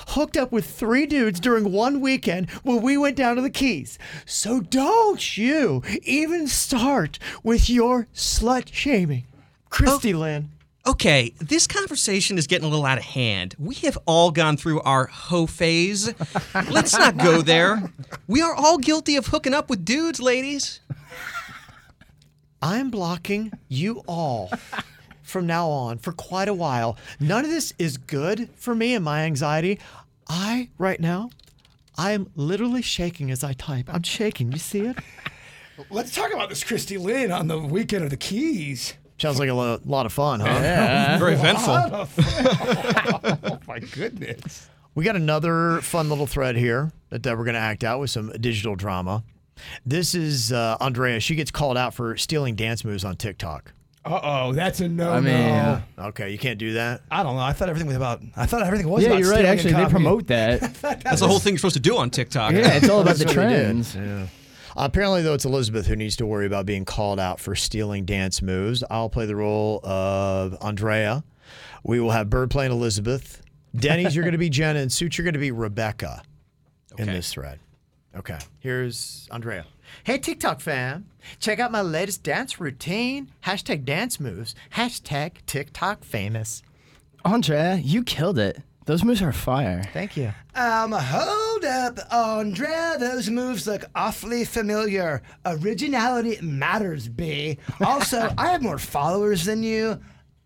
[0.09, 3.99] hooked up with three dudes during one weekend when we went down to the Keys.
[4.27, 9.25] So don't you even start with your slut shaming.
[9.71, 10.51] Christy oh, Lynn.
[10.87, 13.55] Okay, this conversation is getting a little out of hand.
[13.59, 16.15] We have all gone through our hoe phase.
[16.71, 17.93] Let's not go there.
[18.27, 20.81] We are all guilty of hooking up with dudes, ladies.
[22.63, 24.51] I'm blocking you all
[25.29, 26.97] from now on for quite a while.
[27.21, 29.79] None of this is good for me and my anxiety.
[30.29, 31.31] I, right now,
[31.97, 33.89] I am literally shaking as I type.
[33.93, 34.53] I'm shaking.
[34.53, 34.97] You see it?
[35.91, 38.95] Let's talk about this Christy Lynn on the weekend of the Keys.
[39.19, 40.47] Sounds like a lo- lot of fun, huh?
[40.47, 41.19] Yeah.
[41.19, 41.75] Very eventful.
[43.45, 44.69] oh my goodness.
[44.95, 48.11] We got another fun little thread here that, that we're going to act out with
[48.11, 49.23] some digital drama.
[49.85, 51.21] This is uh, Andrea.
[51.21, 53.73] She gets called out for stealing dance moves on TikTok.
[54.05, 55.13] Uh oh, that's a no.
[55.13, 55.83] I mean, no.
[55.99, 57.03] Okay, you can't do that.
[57.11, 57.43] I don't know.
[57.43, 58.23] I thought everything was about.
[58.37, 59.03] I thought everything was.
[59.03, 59.37] yeah, about you're right.
[59.39, 59.91] stealing and Actually, they copying.
[59.91, 60.61] promote that.
[61.05, 62.53] That's the whole thing you're supposed to do on TikTok.
[62.53, 63.63] yeah, it's all about the That's what they did.
[63.65, 63.95] trends.
[63.97, 64.27] Yeah.
[64.77, 68.41] Apparently, though, it's Elizabeth who needs to worry about being called out for stealing dance
[68.41, 68.85] moves.
[68.89, 71.25] I'll play the role of Andrea.
[71.83, 73.43] We will have Bird playing Elizabeth.
[73.75, 76.23] Denny's, you're going to be Jenna, and Suits, you're going to be Rebecca
[76.97, 77.13] in Okay.
[77.13, 77.59] this thread.
[78.17, 79.65] Okay, here's Andrea.
[80.09, 81.05] Hey, TikTok fam.
[81.39, 83.31] Check out my latest dance routine.
[83.45, 84.55] Hashtag dance moves.
[84.75, 86.63] Hashtag TikTok famous.
[87.27, 88.63] Andrea, you killed it.
[88.87, 89.83] Those moves are fire.
[89.93, 90.33] Thank you.
[90.55, 92.97] Um, hold up, Andrea.
[92.99, 95.21] Those moves look awfully familiar.
[95.45, 97.59] Originality matters, B.
[97.85, 100.01] Also, I have more followers than you.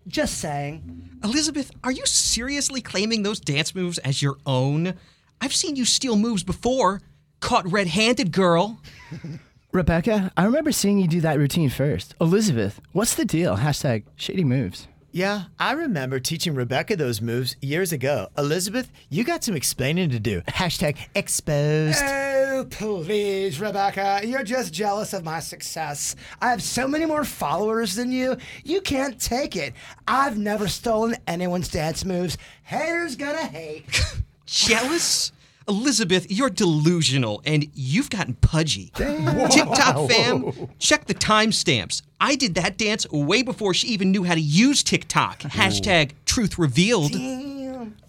[0.08, 1.20] Just saying.
[1.22, 4.94] Elizabeth, are you seriously claiming those dance moves as your own?
[5.40, 7.00] I've seen you steal moves before.
[7.38, 8.80] Caught red handed, girl.
[9.72, 12.14] Rebecca, I remember seeing you do that routine first.
[12.20, 13.56] Elizabeth, what's the deal?
[13.56, 14.86] Hashtag shady moves.
[15.12, 18.28] Yeah, I remember teaching Rebecca those moves years ago.
[18.36, 20.42] Elizabeth, you got some explaining to do.
[20.42, 22.02] Hashtag exposed.
[22.02, 24.20] Oh, please, Rebecca.
[24.24, 26.16] You're just jealous of my success.
[26.42, 28.36] I have so many more followers than you.
[28.64, 29.72] You can't take it.
[30.06, 32.36] I've never stolen anyone's dance moves.
[32.64, 34.02] Haters gonna hate.
[34.46, 35.32] Jealous?
[35.72, 38.92] Elizabeth, you're delusional and you've gotten pudgy.
[38.94, 42.02] TikTok fam, check the timestamps.
[42.20, 45.40] I did that dance way before she even knew how to use TikTok.
[45.40, 47.12] Hashtag truth revealed.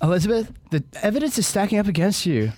[0.01, 2.51] Elizabeth, the evidence is stacking up against you.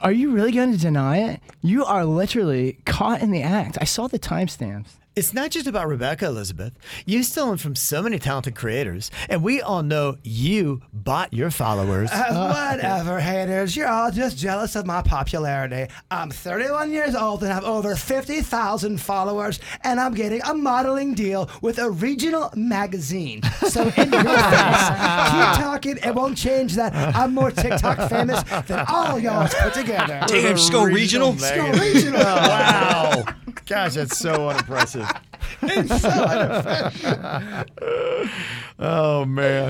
[0.00, 1.40] Are you really going to deny it?
[1.62, 3.78] You are literally caught in the act.
[3.80, 4.88] I saw the timestamps.
[5.18, 6.74] It's not just about Rebecca, Elizabeth.
[7.04, 12.08] You've stolen from so many talented creators, and we all know you bought your followers.
[12.12, 13.74] Uh, whatever, haters.
[13.74, 15.92] You're all just jealous of my popularity.
[16.12, 21.50] I'm 31 years old and have over 50,000 followers, and I'm getting a modeling deal
[21.62, 23.42] with a regional magazine.
[23.66, 24.88] So in your face,
[25.32, 25.98] keep talking.
[26.04, 26.94] It won't change that.
[27.16, 30.22] I'm more TikTok famous than all y'all put together.
[30.28, 31.32] Damn, just go regional.
[31.32, 32.20] Just go regional.
[32.20, 33.24] wow.
[33.68, 35.06] Gosh, that's so unimpressive.
[38.78, 39.68] oh, man.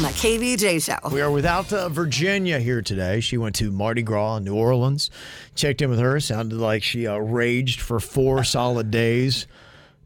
[0.00, 1.08] My KVJ Show.
[1.14, 3.20] We are without uh, Virginia here today.
[3.20, 5.08] She went to Mardi Gras in New Orleans.
[5.54, 6.18] Checked in with her.
[6.18, 9.46] Sounded like she uh, raged for four solid days.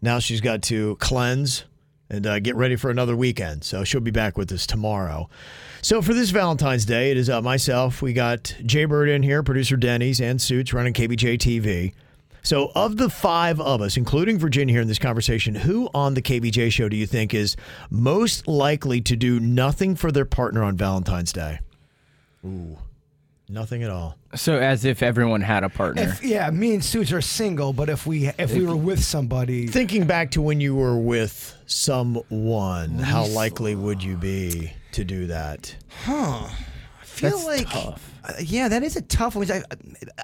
[0.02, 1.64] Now she's got to cleanse
[2.10, 3.64] and uh, get ready for another weekend.
[3.64, 5.30] So she'll be back with us tomorrow.
[5.80, 8.02] So for this Valentine's Day, it is uh, myself.
[8.02, 11.92] We got Jay Bird in here, producer Denny's, and Suits running KVJ TV.
[12.44, 16.20] So, of the five of us, including Virginia here in this conversation, who on the
[16.20, 17.56] KVJ show do you think is
[17.90, 21.60] most likely to do nothing for their partner on Valentine's Day?
[22.44, 22.76] Ooh,
[23.48, 24.18] nothing at all.
[24.34, 26.02] So, as if everyone had a partner.
[26.02, 29.66] If, yeah, me and Suits are single, but if we if we were with somebody,
[29.66, 35.28] Thinking back to when you were with someone, how likely would you be to do
[35.28, 35.74] that?
[36.04, 36.46] huh?
[36.46, 38.10] I feel That's like tough.
[38.26, 39.50] Uh, yeah, that is a tough one.
[39.50, 39.62] I,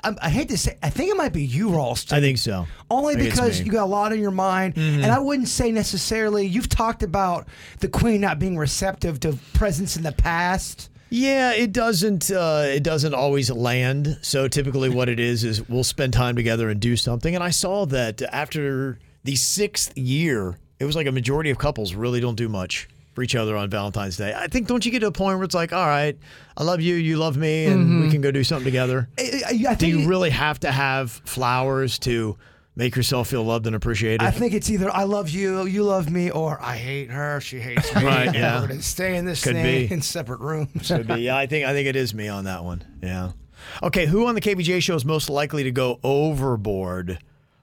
[0.03, 2.17] I, I hate to say, I think it might be you, Ralston.
[2.17, 2.67] I think so.
[2.91, 6.47] Only think because you got a lot on your mind, and I wouldn't say necessarily.
[6.47, 7.47] You've talked about
[7.81, 10.89] the Queen not being receptive to presents in the past.
[11.11, 12.31] Yeah, it doesn't.
[12.31, 14.19] Uh, it doesn't always land.
[14.23, 17.35] So typically, what it is is we'll spend time together and do something.
[17.35, 21.95] And I saw that after the sixth year, it was like a majority of couples
[21.95, 24.33] really don't do much for each other on Valentine's Day.
[24.35, 26.17] I think don't you get to a point where it's like, all right,
[26.57, 28.11] I love you, you love me, and we mm-hmm.
[28.11, 29.09] can go do something together.
[29.19, 32.37] I, I, Do you really have to have flowers to
[32.77, 34.23] Make yourself feel loved and appreciated.
[34.23, 37.59] I think it's either I love you, you love me, or I hate her, she
[37.61, 38.05] hates me.
[38.11, 38.61] Right, and yeah.
[38.61, 39.93] Gonna stay in this Could thing be.
[39.93, 40.89] in separate rooms.
[40.89, 41.17] Could be.
[41.17, 42.83] Yeah, I think I think it is me on that one.
[43.03, 43.33] Yeah.
[43.83, 47.19] Okay, who on the KVJ show is most likely to go overboard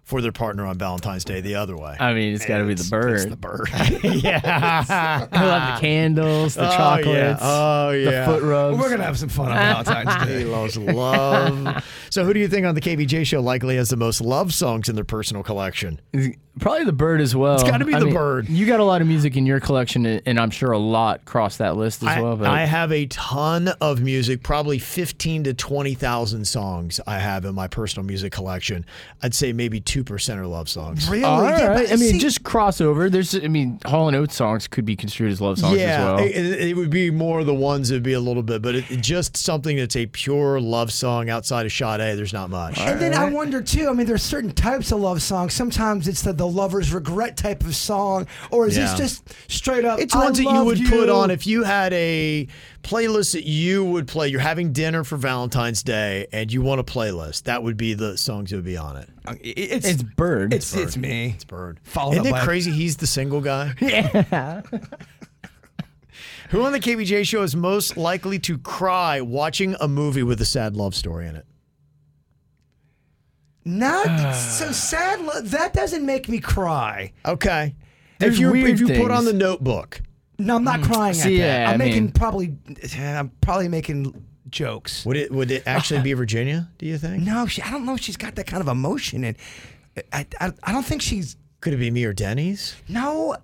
[0.07, 1.97] for their partner on Valentine's Day the other way?
[1.99, 3.11] I mean, it's got to be the bird.
[3.19, 3.67] It's the bird.
[4.03, 4.39] yeah.
[5.31, 6.77] He'll have the candles, the Oh, yeah.
[6.77, 8.25] chocolates, Oh, yeah.
[8.25, 8.77] the foot rubs.
[8.79, 10.43] We're gonna have some fun on Valentine's Day.
[10.45, 11.83] Loves love.
[12.09, 14.87] so, who do you think on the KVJ show likely has the most love songs
[14.87, 15.99] in their personal collection?
[16.59, 17.55] Probably the bird as well.
[17.55, 18.49] It's gotta be I the mean, bird.
[18.49, 21.57] You got a lot of music in your collection, and I'm sure a lot cross
[21.57, 22.35] that list as I, well.
[22.35, 27.55] But I have a ton of music, probably 15 to 20,000 songs I have in
[27.55, 28.85] my personal music collection.
[29.21, 31.09] I'd say maybe 2% are love songs.
[31.09, 31.23] Really?
[31.23, 31.77] All Yeah, right.
[31.87, 33.09] but I mean, see- just crossover.
[33.11, 36.03] There's, I mean, Hall and Oates songs could be construed as love songs yeah, as
[36.03, 36.17] well.
[36.19, 36.31] it,
[36.69, 39.01] it would be more the ones that would be a little bit, but it, it
[39.01, 42.79] just something that's a pure love song outside of Sade, there's not much.
[42.79, 43.89] And then I wonder too.
[43.89, 45.53] I mean, there's certain types of love songs.
[45.53, 48.85] Sometimes it's the, the lover's regret type of song, or is Yeah.
[48.95, 49.99] this just straight up?
[49.99, 52.47] It's I ones that you love would put on if you had a
[52.83, 54.27] playlist that you would play.
[54.29, 57.43] You're having dinner for Valentine's Day and you want a playlist.
[57.43, 59.09] That would be the songs that would be on it.
[59.25, 60.53] Uh, it's It's bird.
[60.53, 61.33] it's it's me.
[61.35, 61.79] It's Bird.
[61.83, 62.71] Followed Isn't up it by- crazy?
[62.71, 63.73] He's the single guy.
[63.81, 64.61] yeah.
[66.51, 70.45] Who on the KVJ show is most likely to cry watching a movie with a
[70.45, 71.45] sad love story in it?
[73.67, 74.31] Not ah.
[74.31, 75.21] so sad.
[75.21, 77.11] lo- That doesn't make me cry.
[77.25, 77.75] Okay.
[78.19, 80.01] There's if you weird if you put on the notebook,
[80.39, 80.91] No, I'm not hmm.
[80.91, 81.59] crying See, at that.
[81.61, 82.55] yeah, I'm I making mean- probably.
[82.81, 85.05] Eh, I'm probably making jokes.
[85.05, 87.23] would it would it actually be Virginia, do you think?
[87.23, 89.35] No, she, I don't know if she's got that kind of emotion, and
[90.13, 91.35] I, I, I don't think she's.
[91.59, 92.75] Could it be me or Denny's?
[92.87, 93.35] No,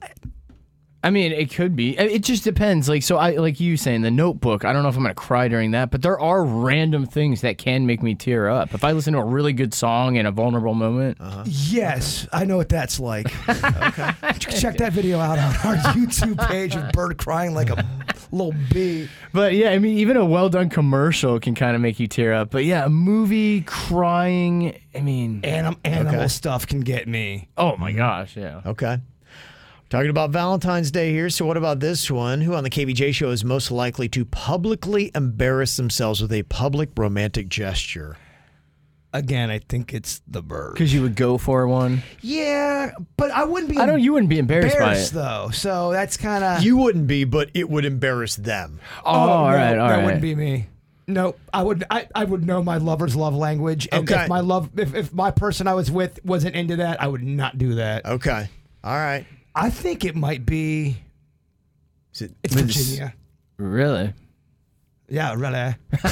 [1.06, 1.98] I mean, it could be.
[2.00, 2.88] It just depends.
[2.88, 4.64] Like so, I like you saying the Notebook.
[4.64, 7.58] I don't know if I'm gonna cry during that, but there are random things that
[7.58, 8.74] can make me tear up.
[8.74, 11.44] If I listen to a really good song in a vulnerable moment, Uh-huh.
[11.46, 13.28] yes, I know what that's like.
[13.50, 17.86] okay, check that video out on our YouTube page of Bird crying like a
[18.32, 19.10] little bee.
[19.34, 22.34] But yeah, I mean, even a well done commercial can kind of make you tear
[22.34, 22.50] up.
[22.52, 24.80] But yeah, a movie crying.
[24.96, 26.28] I mean, Anim- animal Okay.
[26.30, 27.50] stuff can get me.
[27.58, 28.62] oh my gosh, yeah.
[28.66, 29.00] Okay.
[29.94, 31.30] Talking about Valentine's Day here.
[31.30, 32.42] So, what about this one?
[32.42, 36.90] Who on the KVJ show is most likely to publicly embarrass themselves with a public
[36.98, 38.18] romantic gesture?
[39.14, 40.74] Again, I think it's the bird.
[40.74, 42.02] Because you would go for one.
[42.22, 43.78] Yeah, but I wouldn't be.
[43.78, 44.00] I don't.
[44.00, 45.24] You wouldn't be embarrassed, embarrassed by it.
[45.26, 45.50] though.
[45.52, 46.64] So that's kind of.
[46.64, 48.80] You wouldn't be, but it would embarrass them.
[49.06, 50.06] Oh, all no, right, all that right.
[50.06, 50.70] wouldn't be me.
[51.06, 51.84] No, I would.
[51.92, 54.24] I, I would know my lover's love language, and Okay.
[54.24, 57.22] if my love, if, if my person I was with wasn't into that, I would
[57.22, 58.08] not do that.
[58.08, 58.50] Okay.
[58.84, 59.28] All right.
[59.56, 60.98] I think it might be.
[62.14, 63.14] Is it, It's Virginia.
[63.58, 64.14] Really?
[65.10, 65.76] Yeah, really.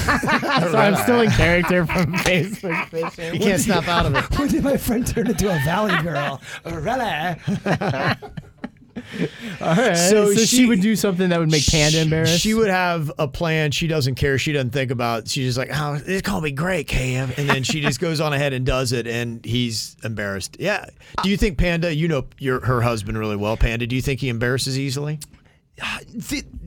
[0.72, 3.34] So I'm still in character from Facebook fishing.
[3.34, 4.38] you can't snap out of it.
[4.40, 6.40] when did my friend turn into a valley girl?
[6.66, 7.36] really?
[9.62, 9.96] All right.
[9.96, 12.40] So So, she, she- would do something that would make Panda embarrassed.
[12.42, 13.72] She would have a plan.
[13.72, 14.38] She doesn't care.
[14.38, 15.28] She doesn't think about.
[15.28, 18.34] She's just like, "Oh, it's gonna be great, Kev," and then she just goes on
[18.34, 20.58] ahead and does it, and he's embarrassed.
[20.60, 20.86] Yeah.
[21.24, 21.94] Do you think Panda?
[21.94, 23.86] You know your her husband really well, Panda.
[23.88, 25.20] Do you think he embarrasses easily?
[25.82, 25.98] Uh,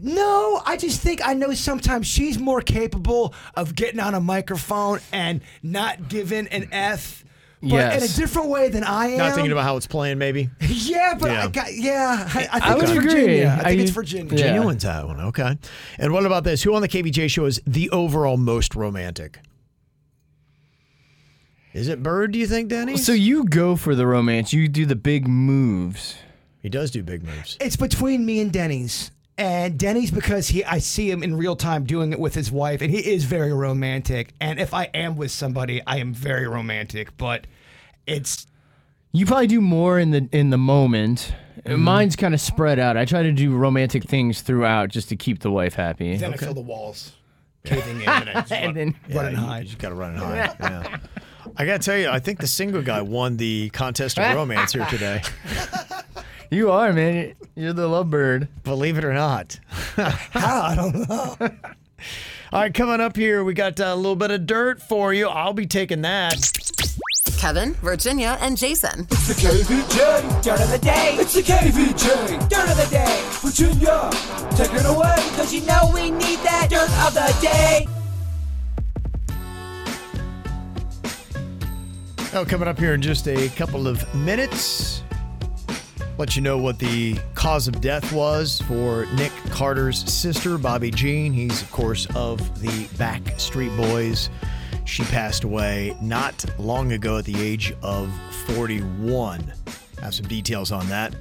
[0.02, 4.98] no, I just think I know sometimes she's more capable of getting on a microphone
[5.12, 7.23] and not giving an F,
[7.70, 8.16] but in a Yes.
[8.16, 9.19] different way than I am.
[9.19, 10.49] Not thinking about how it's playing, maybe.
[10.61, 11.45] Yeah, but Yeah.
[11.45, 12.28] I got yeah.
[12.35, 13.03] I, I think I would it's agree.
[13.11, 13.49] Virginia.
[13.61, 14.27] I think I it's Virginia.
[14.31, 14.66] Virginia Yeah.
[14.66, 15.20] wins that one.
[15.20, 15.59] Okay.
[15.99, 16.62] And what about this?
[16.62, 19.39] Who on the KVJ show is the overall most romantic?
[21.73, 22.32] Is it Bird?
[22.32, 22.97] Do you think, Denny?
[22.97, 24.53] so you go for the romance.
[24.53, 26.16] You do the big moves.
[26.62, 27.57] he does do big moves.
[27.61, 29.11] It's between me and Denny's.
[29.36, 32.81] And Denny's because he I see him in real time doing it with his wife
[32.81, 34.32] and he is very romantic.
[34.41, 37.49] And if I am with somebody, I am very romantic, but
[38.06, 38.47] it's
[39.12, 41.35] You probably do more in the in the moment.
[41.64, 41.81] Mm-hmm.
[41.81, 42.97] Mine's kind of spread out.
[42.97, 46.16] I try to do romantic things throughout just to keep the wife happy.
[46.16, 47.12] then I feel the walls
[47.64, 49.59] caving in and I just And run, then run and you, hide.
[49.60, 50.56] You just got to run and hide.
[50.60, 50.98] Yeah.
[51.56, 54.72] I got to tell you, I think the single guy won the contest of romance
[54.72, 55.22] here today.
[56.51, 57.35] you are man.
[57.55, 58.48] You're the lovebird.
[58.64, 59.60] Believe it or not.
[59.97, 60.62] How?
[60.62, 61.36] I don't know.
[62.52, 65.28] All right, coming up here, we got uh, a little bit of dirt for you.
[65.28, 66.35] I'll be taking that.
[67.44, 69.06] Kevin, Virginia, and Jason.
[69.10, 71.14] It's the KVJ Dirt of the Day.
[71.20, 73.20] It's the KVJ Dirt of the Day.
[73.42, 74.08] Virginia,
[74.56, 75.14] take it away.
[75.36, 77.86] Cause you know we need that Dirt of the Day.
[82.32, 85.02] Oh, coming up here in just a couple of minutes.
[86.16, 91.34] Let you know what the cause of death was for Nick Carter's sister, Bobby Jean.
[91.34, 94.30] He's, of course, of the Backstreet Boys.
[94.85, 98.12] She passed away not long ago at the age of
[98.47, 99.52] 41.
[99.98, 101.15] I Have some details on that.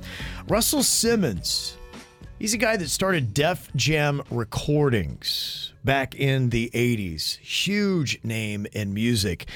[0.47, 1.77] Russell Simmons.
[2.39, 7.37] He's a guy that started Def Jam Recordings back in the 80s.
[7.37, 9.47] Huge name in music.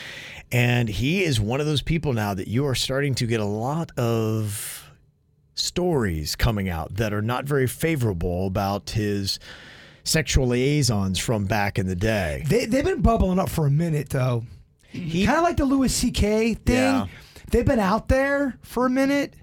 [0.53, 3.45] And he is one of those people now that you are starting to get a
[3.45, 4.89] lot of
[5.53, 9.39] stories coming out that are not very favorable about his
[10.07, 12.43] sexual liaisons from back in the day.
[12.47, 14.45] They, they've been bubbling up for a minute, though.
[14.93, 16.55] kind of like the Louis C.K.
[16.55, 16.75] thing.
[16.75, 17.07] Yeah.
[17.51, 19.33] They've been out there for a minute.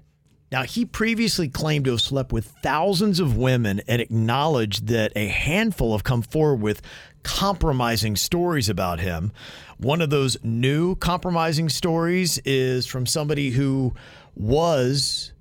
[0.51, 5.27] Now, he previously claimed to have slept with thousands of women and acknowledged that a
[5.27, 6.81] handful have come forward with
[7.23, 9.31] compromising stories about him.
[9.77, 13.93] One of those new compromising stories is from somebody who
[14.35, 15.33] was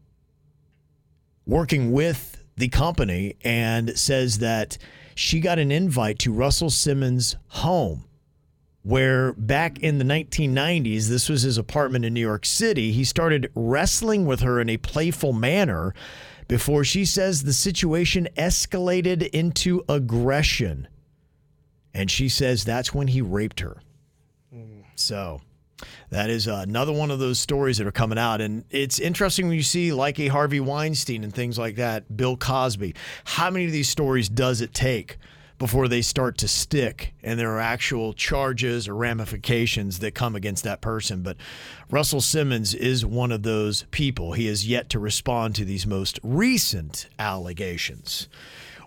[1.46, 4.78] working with the company and says that
[5.14, 8.04] she got an invite to Russell Simmons' home
[8.84, 12.92] where back in the 1990s, this was his apartment in New York City.
[12.92, 15.94] He started wrestling with her in a playful manner
[16.48, 20.86] before she says the situation escalated into aggression.
[21.94, 23.80] And she says that's when he raped her.
[24.54, 24.84] Mm.
[24.96, 25.40] So
[26.10, 28.40] that is uh, another one of those stories that are coming out.
[28.40, 32.36] And it's interesting when you see, like a Harvey Weinstein and things like that, Bill
[32.36, 32.94] Cosby.
[33.24, 35.18] How many of these stories does it take
[35.58, 40.64] before they start to stick and there are actual charges or ramifications that come against
[40.64, 41.22] that person?
[41.22, 41.36] But
[41.90, 44.32] Russell Simmons is one of those people.
[44.32, 48.28] He has yet to respond to these most recent allegations.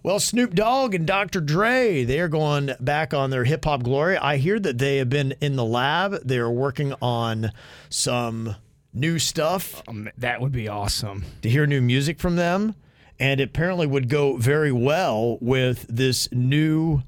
[0.04, 1.42] Well, Snoop Dogg and Dr.
[1.42, 4.18] Dre, they are going back on their hip hop glory.
[4.18, 6.22] I hear that they have been in the lab.
[6.24, 7.52] They are working on
[7.90, 8.56] some
[8.94, 9.82] new stuff.
[9.88, 11.26] Um, that would be awesome.
[11.42, 12.76] To hear new music from them.
[13.20, 17.02] And it apparently would go very well with this new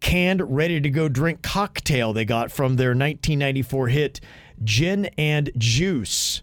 [0.00, 4.20] canned, ready to go drink cocktail they got from their 1994 hit
[4.64, 6.42] Gin and Juice.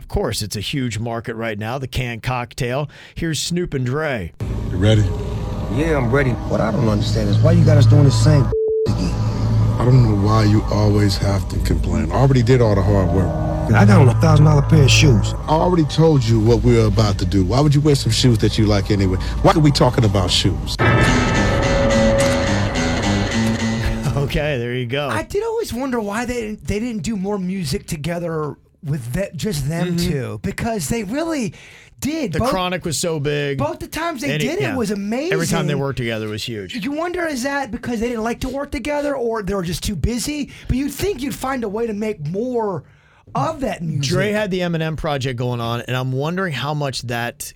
[0.00, 2.88] Of course, it's a huge market right now, the canned cocktail.
[3.14, 4.32] Here's Snoop and Dre.
[4.70, 5.02] You ready?
[5.72, 6.30] Yeah, I'm ready.
[6.50, 8.42] What I don't understand is why you got us doing the same
[8.88, 9.14] again.
[9.78, 12.10] I don't know why you always have to complain.
[12.10, 13.28] I already did all the hard work.
[13.72, 15.34] I got on a thousand dollar pair of shoes.
[15.34, 17.44] I already told you what we were about to do.
[17.44, 19.18] Why would you wear some shoes that you like anyway?
[19.42, 20.76] Why are we talking about shoes?
[24.16, 25.08] Okay, there you go.
[25.08, 29.36] I did always wonder why they didn't, they didn't do more music together with that,
[29.36, 30.10] just them mm-hmm.
[30.10, 31.54] two because they really
[32.00, 32.32] did.
[32.32, 33.58] The Chronic was so big.
[33.58, 34.76] Both the times they And did it yeah.
[34.76, 35.32] was amazing.
[35.32, 36.74] Every time they worked together was huge.
[36.74, 39.82] You wonder is that because they didn't like to work together or they were just
[39.82, 40.52] too busy?
[40.68, 42.84] But you'd think you'd find a way to make more
[43.34, 44.10] of that music.
[44.10, 47.52] Dre had the Eminem project going on, and I'm wondering how much that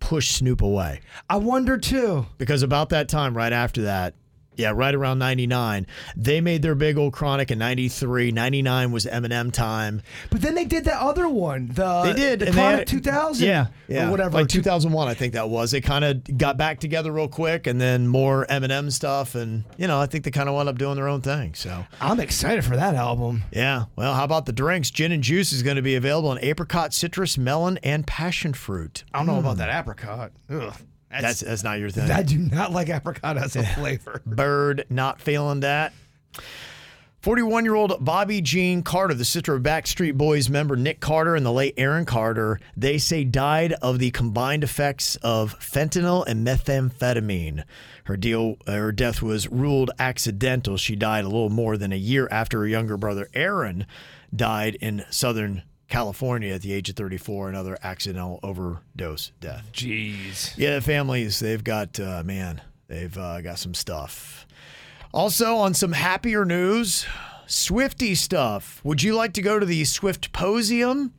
[0.00, 1.00] pushed Snoop away.
[1.28, 2.26] I wonder too.
[2.38, 4.14] Because about that time, right after that,
[4.60, 8.30] yeah, right around 99, they made their big old Chronic in 93.
[8.30, 10.02] 99 was Eminem time.
[10.30, 11.68] But then they did that other one.
[11.68, 12.38] The They did.
[12.40, 13.46] the and Chronic had- 2000.
[13.46, 14.06] Yeah, yeah.
[14.06, 14.38] or whatever.
[14.38, 15.70] Like 2001, I think that was.
[15.70, 19.86] They kind of got back together real quick, and then more Eminem stuff, and you
[19.86, 21.54] know, I think they kind of wound up doing their own thing.
[21.54, 23.44] So I'm excited for that album.
[23.52, 23.84] yeah.
[23.96, 24.90] Well, how about the drinks?
[24.90, 29.04] Gin and juice is going to be available in apricot, citrus, melon, and passion fruit.
[29.14, 29.58] I don't know about hmm.
[29.58, 30.32] that apricot.
[30.50, 30.74] Ugh.
[31.10, 32.10] That's that's not your thing.
[32.10, 34.22] I do not like apricot as a flavor.
[34.26, 35.92] Bird not feeling that.
[37.22, 41.44] 41 year old Bobby Jean Carter, the sister of Backstreet Boys member Nick Carter and
[41.44, 47.64] the late Aaron Carter, they say died of the combined effects of fentanyl and methamphetamine.
[48.04, 50.78] Her deal, her death was ruled accidental.
[50.78, 53.86] She died a little more than a year after her younger brother Aaron
[54.34, 59.66] died in Southern California at the age of 34, another accidental overdose death.
[59.72, 60.56] Jeez.
[60.56, 64.46] Yeah, the families, they've got, uh, man, they've uh, got some stuff.
[65.12, 67.06] Also, on some happier news,
[67.46, 68.80] Swifty stuff.
[68.84, 71.10] Would you like to go to the Swiftposium?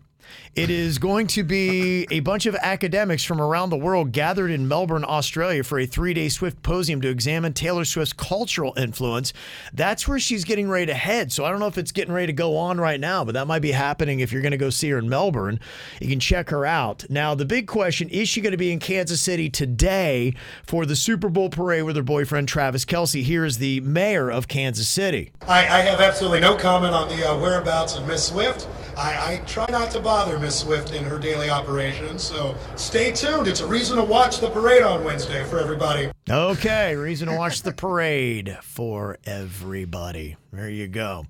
[0.54, 4.68] It is going to be a bunch of academics from around the world gathered in
[4.68, 9.32] Melbourne, Australia for a three day Swiftposium to examine Taylor Swift's cultural influence.
[9.72, 11.32] That's where she's getting ready to head.
[11.32, 13.48] So I don't know if it's getting ready to go on right now, but that
[13.48, 15.58] might be happening if you're going to go see her in Melbourne.
[16.02, 17.06] You can check her out.
[17.10, 20.34] Now, the big question is she going to be in Kansas City today
[20.64, 23.24] for the Super Bowl parade with her boyfriend, Travis Kelce?
[23.24, 25.32] Here is the mayor of Kansas City.
[25.48, 28.68] I, I have absolutely no comment on the uh, whereabouts of Miss Swift.
[28.98, 33.48] I, I try not to bother Miss Swift in her daily operations, so stay tuned.
[33.48, 36.10] It's a reason to watch the parade on Wednesday for everybody.
[36.28, 40.36] Okay, reason to watch the parade for everybody.
[40.52, 41.28] There you go.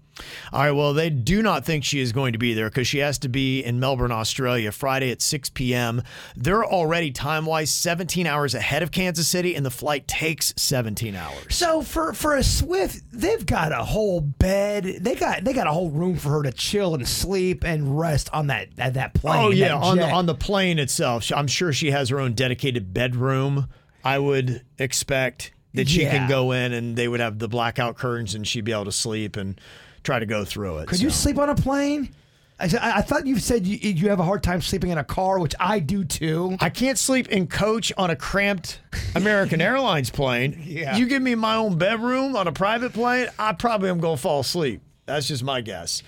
[0.53, 2.99] All right, well, they do not think she is going to be there because she
[2.99, 6.01] has to be in Melbourne, Australia, Friday at 6 p.m.
[6.35, 11.15] They're already time wise 17 hours ahead of Kansas City, and the flight takes 17
[11.15, 11.55] hours.
[11.55, 14.83] So for for a Swift, they've got a whole bed.
[15.01, 18.29] They got they got a whole room for her to chill and sleep and rest
[18.33, 19.43] on that that, that plane.
[19.45, 21.31] Oh yeah, on the on the plane itself.
[21.35, 23.67] I'm sure she has her own dedicated bedroom.
[24.03, 26.11] I would expect that she Yeah.
[26.11, 28.91] can go in and they would have the blackout curtains and she'd be able to
[28.91, 29.59] sleep and
[30.03, 30.87] try to go through it.
[30.87, 32.09] Could you sleep on a plane?
[32.59, 34.97] I, said- I I thought you said you, you have a hard time sleeping in
[34.97, 36.57] a car, which I do too.
[36.59, 38.79] I can't sleep in coach on a cramped
[39.15, 40.61] American Airlines plane.
[40.63, 40.95] Yeah.
[40.97, 44.21] You give me my own bedroom on a private plane, I probably am going to
[44.21, 44.81] fall asleep.
[45.05, 46.03] That's just my guess.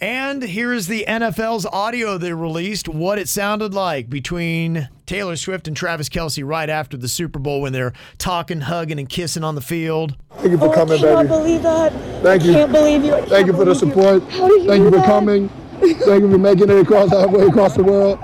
[0.00, 5.76] And here's the NFL's audio they released, what it sounded like between Taylor Swift and
[5.76, 9.60] Travis Kelce right after the Super Bowl when they're talking, hugging, and kissing on the
[9.60, 10.16] field.
[10.36, 11.92] Thank you for Oh, coming, I can't believe that.
[12.22, 12.52] Thank I you.
[12.52, 13.14] can't believe you.
[13.14, 13.88] I Thank you for the believe you.
[13.90, 14.22] support.
[14.32, 15.06] How did you Thank do you for that?
[15.06, 15.48] coming.
[15.80, 18.18] Thank you for making it across halfway across the world.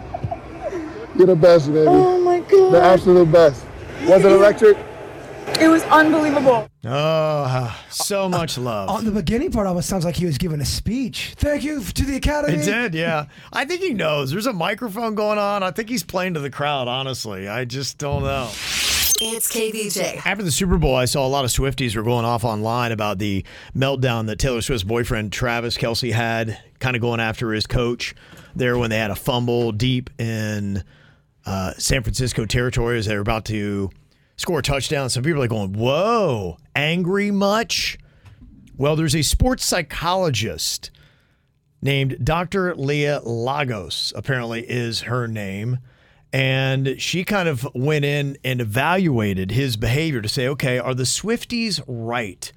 [1.17, 1.87] You're the best, baby.
[1.89, 2.73] Oh my god.
[2.73, 3.65] The absolute best.
[4.07, 4.77] Was it electric?
[5.61, 6.69] It was unbelievable.
[6.85, 8.89] Oh, so uh, much uh, love.
[8.91, 11.35] On the beginning part almost sounds like he was giving a speech.
[11.37, 12.55] Thank you to the Academy.
[12.55, 13.27] It did, yeah.
[13.53, 14.31] I think he knows.
[14.31, 15.63] There's a microphone going on.
[15.63, 17.49] I think he's playing to the crowd, honestly.
[17.49, 18.51] I just don't know.
[19.21, 20.27] It's KVJ.
[20.27, 23.19] After the Super Bowl, I saw a lot of Swifties were going off online about
[23.19, 23.45] the
[23.75, 28.15] meltdown that Taylor Swift's boyfriend Travis Kelce had, kind of going after his coach
[28.57, 30.83] there when they had a fumble deep in
[31.47, 33.91] uh, San Francisco territory as they were about to
[34.37, 35.11] score a touchdown.
[35.11, 37.99] Some people are going, "Whoa, angry much?"
[38.77, 40.91] Well, there's a sports psychologist
[41.81, 42.75] named Dr.
[42.75, 45.79] Leah Lagos, apparently is her name.
[46.33, 51.05] And she kind of went in and evaluated his behavior to say, okay, are the
[51.05, 52.51] Swifties right?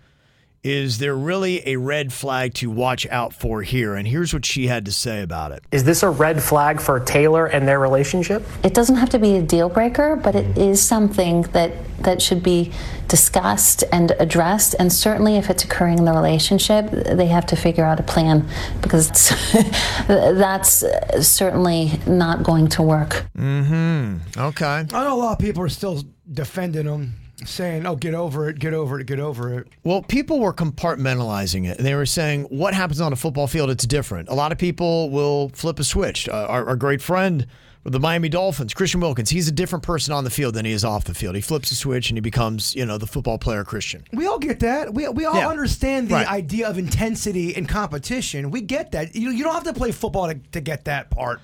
[0.64, 3.96] Is there really a red flag to watch out for here?
[3.96, 5.64] And here's what she had to say about it.
[5.72, 8.44] Is this a red flag for Taylor and their relationship?
[8.64, 12.44] It doesn't have to be a deal breaker, but it is something that that should
[12.44, 12.72] be
[13.08, 14.76] discussed and addressed.
[14.78, 18.48] And certainly, if it's occurring in the relationship, they have to figure out a plan
[18.82, 19.10] because
[20.08, 20.84] that's
[21.22, 23.26] certainly not going to work.
[23.38, 24.40] Mm-hmm.
[24.40, 24.66] Okay.
[24.66, 27.14] I know a lot of people are still defending him,
[27.46, 31.68] saying, "Oh, get over it, get over it, get over it." Well, people were compartmentalizing
[31.70, 31.78] it.
[31.78, 34.30] And they were saying what happens on a football field, it's different.
[34.30, 36.28] A lot of people will flip a switch.
[36.30, 37.46] Uh, our, our great friend
[37.84, 40.72] with the Miami Dolphins, Christian Wilkins, he's a different person on the field than he
[40.74, 41.36] is off the field.
[41.36, 44.04] He flips a switch and he becomes, you know, the football player Christian.
[44.12, 44.94] We all get that.
[44.94, 45.48] We, we all Yeah.
[45.48, 46.28] understand the Right.
[46.28, 48.52] idea of intensity and competition.
[48.52, 49.16] We get that.
[49.16, 51.40] You, you don't have to play football to, to get that part.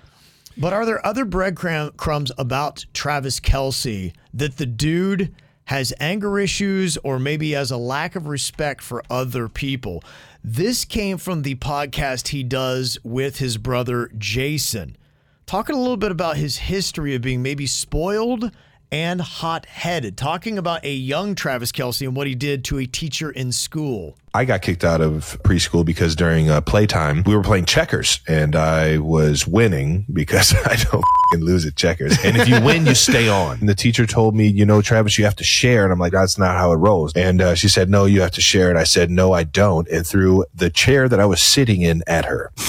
[0.57, 5.33] But are there other breadcrumbs about Travis Kelce that the dude
[5.65, 10.03] has anger issues or maybe has a lack of respect for other people?
[10.43, 14.97] This came from the podcast he does with his brother Jason,
[15.45, 18.51] talking a little bit about his history of being maybe spoiled
[18.91, 22.85] and hot headed, talking about a young Travis Kelce and what he did to a
[22.85, 24.17] teacher in school.
[24.35, 28.55] I got kicked out of preschool because during uh, playtime we were playing checkers and
[28.55, 32.17] I was winning because I don't fing lose at checkers.
[32.23, 33.59] And if you win, you stay on.
[33.59, 35.83] And the teacher told me, you know, Travis, you have to share.
[35.83, 37.13] And I'm like, that's not how it rolls.
[37.15, 38.69] And uh, she said, no, you have to share.
[38.69, 39.87] And I said, no, I don't.
[39.87, 42.51] And threw the chair that I was sitting in at her.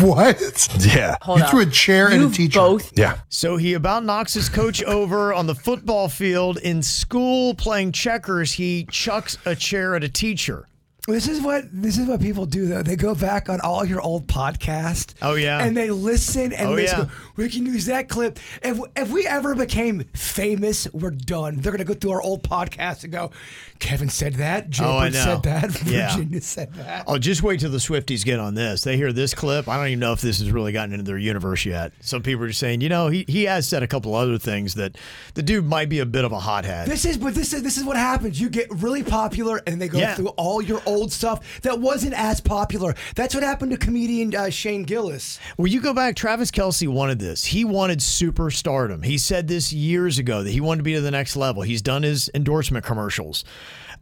[0.00, 0.68] What?
[0.78, 1.16] Yeah.
[1.26, 2.60] you threw a chair and a teacher.
[2.60, 2.96] Both.
[2.96, 3.18] Yeah.
[3.28, 8.52] So he about knocks his coach over on the football field in school playing checkers.
[8.52, 10.68] He chucks a chair at a teacher.
[11.10, 12.82] This is what this is what people do though.
[12.82, 15.14] They go back on all your old podcasts.
[15.22, 15.62] Oh, yeah.
[15.62, 16.96] and they listen and Oh, they yeah.
[17.04, 21.56] go, "We can use that clip." If if we ever became famous, we're done.
[21.60, 23.30] They're gonna go through our old podcasts and go,
[23.78, 24.68] "Kevin said that.
[24.80, 25.24] Oh, I know.
[25.24, 25.82] said that.
[25.90, 26.14] Yeah.
[26.16, 28.82] Virginia said that." Oh, just wait till the Swifties get on this.
[28.82, 29.68] They hear this clip.
[29.68, 31.92] I don't even know if this has really gotten into their universe yet.
[32.00, 34.74] Some people are just saying, you know, he, he has said a couple other things
[34.74, 34.96] that
[35.34, 36.88] the dude might be a bit of a hothead.
[36.88, 38.40] This is but this is this is what happens.
[38.40, 40.14] You get really popular and they go Yeah.
[40.14, 42.94] through all your old stuff that wasn't as popular.
[43.14, 45.40] That's what happened to comedian uh, Shane Gillis.
[45.56, 47.44] Well, you go back, Travis Kelce wanted this.
[47.44, 49.04] He wanted superstardom.
[49.04, 51.62] He said this years ago that he wanted to be to the next level.
[51.62, 53.44] He's done his endorsement commercials.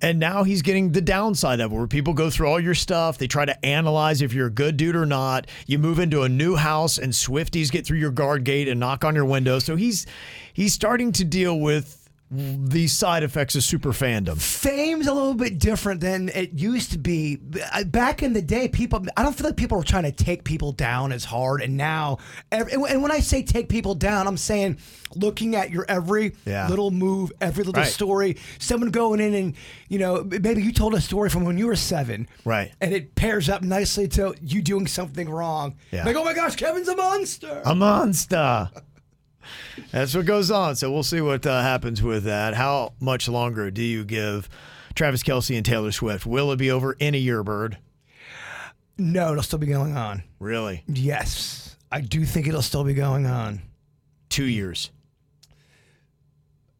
[0.00, 3.18] And now he's getting the downside of it where people go through all your stuff.
[3.18, 5.48] They try to analyze if you're a good dude or not.
[5.66, 9.04] You move into a new house and Swifties get through your guard gate and knock
[9.04, 9.58] on your window.
[9.58, 10.06] So he's
[10.52, 11.97] he's starting to deal with
[12.30, 14.38] the side effects of super fandom.
[14.40, 17.36] Fame's a little bit different than it used to be.
[17.86, 20.72] Back in the day, people, I don't feel like people were trying to take people
[20.72, 21.62] down as hard.
[21.62, 22.18] And now,
[22.52, 24.78] and when I say take people down, I'm saying
[25.14, 26.68] looking at your every Yeah.
[26.68, 27.90] little move, every little Right.
[27.90, 29.54] story, someone going in and,
[29.88, 32.28] you know, maybe you told a story from when you were seven.
[32.44, 32.72] Right.
[32.82, 35.76] And it pairs up nicely to you doing something wrong.
[35.90, 36.04] Yeah.
[36.04, 37.62] Like, oh my gosh, Kevin's a monster.
[37.64, 38.68] A monster.
[39.90, 40.76] That's what goes on.
[40.76, 42.54] So we'll see what uh, happens with that.
[42.54, 44.48] How much longer do you give
[44.94, 46.26] Travis Kelce and Taylor Swift?
[46.26, 47.78] Will it be over in a year, Bird?
[48.98, 50.24] No, it'll still be going on.
[50.40, 50.82] Really?
[50.88, 51.76] Yes.
[51.90, 53.62] I do think it'll still be going on.
[54.28, 54.90] Two years.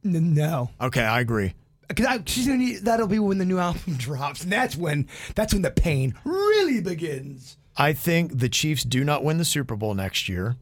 [0.05, 0.71] N- no.
[0.81, 1.55] Okay, I agree.
[1.87, 5.09] Because I, she's gonna need, that'll be when the new album drops, and that's when
[5.35, 7.57] that's when the pain really begins.
[7.77, 10.57] I think the Chiefs do not win the Super Bowl next year.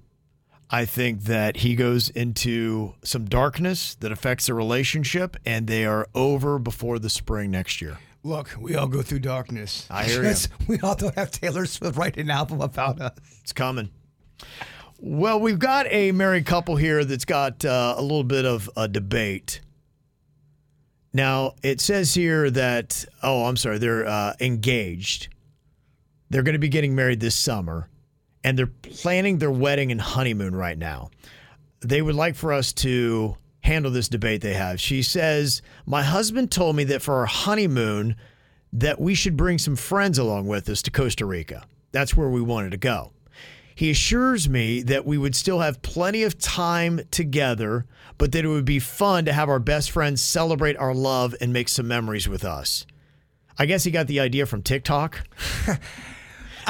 [0.69, 6.09] I think that he goes into some darkness that affects the relationship, and they are
[6.15, 7.99] over before the spring next year.
[8.25, 9.87] Look, we all go through darkness.
[9.89, 10.35] I hear you.
[10.67, 13.13] We all don't have Taylor Swift write an album about us.
[13.41, 13.91] It's coming.
[14.99, 18.89] Well, we've got a married couple here that's got uh, a little bit of a
[18.89, 19.61] debate.
[21.13, 25.29] Now, it says here that, oh, I'm sorry, they're uh, engaged.
[26.29, 27.89] They're going to be getting married this summer,
[28.47, 31.11] and they're planning their wedding and honeymoon right now.
[31.81, 34.81] They would like for us to handle this debate they have.
[34.81, 38.15] She says, My husband told me that for our honeymoon,
[38.73, 41.67] that we should bring some friends along with us to Costa Rica.
[41.91, 43.11] That's where we wanted to go.
[43.75, 47.85] He assures me that we would still have plenty of time together,
[48.17, 51.53] but that it would be fun to have our best friends celebrate our love and
[51.53, 52.87] make some memories with us.
[53.59, 55.27] I guess he got the idea from TikTok.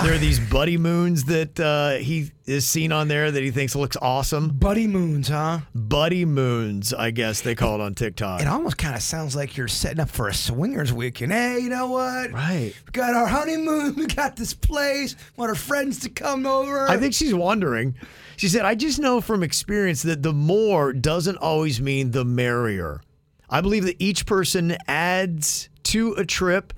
[0.02, 3.74] there are these buddy moons that uh, he is seen on there that he thinks
[3.74, 4.48] looks awesome.
[4.50, 5.60] Buddy moons, huh?
[5.74, 8.40] Buddy moons, I guess they call it on TikTok.
[8.40, 11.32] It almost kind of sounds like you're setting up for a swingers weekend.
[11.32, 12.32] Hey, you know what?
[12.32, 12.74] Right.
[12.86, 13.94] We got our honeymoon.
[13.94, 15.16] We got this place.
[15.36, 16.88] Want our friends to come over.
[16.88, 17.94] I think she's wondering.
[18.36, 23.00] She said, I just know from experience that the more doesn't always mean the merrier.
[23.48, 26.72] I believe that each person adds to a trip,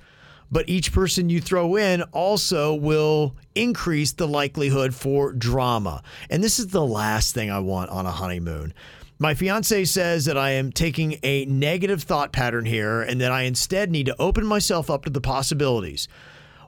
[0.51, 6.03] but each person you throw in also will increase the likelihood for drama.
[6.31, 8.73] And this is the last thing I want on a honeymoon.
[9.19, 13.43] My fiance says that I am taking a negative thought pattern here and that I
[13.43, 16.07] instead need to open myself up to the possibilities.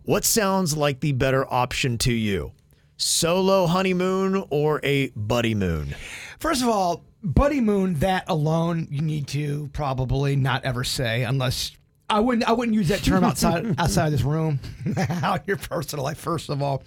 [0.03, 2.53] What sounds like the better option to you?
[2.97, 5.95] Solo honeymoon or a buddy moon?
[6.41, 11.73] First of all, Buddy Moon, that alone, you need to probably not ever say unless
[12.11, 12.49] I wouldn't.
[12.49, 14.59] I wouldn't use that term outside outside of this room,
[15.23, 16.19] out your personal life.
[16.19, 16.83] First of all,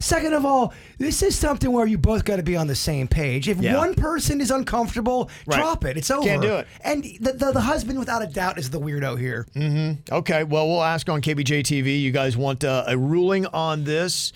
[0.00, 3.06] second of all, this is something where you both got to be on the same
[3.06, 3.48] page.
[3.48, 3.76] If Yeah.
[3.76, 5.58] one person is uncomfortable, Right.
[5.58, 5.96] drop it.
[5.96, 6.26] It's over.
[6.26, 6.66] Can't do it.
[6.82, 9.46] And the, the the husband, without a doubt, is the weirdo here.
[9.54, 10.14] Mm-hmm.
[10.14, 12.00] Okay, well, we'll ask on KVJ TV.
[12.00, 14.32] You guys want uh, a ruling on this?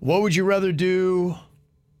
[0.00, 1.34] What would you rather do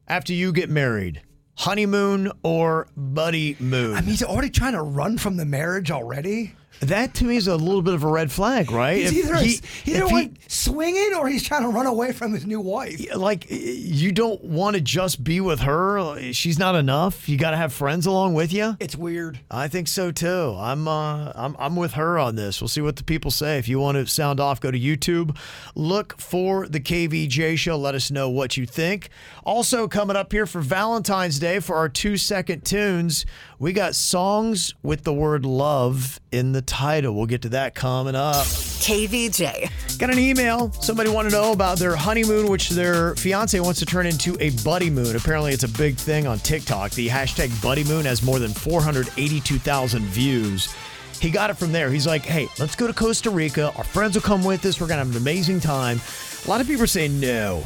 [0.06, 1.22] after you get married?
[1.58, 3.94] Honeymoon or buddy moon?
[3.96, 6.54] I mean, he's already trying to run from the marriage already.
[6.80, 8.98] That to me is a little bit of a red flag, right?
[8.98, 9.62] He's If either he- he's
[9.96, 13.00] either he- swinging or he's trying to run away from his new wife.
[13.16, 16.32] like you don't want to just be with her.
[16.32, 17.28] She's not enough.
[17.28, 18.76] You got to have friends along with you.
[18.80, 19.40] It's weird.
[19.50, 20.54] I think so too.
[20.58, 22.60] I'm uh, I'm I'm with her on this.
[22.60, 23.58] We'll see what the people say.
[23.58, 25.36] If you want to sound off, go to YouTube,
[25.74, 27.76] look for the KVJ show.
[27.76, 29.08] Let us know what you think.
[29.44, 33.24] Also coming up here for Valentine's Day for our two second tunes,
[33.58, 37.14] we got songs with the word love in the title.
[37.14, 38.44] We'll get to that coming up.
[38.44, 39.98] KVJ.
[39.98, 40.70] Got an email.
[40.72, 44.50] Somebody wanted to know about their honeymoon, which their fiance wants to turn into a
[44.64, 45.16] buddy moon.
[45.16, 46.92] Apparently, it's a big thing on TikTok.
[46.92, 50.74] The hashtag buddy moon has more than 482,000 views.
[51.20, 51.90] He got it from there.
[51.90, 53.72] He's like, hey, let's go to Costa Rica.
[53.76, 54.80] Our friends will come with us.
[54.80, 56.00] We're going to have an amazing time.
[56.44, 57.64] A lot of people are saying no.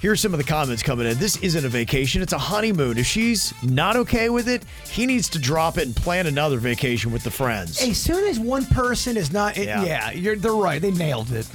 [0.00, 1.18] Here's some of the comments coming in.
[1.18, 2.98] This isn't a vacation, it's a honeymoon.
[2.98, 7.10] If she's not okay with it, he needs to drop it and plan another vacation
[7.10, 7.82] with the friends.
[7.82, 9.84] As soon as one person is not, Yeah.
[9.84, 10.80] yeah, you're, they're right.
[10.80, 11.48] They nailed it.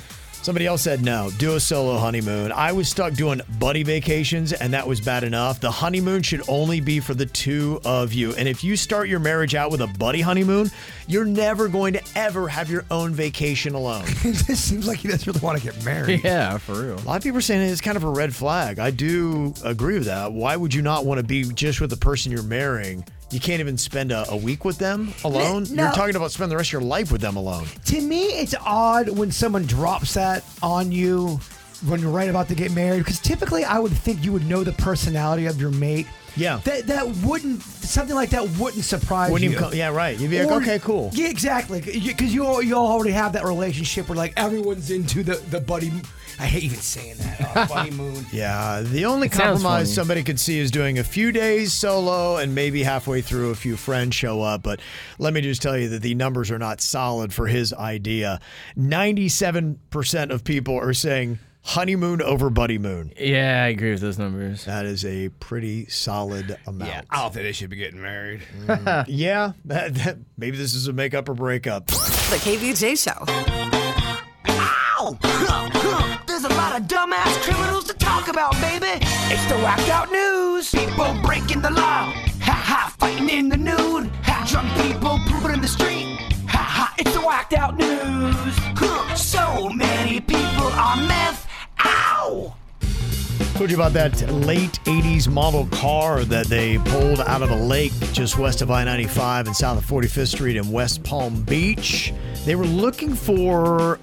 [0.43, 2.51] Somebody else said no, do a solo honeymoon.
[2.51, 5.61] I was stuck doing buddy vacations, and that was bad enough.
[5.61, 8.33] The honeymoon should only be for the two of you.
[8.35, 10.69] And if you start your marriage out with a buddy honeymoon,
[11.07, 14.03] you're never going to ever have your own vacation alone.
[14.23, 16.21] this seems like he doesn't really want to get married.
[16.33, 16.99] Yeah, for real.
[16.99, 18.79] A lot of people are saying it's kind of a red flag.
[18.79, 20.33] I do agree with that.
[20.33, 23.05] Why would you not want to be just with the person you're marrying?
[23.33, 25.65] You can't even spend a, a week with them alone.
[25.71, 25.83] No.
[25.85, 27.65] You're talking about spending the rest of your life with them alone.
[27.85, 31.39] To me, it's odd when someone drops that on you
[31.87, 34.63] when you're right about to get married because typically I would think you would know
[34.63, 36.07] the personality of your mate
[36.37, 36.61] Yeah.
[36.63, 39.57] That that wouldn't something like that wouldn't surprise Wouldn't you.
[39.57, 40.17] even come- yeah, right.
[40.17, 41.09] You'd be like, Or- okay, cool.
[41.13, 41.81] Yeah, exactly.
[41.81, 45.59] Because you, all you all already have that relationship where like everyone's into the the
[45.59, 45.91] buddy.
[46.39, 47.51] I hate even saying that.
[47.55, 48.25] Oh, buddy moon.
[48.31, 49.95] Yeah, the only It sounds compromise funny.
[49.95, 53.77] somebody could see is doing a few days solo and maybe halfway through a few
[53.77, 54.63] friends show up.
[54.63, 54.79] But
[55.19, 58.39] let me just tell you that the numbers are not solid for his idea.
[58.77, 63.13] 97% of people are saying honeymoon over buddy moon.
[63.17, 64.65] Yeah, I agree with those numbers.
[64.65, 66.91] That is a pretty solid amount.
[66.91, 68.41] Yeah, I don't think they should be getting married.
[68.65, 71.87] Mm, yeah, that, that- maybe this is a makeup or breakup.
[71.87, 73.23] The KVJ Show.
[74.49, 75.69] Ow!
[76.33, 78.97] There's a lot of dumbass criminals to talk about, baby.
[79.31, 80.71] It's the whacked out news.
[80.71, 82.11] People breaking the law.
[82.41, 84.09] Ha ha, fighting in the nude.
[84.23, 86.17] Ha, drunk people pooping in the street.
[86.47, 88.35] Ha ha, it's the whacked out news.
[89.15, 91.47] So many people on meth.
[91.85, 92.55] Ow!
[93.53, 97.93] Told you about that late 80s model car that they pulled out of a lake
[98.11, 102.11] just west of I 95 and south of 45th Street in West Palm Beach.
[102.45, 103.99] They were looking for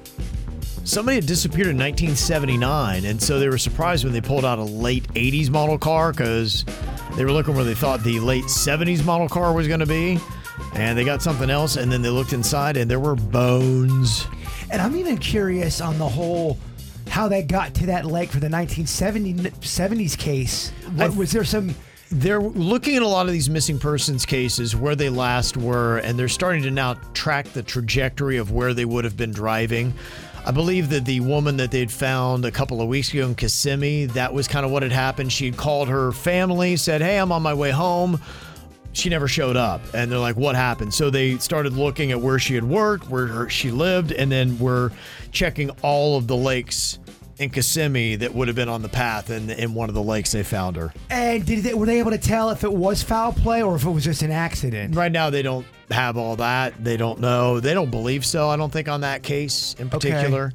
[0.84, 4.64] somebody had disappeared in 1979, and so they were surprised when they pulled out a
[4.64, 6.64] late 80s model car because
[7.16, 10.18] they were looking where they thought the late 70s model car was going to be.
[10.74, 14.26] And they got something else, and then they looked inside, and there were bones.
[14.70, 16.58] And I'm even curious on the whole
[17.08, 20.70] how they got to that lake for the 1970s case.
[20.94, 21.74] What, was there some?
[22.12, 26.18] They're looking at a lot of these missing persons cases where they last were, and
[26.18, 29.92] they're starting to now track the trajectory of where they would have been driving.
[30.44, 34.06] I believe that the woman that they'd found a couple of weeks ago in Kissimmee,
[34.06, 35.32] that was kind of what had happened.
[35.32, 38.20] She'd called her family, said, Hey, I'm on my way home.
[38.92, 39.82] She never showed up.
[39.92, 40.94] And they're like, What happened?
[40.94, 44.90] So they started looking at where she had worked, where she lived, and then we're
[45.30, 46.98] checking all of the lakes
[47.38, 49.30] in Kissimmee that would have been on the path.
[49.30, 50.92] And in one of the lakes, they found her.
[51.10, 53.84] And did they, were they able to tell if it was foul play or if
[53.84, 54.94] it was just an accident?
[54.94, 56.82] Right now, they don't have all that.
[56.82, 57.60] They don't know.
[57.60, 58.48] They don't believe so.
[58.48, 60.52] I don't think on that case in particular.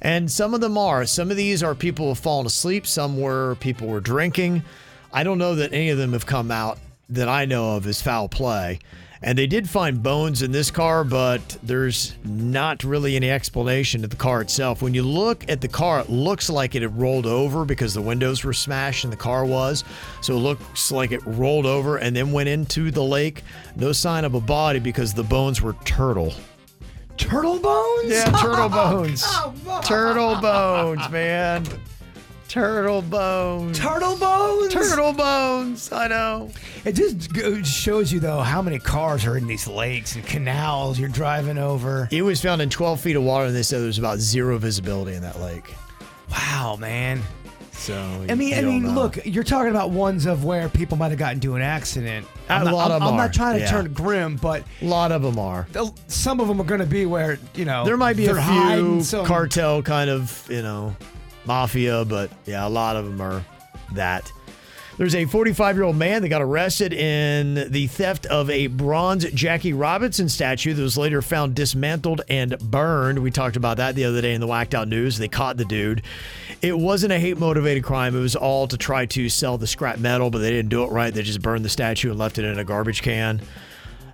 [0.00, 1.06] And some of them are.
[1.06, 2.86] Some of these are people who have fallen asleep.
[2.86, 4.64] Some were people were drinking.
[5.12, 6.78] I don't know that any of them have come out
[7.10, 8.80] that I know of as foul play.
[9.24, 14.08] And they did find bones in this car, but there's not really any explanation to
[14.08, 14.82] the car itself.
[14.82, 18.02] When you look at the car, it looks like it had rolled over because the
[18.02, 19.84] windows were smashed and the car was.
[20.22, 23.44] So it looks like it rolled over and then went into the lake.
[23.76, 26.34] No sign of a body because the bones were turtle.
[27.16, 28.10] Turtle bones?
[28.10, 29.22] Yeah, turtle bones.
[29.68, 29.82] On.
[29.84, 31.64] Turtle bones, man.
[32.56, 33.78] Turtle bones.
[33.78, 34.74] Turtle bones?
[34.74, 35.90] Turtle bones.
[35.90, 36.50] I know.
[36.84, 40.98] It just go- shows you, though, how many cars are in these lakes and canals
[40.98, 42.08] you're driving over.
[42.10, 44.58] It was found in 12 feet of water, and they said there was about zero
[44.58, 45.74] visibility in that lake.
[46.30, 47.22] Wow, man.
[47.72, 47.94] So
[48.28, 51.38] I mean, I mean, look, you're talking about ones of where people might have gotten
[51.38, 52.26] into an accident.
[52.50, 53.70] I'm A not, lot I'm, of 'em I'm are, not trying to yeah.
[53.70, 55.66] turn grim, but a lot of them are.
[55.72, 58.36] the- some of them are going to be where you know There might be they're
[58.36, 60.94] a hiding few some- cartel kind of, you know,
[61.44, 63.44] mafia, but yeah, a lot of them are
[63.94, 64.30] that.
[64.98, 69.24] There's a 45 year old man that got arrested in the theft of a bronze
[69.32, 73.18] Jackie Robinson statue that was later found dismantled and burned.
[73.18, 75.16] We talked about that the other day in the Whacked Out News.
[75.16, 76.02] They caught the dude.
[76.60, 79.98] It wasn't a hate motivated crime, it was all to try to sell the scrap
[79.98, 81.12] metal, but they didn't do it right.
[81.12, 83.40] They just burned the statue and left it in a garbage can.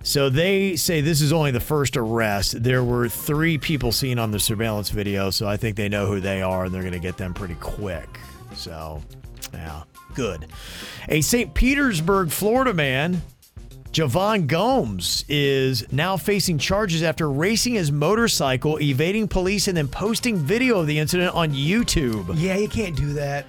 [0.03, 2.63] So they say this is only the first arrest.
[2.63, 6.19] There were three people seen on the surveillance video, so I think they know who
[6.19, 8.07] they are and they're going to get them pretty quick.
[8.55, 9.01] So,
[9.53, 9.83] yeah,
[10.15, 10.47] good.
[11.09, 11.53] A St.
[11.53, 13.21] Petersburg, Florida man,
[13.91, 20.37] Javon Gomes, is now facing charges after racing his motorcycle, evading police, and then posting
[20.37, 22.33] video of the incident on YouTube.
[22.35, 23.45] Yeah, you can't do that.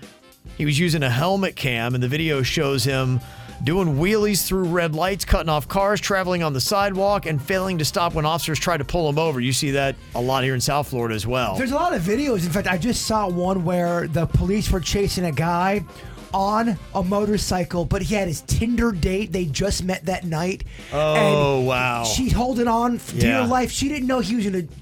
[0.57, 3.21] He was using a helmet cam, and the video shows him
[3.63, 7.85] doing wheelies through red lights, cutting off cars, traveling on the sidewalk, and failing to
[7.85, 9.41] stop when officers try to pull him over.
[9.41, 11.57] You see that a lot here in South Florida as well.
[11.57, 12.45] There's a lot of videos.
[12.47, 15.85] In fact, I just saw one where the police were chasing a guy
[16.33, 19.33] on a motorcycle, but he had his Tinder date.
[19.33, 20.63] They just met that night.
[20.93, 22.05] Oh, wow.
[22.05, 23.43] She's holding on f- to Yeah.
[23.43, 23.73] her life.
[23.73, 24.75] She didn't know he was going to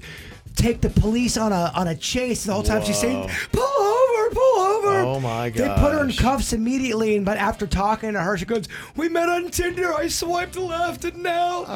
[0.59, 2.43] take the police on a on a chase.
[2.43, 5.57] The whole time she's saying, "Pull over, pull over." Oh, my god!
[5.77, 8.65] They put her in cuffs immediately, and but after talking to her, she goes,
[8.95, 9.93] "We met on Tinder.
[9.93, 11.71] I swiped left, and now." So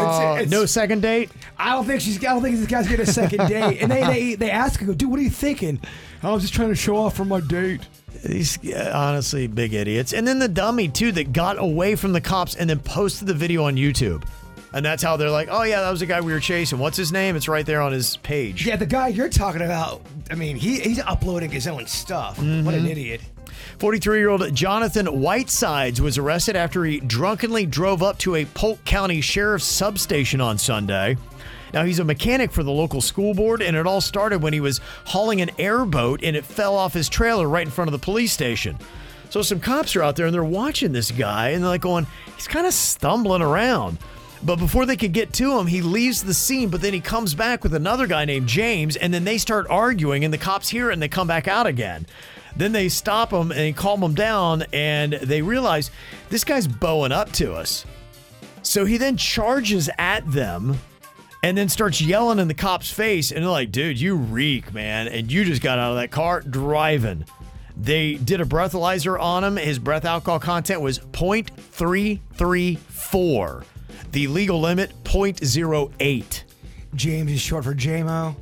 [0.00, 1.30] it's- it's- no second date?
[1.58, 2.18] I don't think she's.
[2.18, 3.78] I don't think this guy's getting a second date.
[3.80, 5.80] And they they they ask her, "Dude, what are you thinking?"
[6.22, 7.80] I was just trying to show off for my date.
[8.24, 8.58] These
[8.92, 10.12] honestly big idiots.
[10.12, 13.34] And then the dummy too that got away from the cops and then posted the
[13.34, 14.22] video on YouTube.
[14.74, 16.78] And that's how they're like, "Oh yeah, that was the guy we were chasing.
[16.78, 17.36] What's his name?
[17.36, 20.00] It's right there on his page." Yeah, the guy you're talking about.
[20.30, 22.38] I mean, he he's uploading his own stuff.
[22.38, 22.90] What an Mhm.
[22.90, 23.20] idiot.
[23.78, 28.84] 43 year old Jonathan Whitesides was arrested after he drunkenly drove up to a Polk
[28.84, 31.16] County Sheriff's substation on Sunday.
[31.74, 34.60] Now, he's a mechanic for the local school board, and it all started when he
[34.60, 37.98] was hauling an airboat and it fell off his trailer right in front of the
[38.04, 38.76] police station.
[39.30, 42.06] So, some cops are out there and they're watching this guy and they're like going,
[42.36, 43.96] he's kind of stumbling around.
[44.44, 47.34] But before they could get to him, he leaves the scene, but then he comes
[47.34, 50.90] back with another guy named James, and then they start arguing, and the cops hear
[50.90, 52.06] it and they come back out again.
[52.56, 55.92] Then they stop him and calm him down, and they realize
[56.28, 57.84] this guy's bowing up to us.
[58.62, 60.78] So he then charges at them
[61.42, 63.30] and then starts yelling in the cop's face.
[63.32, 65.08] And they're like, dude, you reek, man.
[65.08, 67.24] And you just got out of that car driving.
[67.76, 69.56] They did a breathalyzer on him.
[69.56, 73.64] His breath alcohol content was 0.334.
[74.12, 76.42] The legal limit, 0.08.
[76.94, 78.36] James is short for JMO.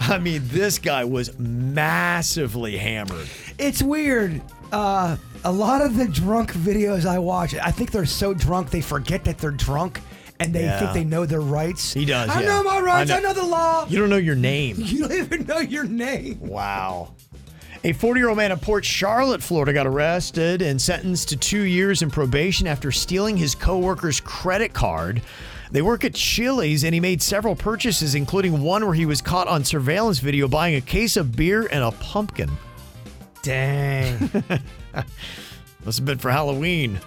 [0.00, 3.26] I mean, this guy was massively hammered.
[3.58, 4.40] It's weird.
[4.70, 8.80] Uh, a lot of the drunk videos I watch, I think they're so drunk they
[8.80, 10.00] forget that they're drunk
[10.40, 10.78] and they Yeah.
[10.78, 11.92] think they know their rights.
[11.92, 12.28] He does.
[12.30, 12.48] I yeah.
[12.48, 13.10] know my rights.
[13.10, 13.86] I know- know, the law.
[13.88, 14.76] You don't know your name.
[14.78, 16.38] You don't even know your name.
[16.40, 17.14] Wow.
[17.84, 21.62] A 40 year old man in Port Charlotte, Florida, got arrested and sentenced to two
[21.62, 25.22] years in probation after stealing his coworker's credit card.
[25.70, 29.46] They work at Chili's and he made several purchases, including one where he was caught
[29.46, 32.50] on surveillance video buying a case of beer and a pumpkin.
[33.42, 34.18] Dang.
[35.84, 36.98] Must have been for Halloween.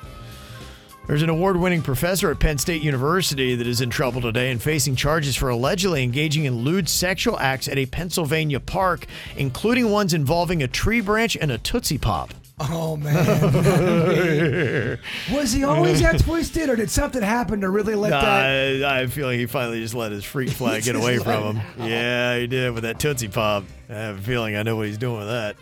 [1.07, 4.61] There's an award winning professor at Penn State University that is in trouble today and
[4.61, 10.13] facing charges for allegedly engaging in lewd sexual acts at a Pennsylvania park, including ones
[10.13, 12.33] involving a tree branch and a Tootsie Pop.
[12.61, 14.99] Oh man.
[15.33, 18.83] Was he always that twisted, or did something happen to really let Nah, that?
[18.85, 21.87] I, I feel like he finally just let his freak flag get away from him.
[21.89, 23.63] Yeah, he did with that Tootsie Pop.
[23.89, 25.55] I have a feeling I know what he's doing with that.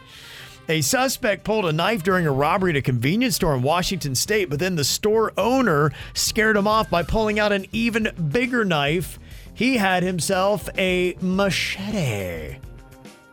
[0.70, 4.52] A suspect pulled a knife during a robbery at a convenience store in Washington state,
[4.52, 9.18] but then the store owner scared him off by pulling out an even bigger knife.
[9.52, 12.58] He had himself a machete.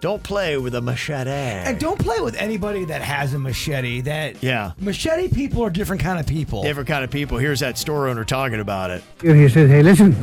[0.00, 1.30] Don't play with a machete.
[1.30, 4.00] And don't play with anybody that has a machete.
[4.00, 4.72] That Yeah.
[4.80, 6.62] machete people are different kind of people.
[6.62, 7.36] Different kind of people.
[7.36, 9.02] Here's that store owner talking about it.
[9.20, 10.16] He said, hey, listen,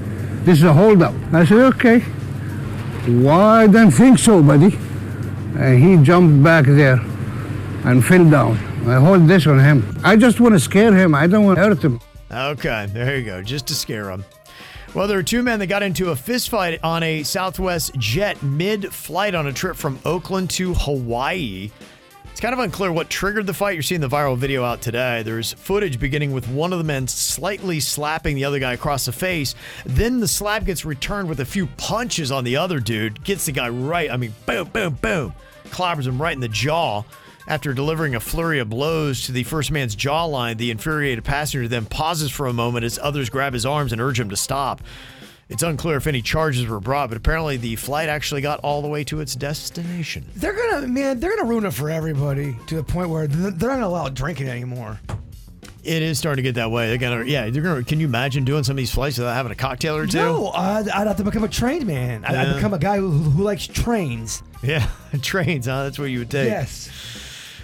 [0.46, 1.14] this is a holdup.
[1.32, 2.00] I said, okay.
[3.06, 4.76] Why, I don't think so, buddy.
[5.56, 7.00] And he jumped back there
[7.86, 8.58] and fell down.
[8.88, 9.98] I hold this on him.
[10.04, 11.16] I just want to scare him.
[11.16, 12.00] I don't want to hurt him.
[12.32, 14.26] Okay, there you go, just to scare him.
[14.94, 18.42] Well, there are two men that got into a fist fight on a Southwest jet
[18.44, 21.72] mid flight on a trip from Oakland to Hawaii.
[22.34, 23.76] It's kind of unclear what triggered the fight.
[23.76, 25.22] You're seeing the viral video out today.
[25.22, 29.12] There's footage beginning with one of the men slightly slapping the other guy across the
[29.12, 29.54] face.
[29.86, 33.24] Then the slap gets returned with a few punches on the other dude.
[33.24, 34.10] Gets the guy right.
[34.10, 35.36] I mean, boom, boom, boom.
[35.66, 37.04] Clobbers him right in the jaw.
[37.48, 41.86] After delivering a flurry of blows to the first man's jawline, the infuriated passenger then
[41.86, 44.82] pauses for a moment as others grab his arms and urge him to stop.
[45.50, 48.88] It's unclear if any charges were brought, but apparently the flight actually got all the
[48.88, 50.26] way to its destination.
[50.36, 53.60] They're gonna, man, they're gonna ruin it for everybody to the point where they're not
[53.60, 55.00] gonna allow drinking anymore.
[55.84, 56.88] It is starting to get that way.
[56.88, 57.50] They're gonna, yeah.
[57.50, 57.84] They're gonna.
[57.84, 60.18] Can you imagine doing some of these flights without having a cocktail or two?
[60.18, 62.24] No, I'd, I'd have to become a trained man.
[62.24, 64.42] I'd, I'd become a guy who, who likes trains.
[64.62, 64.88] Yeah,
[65.22, 65.84] trains, huh?
[65.84, 66.48] That's what you would take.
[66.48, 66.90] Yes.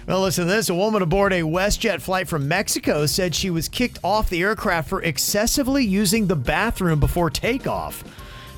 [0.06, 0.68] Well, listen to this.
[0.68, 4.88] A woman aboard a WestJet flight from Mexico said she was kicked off the aircraft
[4.88, 8.02] for excessively using the bathroom before takeoff.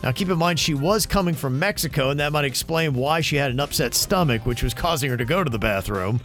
[0.02, 3.36] Now, keep in mind, she was coming from Mexico, and that might explain why she
[3.36, 6.20] had an upset stomach, which was causing her to go to the bathroom.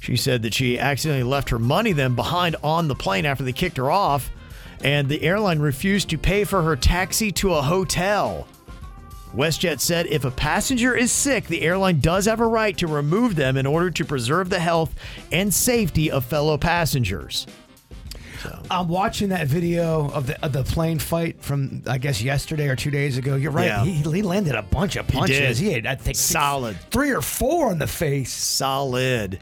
[0.00, 3.52] She said that she accidentally left her money then behind on the plane after they
[3.52, 4.30] kicked her off,
[4.82, 8.46] and the airline refused to pay for her taxi to a hotel.
[9.34, 13.36] WestJet said if a passenger is sick, the airline does have a right to remove
[13.36, 14.94] them in order to preserve the health
[15.30, 17.46] and safety of fellow passengers.
[18.70, 22.76] I'm watching that video of the of the plane fight from I guess yesterday or
[22.76, 23.36] two days ago.
[23.36, 23.66] You're right.
[23.66, 23.84] Yeah.
[23.84, 25.58] He, he landed a bunch of He punches.
[25.58, 25.64] did.
[25.66, 26.76] He, had I think six- Solid.
[26.90, 28.32] three or four on the face.
[28.32, 29.38] Solid.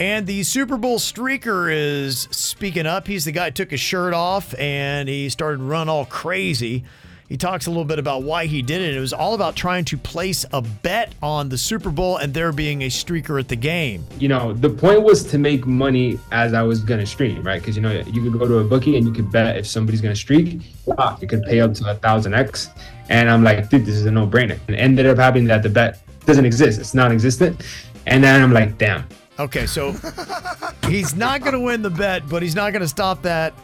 [0.00, 3.06] And the Super Bowl streaker is speaking up.
[3.06, 6.84] He's the guy who took his shirt off and he started run all crazy.
[7.28, 8.96] He talks a little bit about why he did it.
[8.96, 12.52] It was all about trying to place a bet on the Super Bowl and there
[12.52, 14.06] being a streaker at the game.
[14.18, 17.60] you know, the point was to make money as I was gonna stream, right?
[17.60, 20.00] Because you know, you could go to a bookie and you could bet if somebody's
[20.00, 22.70] gonna streak, wow, you could pay up to a thousand X.
[23.10, 24.58] And I'm like, dude, this is a no-brainer.
[24.66, 27.62] And ended up happening that the bet doesn't exist; it's non-existent.
[28.06, 29.04] And then I'm like, damn.
[29.38, 29.92] Okay, so
[30.88, 33.54] he's not going to win the bet, but he's not going to stop that,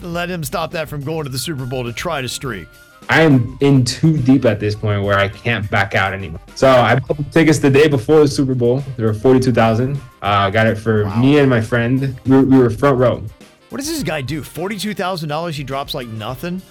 [0.00, 2.66] let him stop that from going to the Super Bowl to try to streak.
[3.08, 6.40] I am in too deep at this point where I can't back out anymore.
[6.54, 8.82] So I bought the tickets the day before the Super Bowl.
[8.96, 10.00] There were forty-two thousand.
[10.22, 12.18] Uh, got it for me and my friend.
[12.24, 13.22] We were, we were front row.
[13.68, 14.42] What does this guy do?
[14.42, 15.56] Forty-two thousand dollars.
[15.56, 16.62] He drops like nothing,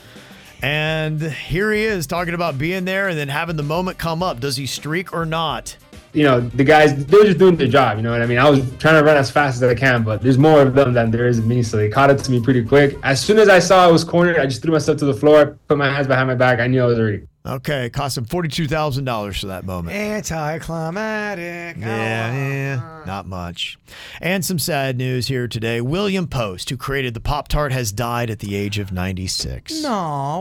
[0.61, 4.39] and here he is talking about being there and then having the moment come up.
[4.39, 5.77] Does he streak or not?
[6.13, 7.97] You know, the guys they're just doing their job.
[7.97, 8.37] You know what I mean?
[8.37, 10.93] I was trying to run as fast as I can, but there's more of them
[10.93, 11.63] than there is of me.
[11.63, 12.97] So they caught up to me pretty quick.
[13.03, 15.57] As soon as I saw I was cornered, I just threw myself to the floor,
[15.67, 16.59] put my hands behind my back.
[16.59, 17.27] I knew I was ready.
[17.43, 19.97] Okay, it cost him forty-two thousand dollars for that moment.
[19.97, 21.75] Anticlimactic.
[21.81, 23.05] Yeah, yeah, oh, uh-huh.
[23.05, 23.79] not much.
[24.21, 25.81] And some sad news here today.
[25.81, 29.81] William Post, who created the Pop Tart, has died at the age of 96.
[29.81, 29.89] No,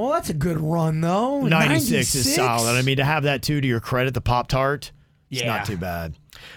[0.02, 1.40] well, that's a good run, though.
[1.40, 2.76] 96, is solid.
[2.76, 4.92] I mean, to have that too to your credit, the Pop Tart,
[5.30, 5.56] it's Yeah.
[5.56, 6.14] not too bad.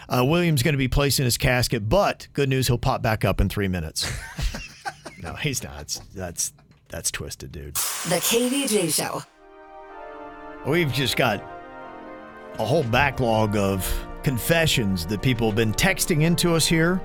[0.09, 3.25] Uh, William's going to be placed in his casket, but good news, he'll pop back
[3.25, 4.11] up in three minutes.
[5.21, 5.77] no, he's not.
[5.77, 6.53] That's, that's
[6.89, 7.73] that's twisted, dude.
[7.75, 9.23] The KVJ Show.
[10.69, 11.43] We've just got
[12.59, 13.91] a whole backlog of
[14.23, 17.01] confessions that people have been texting into us here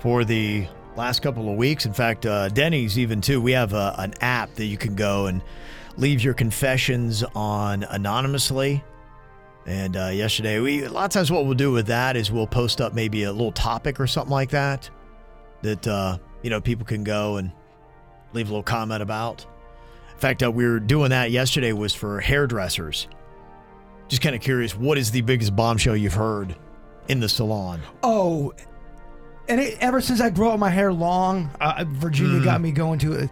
[0.00, 0.66] for the
[0.96, 1.86] last couple of weeks.
[1.86, 3.40] In fact, uh, Dennis even too.
[3.40, 5.40] We have a, an app that you can go and
[5.96, 8.82] leave your confessions on anonymously.
[9.66, 12.46] And uh, yesterday, we a lot of times what we'll do with that is we'll
[12.46, 14.88] post up maybe a little topic or something like that
[15.62, 17.50] that uh, you know people can go and
[18.32, 19.44] leave a little comment about.
[20.12, 23.08] In fact, uh, we were doing that yesterday was for hairdressers.
[24.08, 26.54] Just kind of curious, what is the biggest bombshell you've heard
[27.08, 27.82] in the salon?
[28.04, 28.54] Oh,
[29.48, 32.44] and it, ever since I grew out my hair long, uh, Virginia Mm.
[32.44, 33.28] got me going to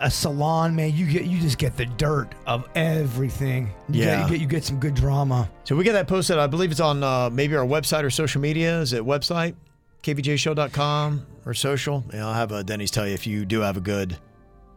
[0.00, 0.74] a, a, salon.
[0.74, 3.70] Man, you get you just get the dirt of everything.
[3.88, 4.16] You Yeah.
[4.16, 5.48] get, you get you get some good drama.
[5.64, 6.38] So we get that posted.
[6.38, 8.80] I believe it's on uh, maybe our website or social media.
[8.80, 9.54] Is it website?
[10.02, 12.04] kvjshow.com or social?
[12.12, 14.16] And I'll have uh, Dennis tell you if you do have a good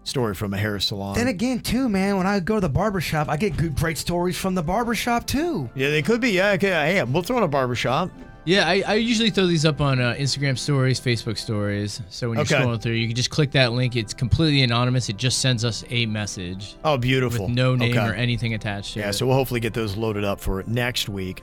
[0.03, 1.15] story from a hair salon.
[1.15, 4.37] Then again, too, man, when I go to the barbershop, I get good, great stories
[4.37, 5.69] from the barbershop too.
[5.75, 6.31] yeah, they could be.
[6.31, 6.69] Yeah, okay.
[6.69, 8.11] Hey, we'll throw in a barbershop.
[8.47, 11.99] Yeah, I, I usually throw these up on uh, Instagram stories, Facebook stories.
[12.09, 12.53] So when you're Okay.
[12.55, 13.95] scrolling through, you can just click that link.
[13.95, 15.09] It's completely anonymous.
[15.09, 16.75] It just sends us a message.
[16.85, 17.47] Oh, beautiful.
[17.47, 18.07] With no name Okay.
[18.07, 19.13] or anything attached to Yeah, it.
[19.13, 21.41] so we'll hopefully get those loaded up for next week.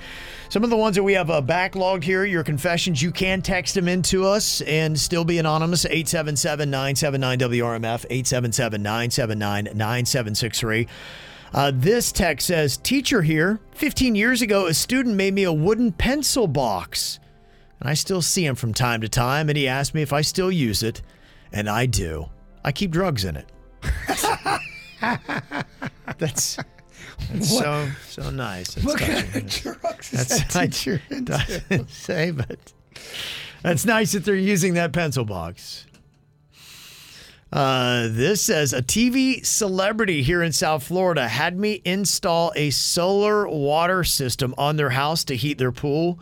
[0.49, 3.75] Some of the ones that we have uh, backlogged here, your confessions, you can text
[3.75, 5.85] them into us and still be anonymous.
[5.85, 10.87] 877 979 WRMF, 877 979 9763.
[11.53, 15.93] Uh, this text says, Teacher here, 15 years ago, a student made me a wooden
[15.93, 17.19] pencil box.
[17.81, 20.23] And I still see him from time to time, and he asked me if I
[20.23, 21.03] still use it.
[21.53, 22.27] And I do.
[22.65, 23.47] I keep drugs in it.
[26.19, 26.57] That's,
[27.33, 28.75] that's so so nice.
[28.75, 31.85] That's What kind of drugs That's that teacher into?
[31.89, 32.73] say, but
[33.63, 35.87] that's nice that they're using that pencil box.
[37.53, 43.47] Uh, this says a TV celebrity here in South Florida had me install a solar
[43.47, 46.19] water system on their house to heat their pool.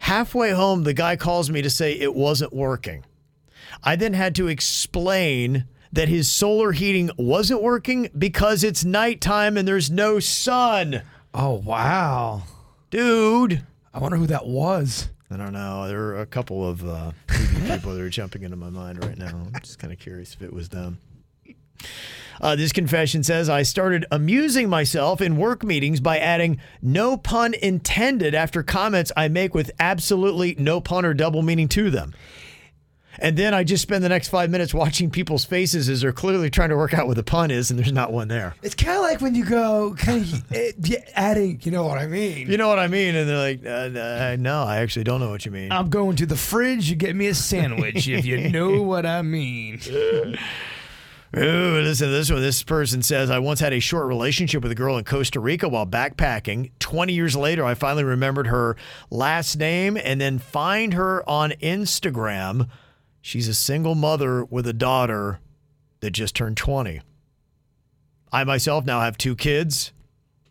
[0.00, 3.04] Halfway home, the guy calls me to say it wasn't working.
[3.84, 9.68] I then had to explain that his solar heating wasn't working because it's nighttime and
[9.68, 11.02] there's no sun.
[11.32, 12.42] Oh wow,
[12.90, 13.62] dude!
[13.94, 15.10] I wonder who that was.
[15.32, 15.88] I don't know.
[15.88, 19.16] There are a couple of uh, TV people that are jumping into my mind right
[19.16, 19.28] now.
[19.28, 20.98] I'm just kind of curious if it was them.
[22.40, 27.54] Uh, this confession says I started amusing myself in work meetings by adding no pun
[27.54, 32.14] intended after comments I make with absolutely no pun or double meaning to them.
[33.22, 36.50] And then I just spend the next five minutes watching people's faces as they're clearly
[36.50, 38.56] trying to work out what the pun is, and there's not one there.
[38.62, 40.52] It's kind of like when you go kind of
[41.14, 41.60] adding.
[41.62, 42.50] You know what I mean?
[42.50, 43.14] You know what I mean?
[43.14, 45.70] And they're like, uh, uh, no, I actually don't know what you mean.
[45.70, 46.90] I'm going to the fridge.
[46.90, 49.80] You get me a sandwich if you know what I mean.
[51.34, 52.42] Ooh, listen to this one.
[52.42, 55.68] This person says, I once had a short relationship with a girl in Costa Rica
[55.68, 56.72] while backpacking.
[56.80, 58.76] 20 years later, I finally remembered her
[59.10, 62.68] last name and then find her on Instagram.
[63.22, 65.38] She's a single mother with a daughter
[66.00, 67.00] that just turned 20.
[68.32, 69.92] I myself now have two kids.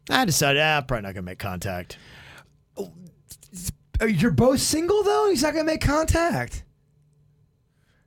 [0.10, 1.98] I decided, ah, probably not going to make contact.
[2.78, 5.30] Uh, You're both single though.
[5.30, 6.64] He's not gonna make contact.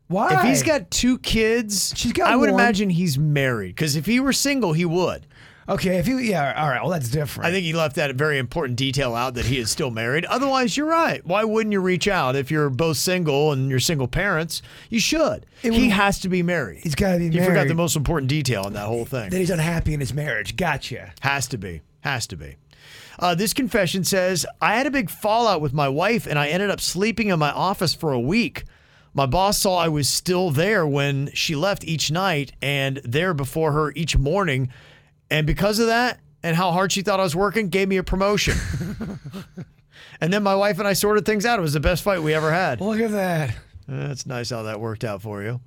[0.09, 0.35] Why?
[0.35, 2.61] If he's got two kids, She's got I would one.
[2.61, 3.77] imagine he's married.
[3.77, 5.27] Because if he were single, he would.
[5.69, 6.81] Okay, if you yeah, all right.
[6.83, 7.49] Well, that's different.
[7.49, 10.25] I think he left that very important detail out that he is still married.
[10.27, 11.25] Otherwise, you're right.
[11.27, 14.61] Why wouldn't you reach out if you're both single and you're single parents?
[14.91, 15.47] You should.
[15.63, 16.81] It he would- has to be married.
[16.83, 17.47] He's got to be You married.
[17.47, 19.31] forgot the most important detail in that whole thing.
[19.31, 20.57] That he's unhappy in his marriage.
[20.57, 21.13] Gotcha.
[21.21, 21.81] Has to be.
[22.01, 22.57] Has to be.
[23.19, 26.69] Uh, this confession says I had a big fallout with my wife and I ended
[26.69, 28.65] up sleeping in my office for a week.
[29.15, 33.71] My boss saw I was still there when she left each night and there before
[33.73, 34.69] her each morning.
[35.31, 38.03] And because of that and how hard she thought I was working, gave me a
[38.03, 38.57] promotion.
[40.21, 41.59] and then my wife and I sorted things out.
[41.59, 42.81] It was the best fight we ever had.
[42.81, 43.57] Look at that.
[43.87, 45.61] That's nice how that worked out for you.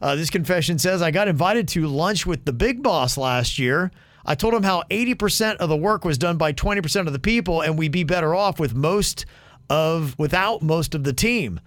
[0.00, 3.90] Uh, this confession says I got invited to lunch with the big boss last year.
[4.24, 7.62] I told him how 80% of the work was done by 20% of the people,
[7.62, 9.26] and we'd be better off with most
[9.68, 11.60] of without most of the team.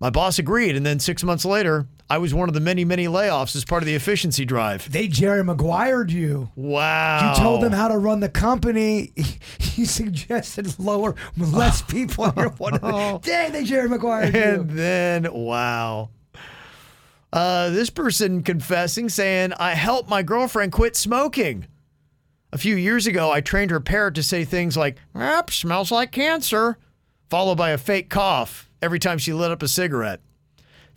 [0.00, 3.06] My boss agreed, and then six months later, I was one of the many, many
[3.06, 4.90] layoffs as part of the efficiency drive.
[4.92, 6.50] They Jerry Maguired you.
[6.54, 7.30] Wow.
[7.30, 9.12] You told them how to run the company.
[9.74, 12.32] You suggested lower, less people.
[12.34, 12.80] You're one of
[13.22, 14.40] the, dang, they Jerry Maguired you.
[14.40, 16.08] And then, wow.
[17.30, 21.66] Uh, this person confessing, saying, I helped my girlfriend quit smoking.
[22.54, 24.96] A few years ago, I trained her parrot to say things like,
[25.50, 26.78] smells like cancer,
[27.28, 30.20] followed by a fake cough every time she lit up a cigarette.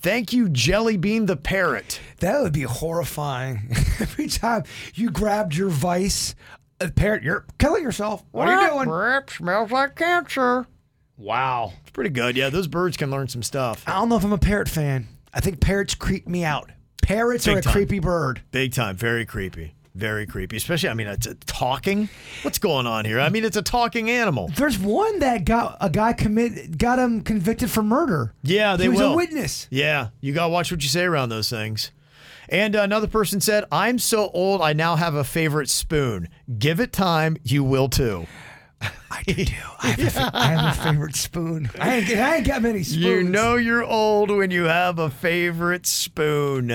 [0.02, 2.00] Thank you, Jelly Bean the parrot.
[2.20, 3.68] That would be horrifying.
[4.00, 4.64] Every time
[4.96, 6.36] you grabbed your vice,
[6.80, 8.24] a parrot, you're killing yourself.
[8.32, 8.90] What are you doing?
[8.90, 10.66] Yep, smells like cancer.
[11.18, 11.74] Wow.
[11.82, 12.38] It's pretty good.
[12.38, 13.84] Yeah, those birds can learn some stuff.
[13.86, 15.08] I don't know if I'm a parrot fan.
[15.34, 16.72] I think parrots creep me out.
[17.02, 17.74] Parrots Big are a time.
[17.74, 18.42] creepy bird.
[18.52, 18.96] Big time.
[18.96, 19.76] Very creepy.
[20.00, 20.58] Very creepy.
[20.58, 22.10] Especially, I mean, it's a talking.
[22.44, 23.20] What's going on here?
[23.20, 24.50] I mean, it's a talking animal.
[24.56, 28.34] There's one that got a guy commit got him convicted for murder.
[28.44, 29.14] Yeah, they he was will.
[29.14, 29.68] a witness.
[29.70, 31.92] Yeah, you got to watch what you say around those things.
[32.48, 36.30] And another person said, I'm so old, I now have a favorite spoon.
[36.58, 38.26] Give it time, you will too.
[39.12, 39.44] I do.
[39.84, 41.70] I have, a, fa- I have a favorite spoon.
[41.80, 43.06] I ain't, I ain't got many spoons.
[43.06, 46.72] You know you're old when you have a favorite spoon.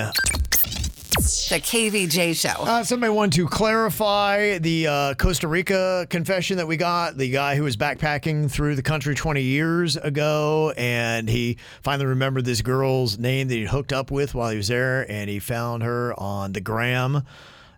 [1.24, 2.64] The KVJ Show.
[2.64, 7.16] Uh, somebody wanted to clarify the uh, Costa Rica confession that we got.
[7.16, 12.44] The guy who was backpacking through the country 20 years ago, and he finally remembered
[12.44, 15.82] this girl's name that he hooked up with while he was there, and he found
[15.82, 17.22] her on the gram,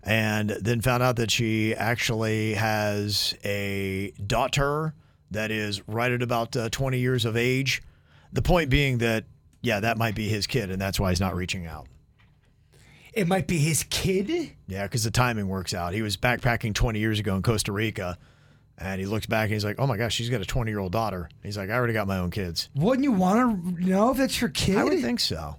[0.03, 4.93] and then found out that she actually has a daughter
[5.31, 7.81] that is right at about uh, 20 years of age.
[8.33, 9.25] The point being that,
[9.63, 11.87] yeah, that might be his kid, and that's why he's not reaching out.
[13.17, 14.53] It might be his kid.
[14.69, 15.95] Yeah, because the timing works out.
[15.95, 18.19] He was backpacking 20 years ago in Costa Rica,
[18.77, 20.79] and he looks back and he's like, "Oh my gosh, she's got a 20 year
[20.79, 24.11] old daughter." He's like, "I already got my own kids." Wouldn't you want to know
[24.11, 24.77] if that's your kid?
[24.77, 25.57] I would think so,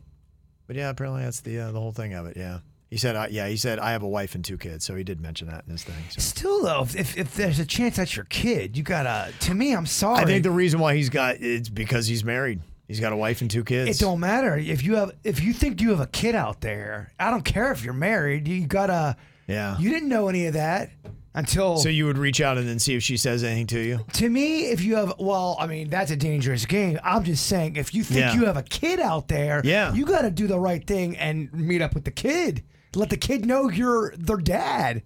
[0.67, 2.37] but yeah, apparently that's the uh, the whole thing of it.
[2.37, 2.59] Yeah,
[2.91, 5.03] he said, uh, "Yeah," he said, "I have a wife and two kids," so he
[5.03, 5.95] did mention that in his thing.
[6.11, 6.21] So.
[6.21, 9.33] Still though, if, if there's a chance that's your kid, you gotta.
[9.41, 10.19] To me, I'm sorry.
[10.19, 12.61] I think the reason why he's got it's because he's married.
[12.87, 13.89] He's got a wife and two kids.
[13.89, 17.11] It don't matter if you have if you think you have a kid out there.
[17.19, 18.47] I don't care if you're married.
[18.47, 19.17] You gotta.
[19.47, 19.77] Yeah.
[19.77, 20.89] You didn't know any of that
[21.33, 21.77] until.
[21.77, 23.99] So you would reach out and then see if she says anything to you.
[24.13, 26.99] to me, if you have, well, I mean, that's a dangerous game.
[27.03, 28.33] I'm just saying, if you think Yeah.
[28.33, 29.93] you have a kid out there, Yeah.
[29.93, 32.63] you got to do the right thing and meet up with the kid.
[32.95, 35.03] Let the kid know you're their dad.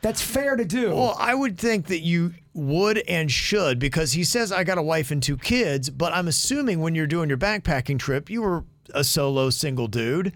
[0.00, 0.94] That's fair to do.
[0.94, 4.82] Well, I would think that you would and should because he says I got a
[4.82, 8.64] wife and two kids, but I'm assuming when you're doing your backpacking trip, you were
[8.94, 10.34] a solo single dude.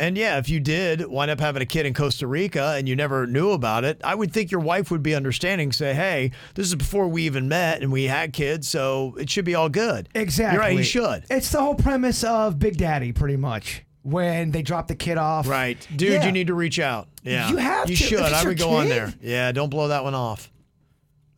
[0.00, 2.94] And yeah, if you did wind up having a kid in Costa Rica and you
[2.94, 6.68] never knew about it, I would think your wife would be understanding, say, hey, this
[6.68, 10.08] is before we even met and we had kids, so it should be all good.
[10.14, 10.54] Exactly.
[10.54, 11.24] You're right, he should.
[11.28, 13.82] It's the whole premise of Big Daddy, pretty much.
[14.02, 15.46] When they drop the kid off.
[15.48, 15.86] Right.
[15.94, 16.26] Dude, Yeah.
[16.26, 17.08] you need to reach out.
[17.22, 17.50] Yeah.
[17.50, 18.02] You have You to.
[18.02, 18.20] Should.
[18.20, 19.12] I would go on there.
[19.20, 20.50] Yeah, don't blow that one off.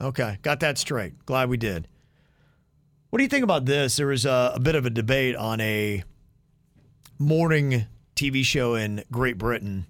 [0.01, 0.39] Okay.
[0.43, 1.24] Got that straight.
[1.27, 1.89] Glad we did.
[3.11, 3.97] What do you think about this?
[3.97, 6.05] There was a, a bit of a debate on a
[7.19, 9.87] morning TV show in Great Britain.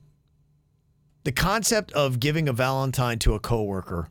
[1.24, 4.09] The concept of giving a Valentine to a coworker.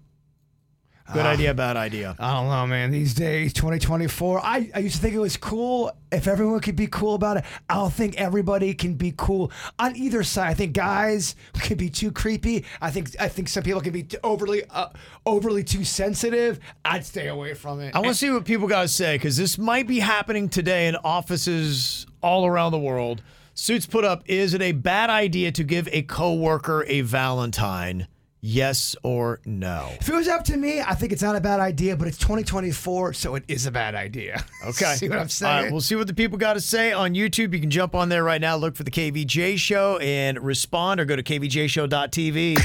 [1.13, 1.29] Good Ah.
[1.29, 2.15] idea, bad idea.
[2.19, 2.91] I don't know, man.
[2.91, 6.87] These days, 2024, I, I used to think it was cool if everyone could be
[6.87, 7.45] cool about it.
[7.69, 10.49] I don't think everybody can be cool on either side.
[10.49, 12.65] I think guys can be too creepy.
[12.81, 14.89] I think I think some people can be overly uh,
[15.25, 16.59] overly too sensitive.
[16.85, 17.95] I'd stay away from it.
[17.95, 20.87] I want to see what people got to say because this might be happening today
[20.87, 23.21] in offices all around the world.
[23.55, 28.07] Suits put up: Is it a bad idea to give a coworker a Valentine?
[28.41, 29.89] Yes or no?
[29.99, 32.17] If it was up to me, I think it's not a bad idea, but it's
[32.19, 34.43] 2024, so it is a bad idea.
[34.65, 34.95] Okay.
[34.95, 35.63] See what I'm saying?
[35.63, 37.53] right, we'll see what the people got to say on YouTube.
[37.53, 41.05] You can jump on there right now, look for the KVJ show and respond or
[41.05, 42.55] go to kvjshow.tv.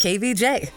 [0.00, 0.70] KVJ.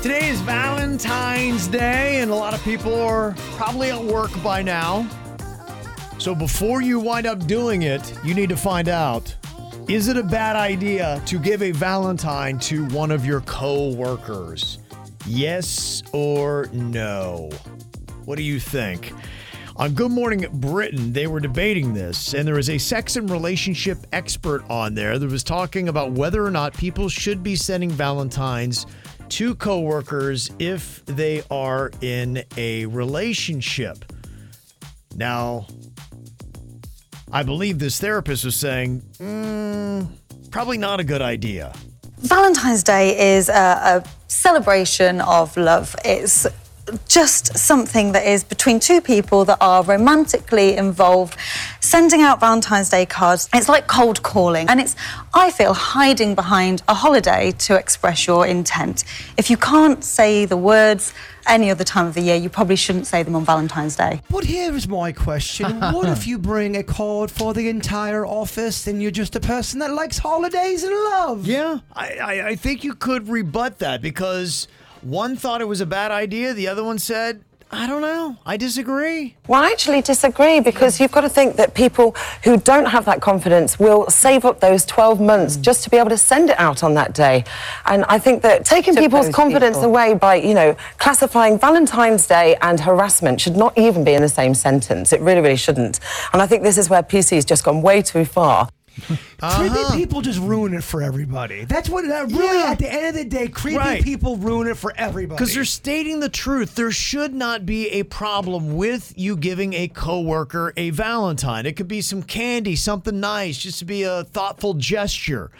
[0.00, 5.08] Today is Valentine's Day, and a lot of people are probably at work by now.
[6.18, 9.34] So before you wind up doing it, you need to find out
[9.88, 14.78] is it a bad idea to give a Valentine to one of your co workers?
[15.26, 17.48] Yes or no?
[18.26, 19.14] What do you think?
[19.76, 24.06] On Good Morning Britain, they were debating this, and there was a sex and relationship
[24.12, 28.84] expert on there that was talking about whether or not people should be sending Valentines
[29.30, 34.04] to coworkers if they are in a relationship.
[35.16, 35.66] Now,
[37.30, 40.08] I believe this therapist was saying, mm,
[40.50, 41.72] probably not a good idea.
[42.18, 45.94] Valentine's Day is a, a celebration of love.
[46.04, 46.46] It's
[47.08, 51.38] just something that is between two people that are romantically involved,
[51.80, 53.48] sending out Valentine's Day cards.
[53.54, 54.96] It's like cold calling, and it's,
[55.34, 59.04] I feel, hiding behind a holiday to express your intent.
[59.36, 61.12] If you can't say the words
[61.48, 64.20] any other time of the year, you probably shouldn't say them on Valentine's Day.
[64.30, 65.80] But here is my question.
[65.92, 69.80] what if you bring a card for the entire office and you're just a person
[69.80, 71.46] that likes holidays and love?
[71.46, 74.68] Yeah, I, I, I think you could rebut that because
[75.08, 78.56] one thought it was a bad idea, the other one said, I don't know, I
[78.56, 79.36] disagree.
[79.46, 83.20] Well, I actually disagree because you've got to think that people who don't have that
[83.20, 85.62] confidence will save up those 12 months mm.
[85.62, 87.44] just to be able to send it out on that day.
[87.84, 89.90] And I think that taking people's confidence people.
[89.90, 94.28] away by, you know, classifying Valentine's Day and harassment should not even be in the
[94.30, 95.12] same sentence.
[95.12, 96.00] It really, really shouldn't.
[96.32, 98.70] And I think this is where PC has just gone way too far.
[99.40, 101.64] Creepy people just ruin it for everybody.
[101.64, 104.02] That's what that really at the end of the day, creepy Right.
[104.02, 105.36] people ruin it for everybody.
[105.36, 106.74] Because they're stating the truth.
[106.74, 111.66] There should not be a problem with you giving a coworker a Valentine.
[111.66, 115.50] It could be some candy, something nice, just to be a thoughtful gesture.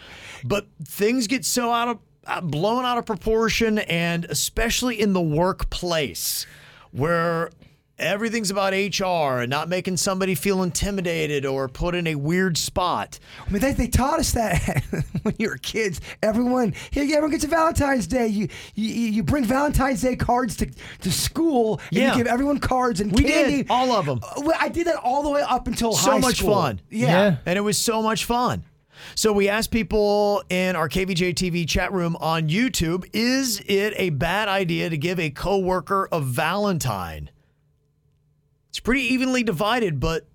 [0.43, 5.21] But things get so out of uh, blown out of proportion, and especially in the
[5.21, 6.45] workplace,
[6.91, 7.49] where
[7.99, 13.19] everything's about HR and not making somebody feel intimidated or put in a weird spot.
[13.45, 14.83] I mean, they, they taught us that
[15.23, 16.01] when you were kids.
[16.23, 18.27] Everyone, here, everyone gets a Valentine's Day.
[18.27, 20.69] You you, you bring Valentine's Day cards to,
[21.01, 22.11] to school, and Yeah.
[22.11, 23.57] you give everyone cards and We candy.
[23.57, 24.19] did, all of them.
[24.23, 26.53] Uh, well, I did that all the way up until so high much school.
[26.55, 26.81] fun.
[26.89, 27.37] Yeah.
[27.45, 28.63] And it was so much fun.
[29.15, 34.09] So we asked people in our KVJ TV chat room on YouTube, is it a
[34.09, 37.29] bad idea to give a coworker a Valentine?
[38.79, 40.25] It's pretty evenly divided, but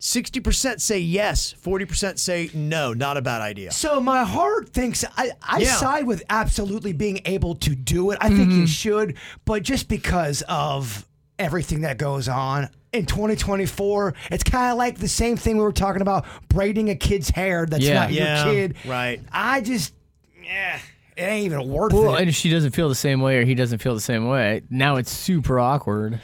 [0.00, 3.70] 60% say yes, 40% say no, not a bad idea.
[3.72, 5.76] So my heart thinks I, I Yeah.
[5.76, 8.18] side with absolutely being able to do it.
[8.20, 8.60] I think Mm-hmm.
[8.60, 9.16] you should,
[9.46, 11.08] but just because of
[11.38, 15.72] everything that goes on in 2024, it's kind of like the same thing we were
[15.72, 17.94] talking about braiding a kid's hair that's Yeah.
[17.94, 18.76] not Yeah, your kid.
[18.86, 19.22] right.
[19.32, 19.94] I just,
[20.44, 20.78] yeah,
[21.16, 22.06] it ain't even worth Well, it.
[22.08, 24.28] Well, and if she doesn't feel the same way or he doesn't feel the same
[24.28, 26.20] way, now it's super awkward.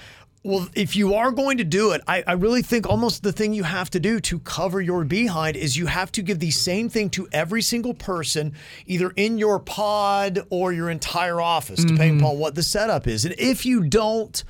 [0.47, 3.53] Well, if you are going to do it, I, I really think almost the thing
[3.53, 6.89] you have to do to cover your behind is you have to give the same
[6.89, 8.55] thing to every single person,
[8.87, 12.27] either in your pod or your entire office, depending mm-hmm.
[12.27, 13.25] upon what the setup is.
[13.25, 14.45] And if you don't,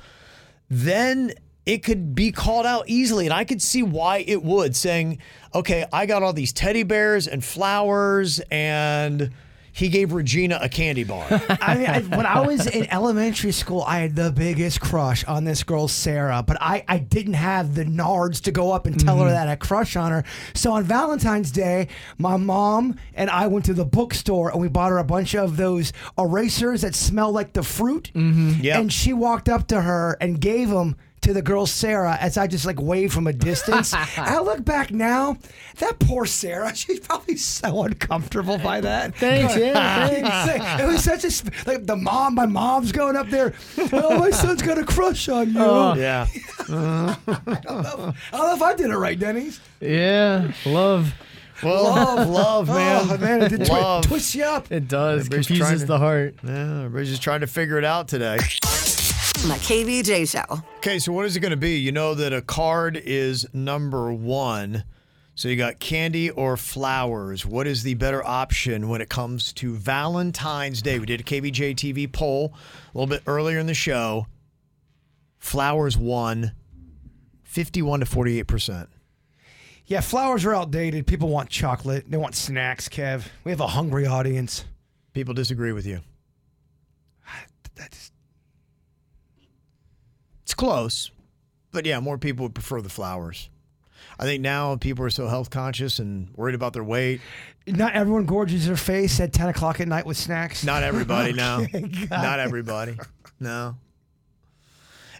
[0.69, 1.33] then
[1.65, 3.25] it could be called out easily.
[3.25, 5.17] And I could see why it would, saying,
[5.55, 9.31] okay, I got all these teddy bears and flowers, and
[9.77, 11.23] he gave Regina a candy bar.
[11.29, 15.43] I mean, I, when I was in elementary school, I had the biggest crush on
[15.43, 19.19] this girl, Sarah, but I, I didn't have the nards to go up and tell
[19.19, 20.23] her that I had a crush on her.
[20.55, 24.89] So on Valentine's Day, my mom and I went to the bookstore and we bought
[24.89, 28.09] her a bunch of those erasers that smell like the fruit.
[28.15, 28.63] Mm-hmm.
[28.63, 28.79] Yep.
[28.79, 30.95] And she walked up to her and gave them
[31.27, 33.93] to the girl Sarah as I just like waved from a distance.
[34.17, 35.37] I look back now,
[35.79, 39.13] that poor Sarah, she's probably so uncomfortable by that.
[39.15, 40.07] Thanks, yeah,
[40.45, 40.81] thanks.
[40.83, 42.35] it was such a sp- like the mom.
[42.35, 43.53] My mom's going up there.
[43.91, 45.59] Oh, my son's got a crush on you.
[45.59, 45.95] Oh.
[45.95, 46.27] yeah.
[46.69, 49.59] I, don't know, I don't know if I did it right, Dennis.
[49.81, 51.13] Yeah, love.
[51.61, 52.29] Well, Love.
[52.29, 53.07] love, man.
[53.09, 54.05] Oh, man, it twi- love.
[54.05, 54.71] twist you up.
[54.71, 55.21] It does.
[55.25, 56.35] Everybody's Confuses trying to- the heart.
[56.43, 58.37] Yeah, everybody's just trying to figure it out today.
[59.37, 60.63] The KVJ Show.
[60.77, 61.77] Okay, so what is it going to be?
[61.77, 64.83] You know that a card is number one.
[65.35, 67.45] So you got candy or flowers.
[67.45, 70.97] What is the better option when it comes to Valentine's Day?
[70.97, 72.55] We did a KVJ TV poll
[72.93, 74.25] a little bit earlier in the show.
[75.37, 76.53] Flowers won
[77.43, 78.87] 51 to 48%.
[79.85, 81.05] Yeah, flowers are outdated.
[81.05, 82.09] People want chocolate.
[82.09, 83.27] They want snacks, Kev.
[83.43, 84.65] We have a hungry audience.
[85.13, 86.01] People disagree with you.
[87.75, 88.11] That's It's
[90.57, 91.11] close,
[91.71, 93.49] but yeah, more people would prefer the flowers.
[94.19, 97.21] I think now people are so health conscious and worried about their weight.
[97.67, 100.63] not everyone gorges their face at 10 o'clock at night with snacks.
[100.63, 101.59] Not everybody, no.
[101.61, 102.43] Okay, got Not it.
[102.43, 102.97] everybody.
[103.39, 103.75] No.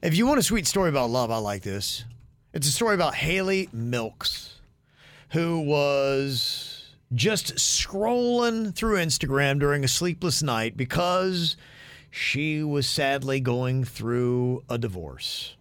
[0.01, 2.05] If you want a sweet story about love, I like this.
[2.53, 4.55] It's a story about Haley Milks,
[5.29, 11.55] who was just scrolling through Instagram during a sleepless night because
[12.09, 15.55] she was sadly going through a divorce.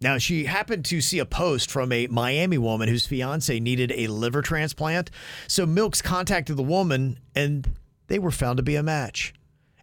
[0.00, 4.06] Now, she happened to see a post from a Miami woman whose fiance needed a
[4.06, 5.10] liver transplant.
[5.48, 7.68] So Milks contacted the woman and
[8.06, 9.34] they were found to be a match.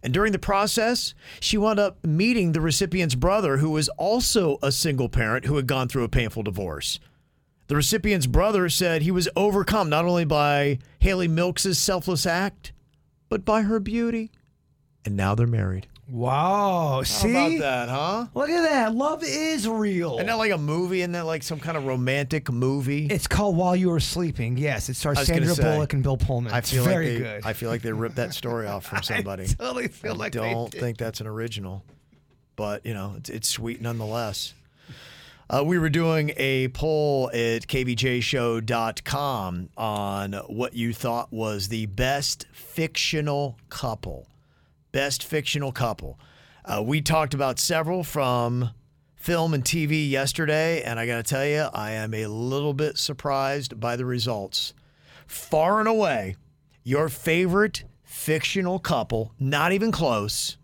[0.02, 4.70] And during the process, she wound up meeting the recipient's brother, who was also a
[4.70, 7.00] single parent who had gone through a painful divorce.
[7.66, 12.72] The recipient's brother said he was overcome not only by Haley Milks' selfless act,
[13.28, 14.30] but by her beauty.
[15.06, 15.86] And now they're married.
[16.08, 16.98] Wow.
[16.98, 17.30] How See?
[17.30, 18.26] about that, huh?
[18.34, 18.94] Look at that.
[18.94, 20.14] Love is real.
[20.14, 21.00] Isn't that like a movie?
[21.00, 23.06] Isn't that like some kind of romantic movie?
[23.06, 24.56] It's called While You Were Sleeping.
[24.56, 26.52] Yes, it stars I was gonna Sandra say, Bullock and Bill Pullman.
[26.52, 27.46] I It's feel very like they, good.
[27.46, 29.44] I feel like they ripped that story off from somebody.
[29.44, 30.80] I totally feel I like they don't did.
[30.80, 31.82] think that's an original,
[32.54, 34.54] but you know, it's, it's sweet nonetheless.
[35.48, 42.46] Uh, we were doing a poll at kvjshow.com on what you thought was the best
[42.52, 44.26] fictional couple.
[44.96, 46.18] Best fictional couple.
[46.64, 48.70] Uh, we talked about several from
[49.14, 52.96] film and TV yesterday, and I got to tell you, I am a little bit
[52.96, 54.72] surprised by the results.
[55.26, 56.36] Far and away,
[56.82, 60.56] your favorite fictional couple, not even close,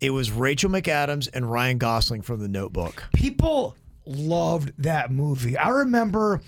[0.00, 3.04] it was Rachel McAdams and Ryan Gosling from The Notebook.
[3.12, 3.76] People
[4.06, 5.58] loved that movie.
[5.58, 6.40] I remember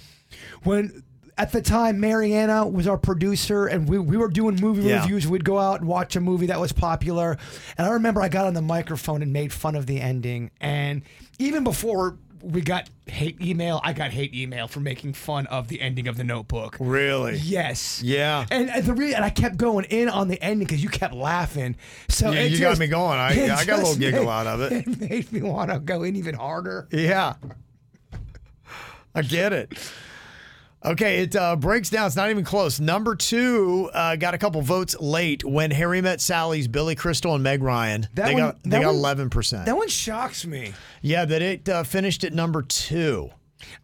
[0.62, 1.02] when
[1.39, 5.01] at the time Mariana was our producer and we, we were doing movie Yeah.
[5.03, 5.27] reviews.
[5.27, 7.37] We'd go out and watch a movie that was popular.
[7.77, 10.51] And I remember I got on the microphone and made fun of the ending.
[10.61, 11.03] And
[11.39, 15.81] even before we got hate email, I got hate email for making fun of the
[15.81, 16.77] ending of the notebook.
[16.79, 17.37] Really?
[17.39, 18.01] Yes.
[18.03, 18.47] Yeah.
[18.51, 21.13] And, and the re- and I kept going in on the ending because you kept
[21.13, 21.77] laughing.
[22.09, 23.19] So Yeah, you got me going.
[23.19, 24.73] I- I got a little giggle made- out of it.
[24.87, 26.89] It made me want to go in even harder.
[26.93, 27.35] Yeah.
[29.15, 29.73] I get it.
[30.87, 32.07] Okay, it uh, breaks down.
[32.07, 32.79] It's not even close.
[32.79, 37.43] Number two uh, got a couple votes late when Harry Met Sally's Billy Crystal and
[37.43, 38.07] Meg Ryan.
[38.15, 39.67] That they one- got they got eleven percent.
[39.67, 40.75] That one shocks me.
[41.03, 43.31] Yeah, that it uh, finished at number two.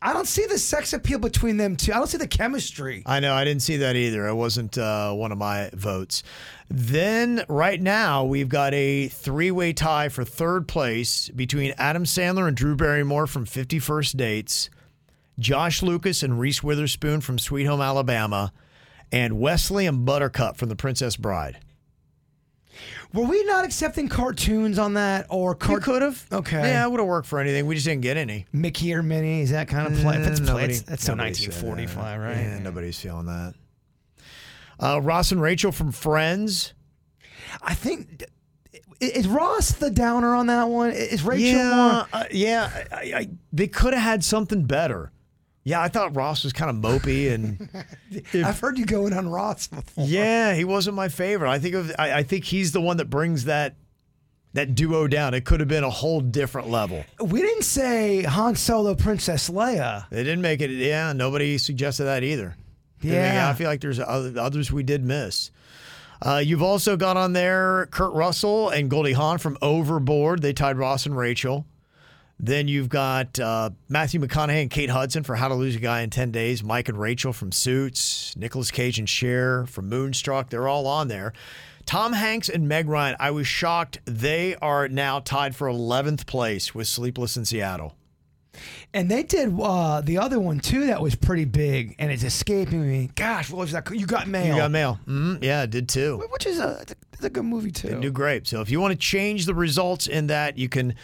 [0.00, 1.92] I don't see the sex appeal between them two.
[1.92, 3.02] I don't see the chemistry.
[3.04, 3.34] I know.
[3.34, 4.28] I didn't see that either.
[4.28, 6.22] It wasn't uh, one of my votes.
[6.68, 12.46] Then, right now, we've got a three way tie for third place between Adam Sandler
[12.46, 14.70] and Drew Barrymore from 50 First Dates,
[15.38, 18.52] Josh Lucas and Reese Witherspoon from Sweet Home Alabama,
[19.10, 21.58] and Wesley and Buttercup from The Princess Bride.
[23.12, 26.24] Were we not accepting cartoons on that or We could have.
[26.32, 26.58] Okay.
[26.58, 27.66] Yeah, it would have worked for anything.
[27.66, 28.46] We just didn't get any.
[28.52, 29.42] Mickey or Minnie?
[29.42, 30.18] Is that kind of play?
[30.18, 30.52] That's, Eh, play.
[30.54, 32.24] nobody- That's, so 1945, that.
[32.26, 32.36] right?
[32.38, 33.54] Yeah, nobody's feeling that.
[34.80, 36.72] Uh, Ross and Rachel from Friends.
[37.60, 38.24] I think
[39.00, 40.90] is Ross the downer on that one?
[40.92, 42.20] Is Rachel yeah, more?
[42.22, 42.84] uh, yeah.
[42.90, 45.12] I, I, they could have had something better.
[45.64, 47.68] Yeah, I thought Ross was kind of mopey, and
[48.44, 50.06] I've heard you going on Ross before.
[50.06, 51.50] yeah, he wasn't my favorite.
[51.50, 53.76] I think of, I, I think he's the one that brings that
[54.54, 55.34] that duo down.
[55.34, 57.04] It could have been a whole different level.
[57.20, 60.08] We didn't say Han Solo, Princess Leia.
[60.10, 60.70] They didn't make it.
[60.70, 62.56] Yeah, nobody suggested that either.
[63.00, 63.48] Yeah.
[63.48, 65.50] I feel like there's other, others we did miss.
[66.20, 70.40] Uh, you've also got on there Kurt Russell and Goldie Hawn from Overboard.
[70.42, 71.66] They tied Ross and Rachel.
[72.44, 76.00] Then you've got uh, Matthew McConaughey and Kate Hudson for How to Lose a Guy
[76.00, 76.64] in 10 Days.
[76.64, 78.36] Mike and Rachel from Suits.
[78.36, 80.50] Nicolas Cage and Cher from Moonstruck.
[80.50, 81.32] They're all on there.
[81.86, 84.00] Tom Hanks and Meg Ryan, I was shocked.
[84.06, 87.94] They are now tied for 11th place with Sleepless in Seattle.
[88.92, 92.86] And they did uh, the other one too that was pretty big, and it's escaping
[92.86, 93.10] me.
[93.14, 93.88] Gosh, what was that?
[93.90, 94.54] You got mail.
[94.54, 95.00] You got mail.
[95.06, 96.22] Mm, yeah, it did too.
[96.30, 97.88] Which is a, it's a good movie too.
[97.88, 98.46] Didn't do great.
[98.46, 100.94] So if you want to change the results in that, you can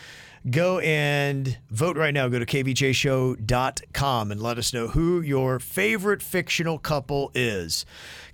[0.50, 2.28] go and vote right now.
[2.28, 7.84] Go to kvjshow.com and let us know who your favorite fictional couple is.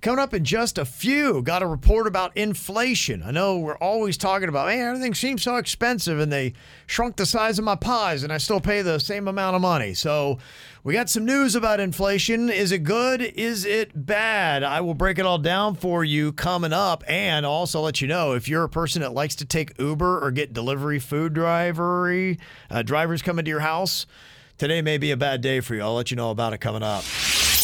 [0.05, 3.23] Coming up in just a few, got a report about inflation.
[3.23, 6.53] I know we're always talking about, man, everything seems so expensive and they
[6.85, 9.95] shrunk the size of my pies and I still pay the same amount of money.
[9.95, 10.37] So
[10.83, 12.51] we got some news about inflation.
[12.51, 13.19] Is it good?
[13.19, 14.61] Is it bad?
[14.61, 18.33] I will break it all down for you coming up and also let you know
[18.33, 22.37] if you're a person that likes to take Uber or get delivery food drivery,
[22.69, 24.05] uh, drivers coming to your house,
[24.59, 25.81] today may be a bad day for you.
[25.81, 27.03] I'll let you know about it coming up.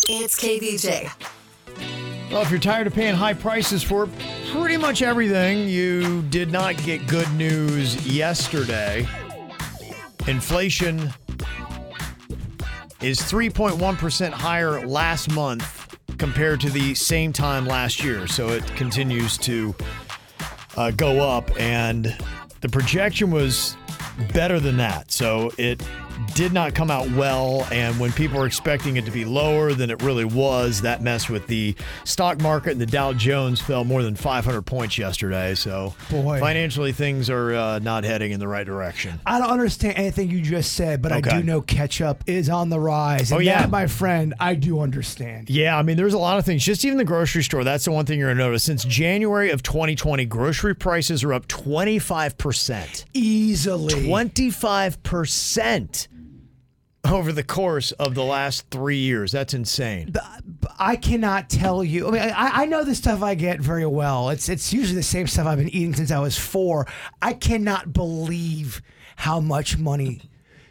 [0.09, 2.10] It's KVJ.
[2.31, 4.07] Well, if you're tired of paying high prices for
[4.51, 9.05] pretty much everything, you did not get good news yesterday.
[10.29, 11.13] Inflation
[13.01, 18.25] is 3.1% higher last month compared to the same time last year.
[18.27, 19.75] So it continues to
[20.77, 22.15] uh, go up, and
[22.61, 23.75] the projection was
[24.31, 25.11] better than that.
[25.11, 25.85] So it
[26.33, 27.67] did not come out well.
[27.71, 31.29] And when people were expecting it to be lower than it really was, that messed
[31.29, 32.71] with the stock market.
[32.71, 35.55] And the Dow Jones fell more than 500 points yesterday.
[35.55, 36.39] So, Boy.
[36.39, 39.19] financially, things are uh, not heading in the right direction.
[39.25, 42.79] I don't understand anything you just said, but I do know ketchup is on the
[42.79, 43.31] rise.
[43.31, 43.61] Oh, yeah.
[43.61, 45.49] that, my friend, I do understand.
[45.49, 46.63] Yeah, I mean, there's a lot of things.
[46.63, 48.63] Just even the grocery store, that's the one thing you're going to notice.
[48.63, 53.05] Since January of 2020, grocery prices are up 25%.
[53.13, 54.07] Easily.
[54.07, 56.07] 25%
[57.09, 59.31] over the course of the last three years.
[59.31, 60.13] That's insane.
[60.77, 62.07] I cannot tell you.
[62.07, 64.29] I mean, I, I know the stuff I get very well.
[64.29, 66.87] It's it's usually the same stuff I've been eating since I was four.
[67.21, 68.81] I cannot believe
[69.15, 70.21] how much money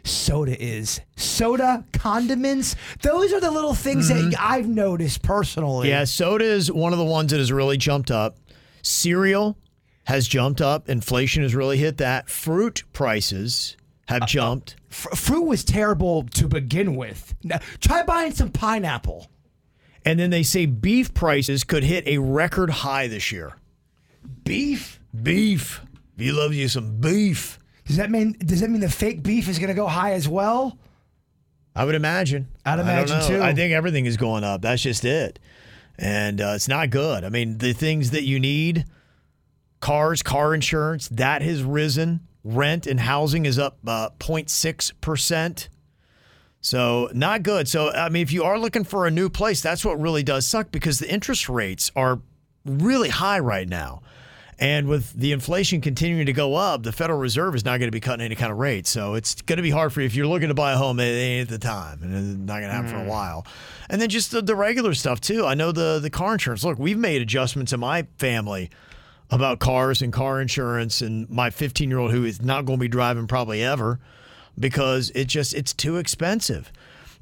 [0.03, 1.01] soda is.
[1.15, 4.33] Soda, condiments, those are the little things that mm-hmm.
[4.39, 5.89] I've noticed personally.
[5.89, 8.37] Yeah, soda is one of the ones that has really jumped up.
[8.81, 9.57] Cereal
[10.05, 10.89] has jumped up.
[10.89, 12.29] Inflation has really hit that.
[12.29, 13.77] Fruit prices
[14.11, 14.75] have jumped.
[14.89, 17.33] F- fruit was terrible to begin with.
[17.43, 19.29] Now, try buying some pineapple.
[20.05, 23.53] And then they say beef prices could hit a record high this year.
[24.43, 24.99] Beef?
[25.21, 25.81] Beef.
[26.17, 27.59] You love you some beef.
[27.85, 30.27] Does that mean does that mean the fake beef is going to go high as
[30.27, 30.77] well?
[31.75, 32.47] I would imagine.
[32.65, 33.27] I'd imagine know.
[33.27, 33.41] too.
[33.41, 34.61] I think everything is going up.
[34.61, 35.39] That's just it.
[35.97, 37.23] And uh, it's not good.
[37.23, 38.85] I mean, the things that you need
[39.79, 42.27] cars, car insurance, that has risen.
[42.43, 45.67] Rent and housing is up uh, 0.6%.
[46.63, 47.67] So, not good.
[47.67, 50.47] So, I mean, if you are looking for a new place, that's what really does
[50.47, 52.21] suck because the interest rates are
[52.65, 54.01] really high right now.
[54.59, 57.91] And with the inflation continuing to go up, the Federal Reserve is not going to
[57.91, 58.85] be cutting any kind of rate.
[58.85, 60.05] So it's going to be hard for you.
[60.05, 62.03] If you're looking to buy a home, it ain't the time.
[62.03, 63.43] And it's not going to happen for a while.
[63.89, 65.47] And then just the, the regular stuff, too.
[65.47, 66.63] I know the, the car insurance.
[66.63, 68.69] Look, we've made adjustments in my family
[69.31, 72.81] about cars and car insurance and my 15 year old who is not going to
[72.83, 73.99] be driving probably ever
[74.59, 76.71] because it just it's too expensive.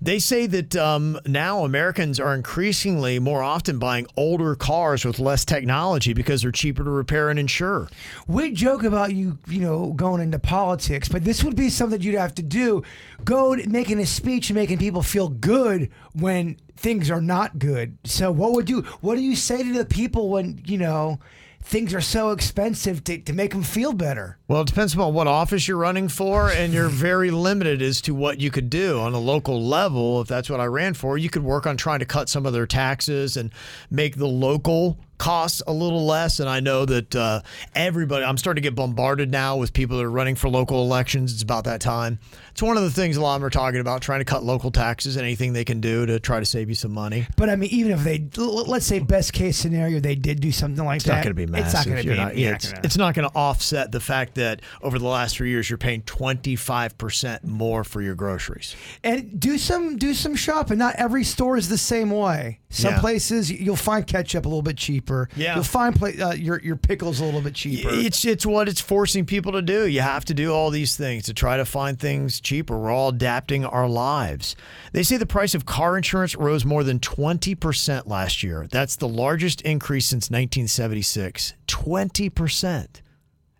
[0.01, 5.43] They say that um, now Americans are increasingly more often buying older cars with less
[5.43, 7.89] technology because they're cheaper to repair and insure.
[8.25, 12.15] We joke about you, you know, going into politics, but this would be something you'd
[12.15, 12.83] have to do.
[13.25, 17.97] Go to making a speech and making people feel good when things are not good.
[18.05, 21.19] So what would you what do you say to the people when, you know,
[21.61, 24.37] things are so expensive to, to make them feel better?
[24.47, 28.15] Well, it depends upon what office you're running for, and you're very limited as to
[28.15, 30.21] what you could do on a local level.
[30.21, 32.53] If that's what I ran for, you could work on trying to cut some of
[32.53, 33.51] their taxes and
[33.89, 36.39] make the local costs a little less.
[36.39, 37.41] And I know that uh,
[37.75, 41.31] everybody, I'm starting to get bombarded now with people that are running for local elections.
[41.33, 42.17] It's about that time.
[42.51, 44.43] It's one of the things a lot of them are talking about, trying to cut
[44.43, 47.25] local taxes, and anything they can do to try to save you some money.
[47.37, 50.83] But I mean, even if they, let's say best case scenario, they did do something
[50.83, 51.15] like It's that.
[51.17, 51.65] not going to be massive.
[51.67, 52.17] It's not going to be.
[52.17, 55.49] not- yeah, it's, it's not going to offset the fact that over the last three
[55.51, 58.75] years you're paying 25% more for your groceries.
[59.03, 60.77] and do some do some shopping.
[60.77, 62.59] Not every store is the same way.
[62.69, 62.99] Some Yeah.
[62.99, 65.08] places you'll find ketchup a little bit cheaper.
[65.35, 65.55] Yeah.
[65.55, 67.89] you'll find pla- uh, your your pickles a little bit cheaper.
[67.91, 69.87] It's it's what it's forcing people to do.
[69.87, 72.77] You have to do all these things to try to find things cheaper.
[72.77, 74.55] We're all adapting our lives.
[74.93, 78.67] They say the price of car insurance rose more than 20% last year.
[78.69, 81.53] That's the largest increase since 1976.
[81.67, 82.87] 20%.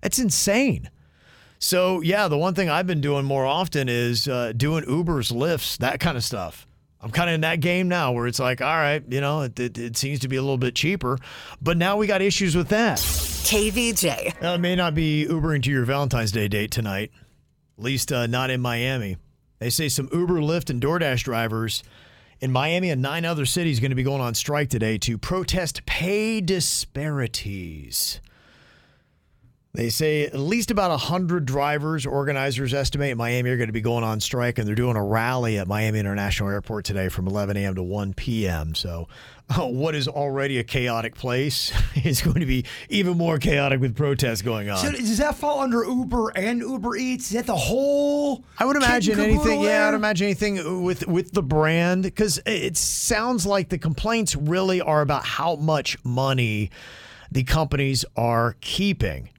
[0.02, 0.90] That's insane.
[1.62, 5.78] So, yeah, the one thing I've been doing more often is uh, doing Ubers, Lyfts,
[5.80, 6.66] that kind of stuff.
[7.02, 9.58] I'm kind of in that game now where it's like, all right, you know, it,
[9.60, 11.18] it, it seems to be a little bit cheaper,
[11.62, 12.98] but now we got issues with that.
[12.98, 14.44] KVJ.
[14.44, 17.12] It may not be Ubering to your Valentine's Day date tonight,
[17.78, 19.18] at least uh, not in Miami.
[19.60, 21.84] They say some Uber, Lyft, and DoorDash drivers
[22.42, 25.86] in Miami and nine other cities going to be going on strike today to protest
[25.86, 28.20] pay disparities.
[29.80, 33.80] They say at least about 100 drivers, organizers estimate in Miami are going to be
[33.80, 37.56] going on strike, and they're doing a rally at Miami International Airport today from 11
[37.56, 37.76] a.m.
[37.76, 38.76] to 1 p.m.
[38.76, 39.08] So,
[39.50, 41.72] uh, what is already a chaotic place
[42.04, 44.80] is going to be even more chaotic with protests going on.
[44.80, 47.28] So does that fall under Uber and Uber Eats?
[47.28, 48.44] Is that the whole?
[48.58, 49.62] I would imagine anything.
[49.62, 54.82] Yeah, I'd imagine anything with with the brand because it sounds like the complaints really
[54.82, 56.70] are about how much money
[57.32, 59.30] the companies are keeping.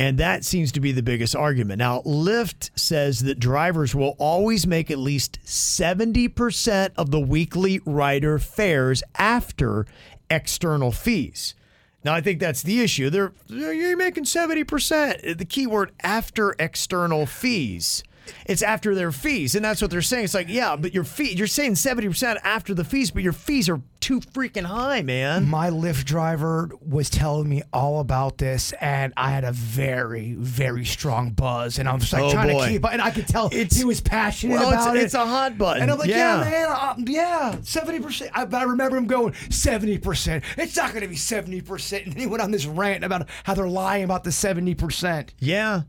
[0.00, 1.78] And that seems to be the biggest argument.
[1.78, 8.38] Now, Lyft says that drivers will always make at least 70% of the weekly rider
[8.38, 9.84] fares after
[10.30, 11.54] external fees.
[12.02, 13.10] Now, I think that's the issue.
[13.10, 15.36] They're you're making 70%.
[15.36, 18.02] The key word after external fees.
[18.46, 20.24] It's after their fees, and that's what they're saying.
[20.24, 23.32] It's like, yeah, but your fee, you're saying seventy percent after the fees, but your
[23.32, 23.80] fees are
[24.10, 25.46] too freaking high, man.
[25.46, 30.84] My Lyft driver was telling me all about this, and I had a very, very
[30.84, 32.64] strong buzz, and I'm just like Oh, trying boy.
[32.66, 32.84] to keep.
[32.90, 35.02] And I could tell he was passionate Well, it's- about it.
[35.04, 35.82] it's a hot button.
[35.84, 36.42] and I'm like, Yeah.
[36.42, 38.32] yeah, man, uh, yeah, seventy percent.
[38.34, 40.42] I, but I remember him going seventy percent.
[40.58, 43.54] It's not going to be seventy percent, and he went on this rant about how
[43.54, 45.34] they're lying about the seventy percent.
[45.38, 45.82] Yeah.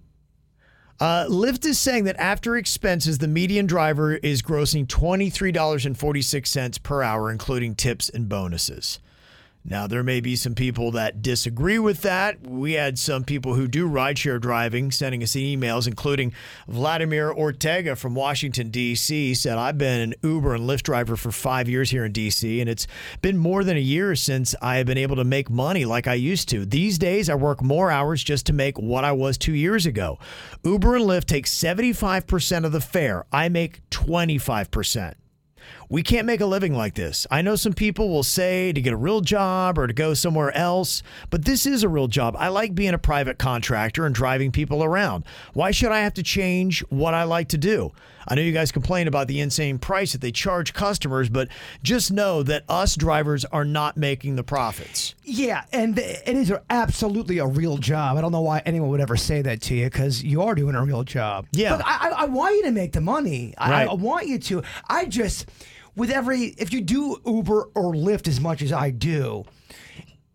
[1.02, 7.32] Uh, Lyft is saying that after expenses, the median driver is grossing $23.46 per hour,
[7.32, 9.00] including tips and bonuses.
[9.64, 12.42] Now, there may be some people that disagree with that.
[12.48, 16.34] We had some people who do rideshare driving sending us emails, including
[16.68, 21.70] Vladimir Ortega from Washington, D.C., said, I've been an Uber and Lyft driver for five
[21.70, 22.88] years here in D.C., and it's
[23.22, 26.16] been more than a year since I have been able to make money like I
[26.16, 26.66] used to.
[26.66, 30.18] These days, I work more hours just to make what I was two years ago.
[30.64, 35.14] Uber and Lyft take 75% of the fare, I make 25%.
[35.90, 37.28] We can't make a living like this.
[37.30, 40.52] I know some people will say to get a real job or to go somewhere
[40.56, 42.36] else, but this is a real job.
[42.38, 45.24] I like being a private contractor and driving people around.
[45.54, 47.92] Why should I have to change what I like to do?
[48.28, 51.48] I know you guys complain about the insane price that they charge customers, but
[51.84, 55.16] just know that us drivers are not making the profits.
[55.24, 58.18] Yeah, and it is absolutely a real job.
[58.18, 60.76] I don't know why anyone would ever say that to you because you are doing
[60.76, 61.48] a real job.
[61.52, 61.78] Yeah.
[61.78, 63.54] but I, I, I want you to make the money.
[63.58, 63.90] I, Right.
[63.90, 64.64] I want you to.
[64.90, 65.50] I just,
[65.96, 69.46] with every, if you do Uber or Lyft as much as I do.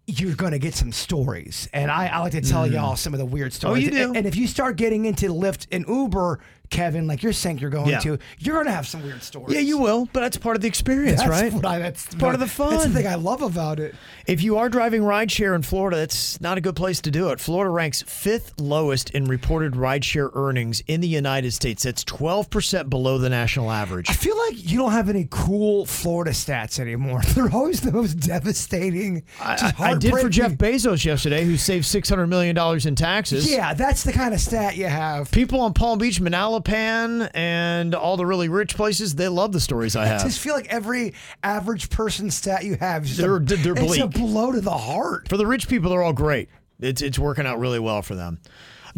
[0.09, 2.75] You're gonna get some stories, and I, I like to tell Mm.
[2.75, 3.83] y'all some of the weird stories.
[3.83, 4.05] Oh, you do?
[4.11, 6.39] And, and if you start getting into Lyft and Uber,
[6.71, 7.99] Kevin, like you're saying you're going Yeah.
[8.01, 9.55] to, you're gonna have some weird stories.
[9.55, 11.53] Yeah, you will, but that's part of the experience, That's right?
[11.53, 12.71] what I- that's part of the fun.
[12.71, 13.95] That's the thing I love about it.
[14.27, 17.41] If you are driving rideshare in Florida, it's not a good place to do it.
[17.41, 21.83] Florida ranks fifth lowest in reported rideshare earnings in the United States.
[21.85, 24.11] That's 12% below the national average.
[24.11, 27.21] I feel like you don't have any cool Florida stats anymore.
[27.35, 29.23] They're always the most devastating.
[29.41, 30.29] I, I did for.
[30.29, 32.57] Jeff Bezos yesterday, who saved $600 million
[32.87, 33.51] in taxes.
[33.51, 35.31] Yeah, that's the kind of stat you have.
[35.31, 36.21] People on Palm Beach,
[36.63, 40.23] Manalapan, and all the really rich places, they love the stories I I have.
[40.23, 44.07] just feel like every average person stat you have is they're, a, they're It's a
[44.07, 45.29] blow to the heart.
[45.29, 46.49] For the rich people, they're all great.
[46.81, 48.39] It's it's working out really well for them.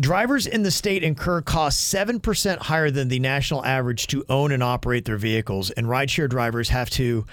[0.01, 4.63] Drivers in the state incur costs 7% higher than the national average to own and
[4.63, 7.27] operate their vehicles, and rideshare drivers have to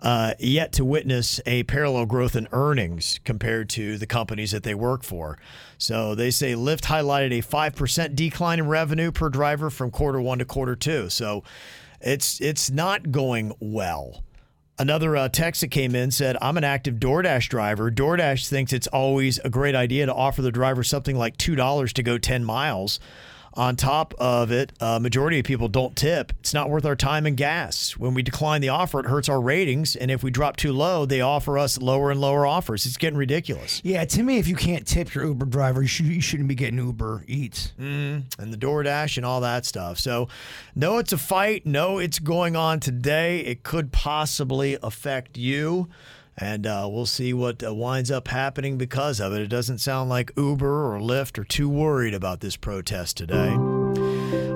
[0.00, 4.74] uh, yet to witness a parallel growth in earnings compared to the companies that they
[4.74, 5.38] work for.
[5.78, 10.38] So they say Lyft highlighted a 5% decline in revenue per driver from quarter one
[10.38, 11.08] to quarter two.
[11.08, 11.44] So
[12.00, 14.22] it's it's not going well.
[14.78, 17.90] Another uh, text that came in said, I'm an active DoorDash driver.
[17.90, 22.02] DoorDash thinks it's always a great idea to offer the driver something like $2 to
[22.02, 23.00] go 10 miles.
[23.56, 26.32] On top of it, a majority of people don't tip.
[26.40, 27.96] It's not worth our time and gas.
[27.96, 29.96] When we decline the offer, it hurts our ratings.
[29.96, 32.84] And if we drop too low, they offer us lower and lower offers.
[32.84, 33.80] It's getting ridiculous.
[33.82, 36.54] Yeah, to me, if you can't tip your Uber driver, you, should, you shouldn't be
[36.54, 37.72] getting Uber Eats.
[37.80, 39.98] Mm, and the DoorDash and all that stuff.
[39.98, 40.28] So,
[40.74, 41.64] no, it's a fight.
[41.64, 43.40] No, it's going on today.
[43.40, 45.88] It could possibly affect you.
[46.38, 49.40] And uh, we'll see what uh, winds up happening because of it.
[49.40, 53.56] It doesn't sound like Uber or Lyft are too worried about this protest today.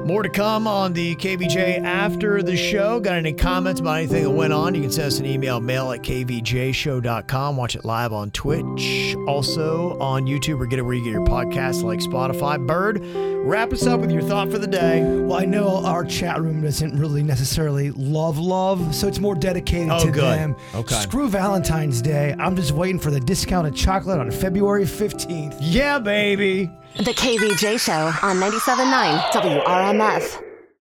[0.07, 2.99] More to come on the KVJ after the show.
[2.99, 4.75] Got any comments about anything that went on?
[4.75, 7.57] You can send us an email, mail at kvjshow.com.
[7.57, 9.15] Watch it live on Twitch.
[9.29, 12.65] Also on YouTube or get it where you get your podcasts like Spotify.
[12.67, 13.01] Bird,
[13.47, 15.03] wrap us up with your thought for the day.
[15.05, 19.91] Well, I know our chat room doesn't really necessarily love love, so it's more dedicated
[19.91, 20.23] Oh, to good.
[20.25, 20.57] them.
[20.75, 20.97] Okay.
[21.03, 22.35] Screw Valentine's Day.
[22.37, 25.57] I'm just waiting for the discounted chocolate on February 15th.
[25.61, 26.69] Yeah, baby.
[26.97, 30.50] The KVJ Show on 97.9 WRMF.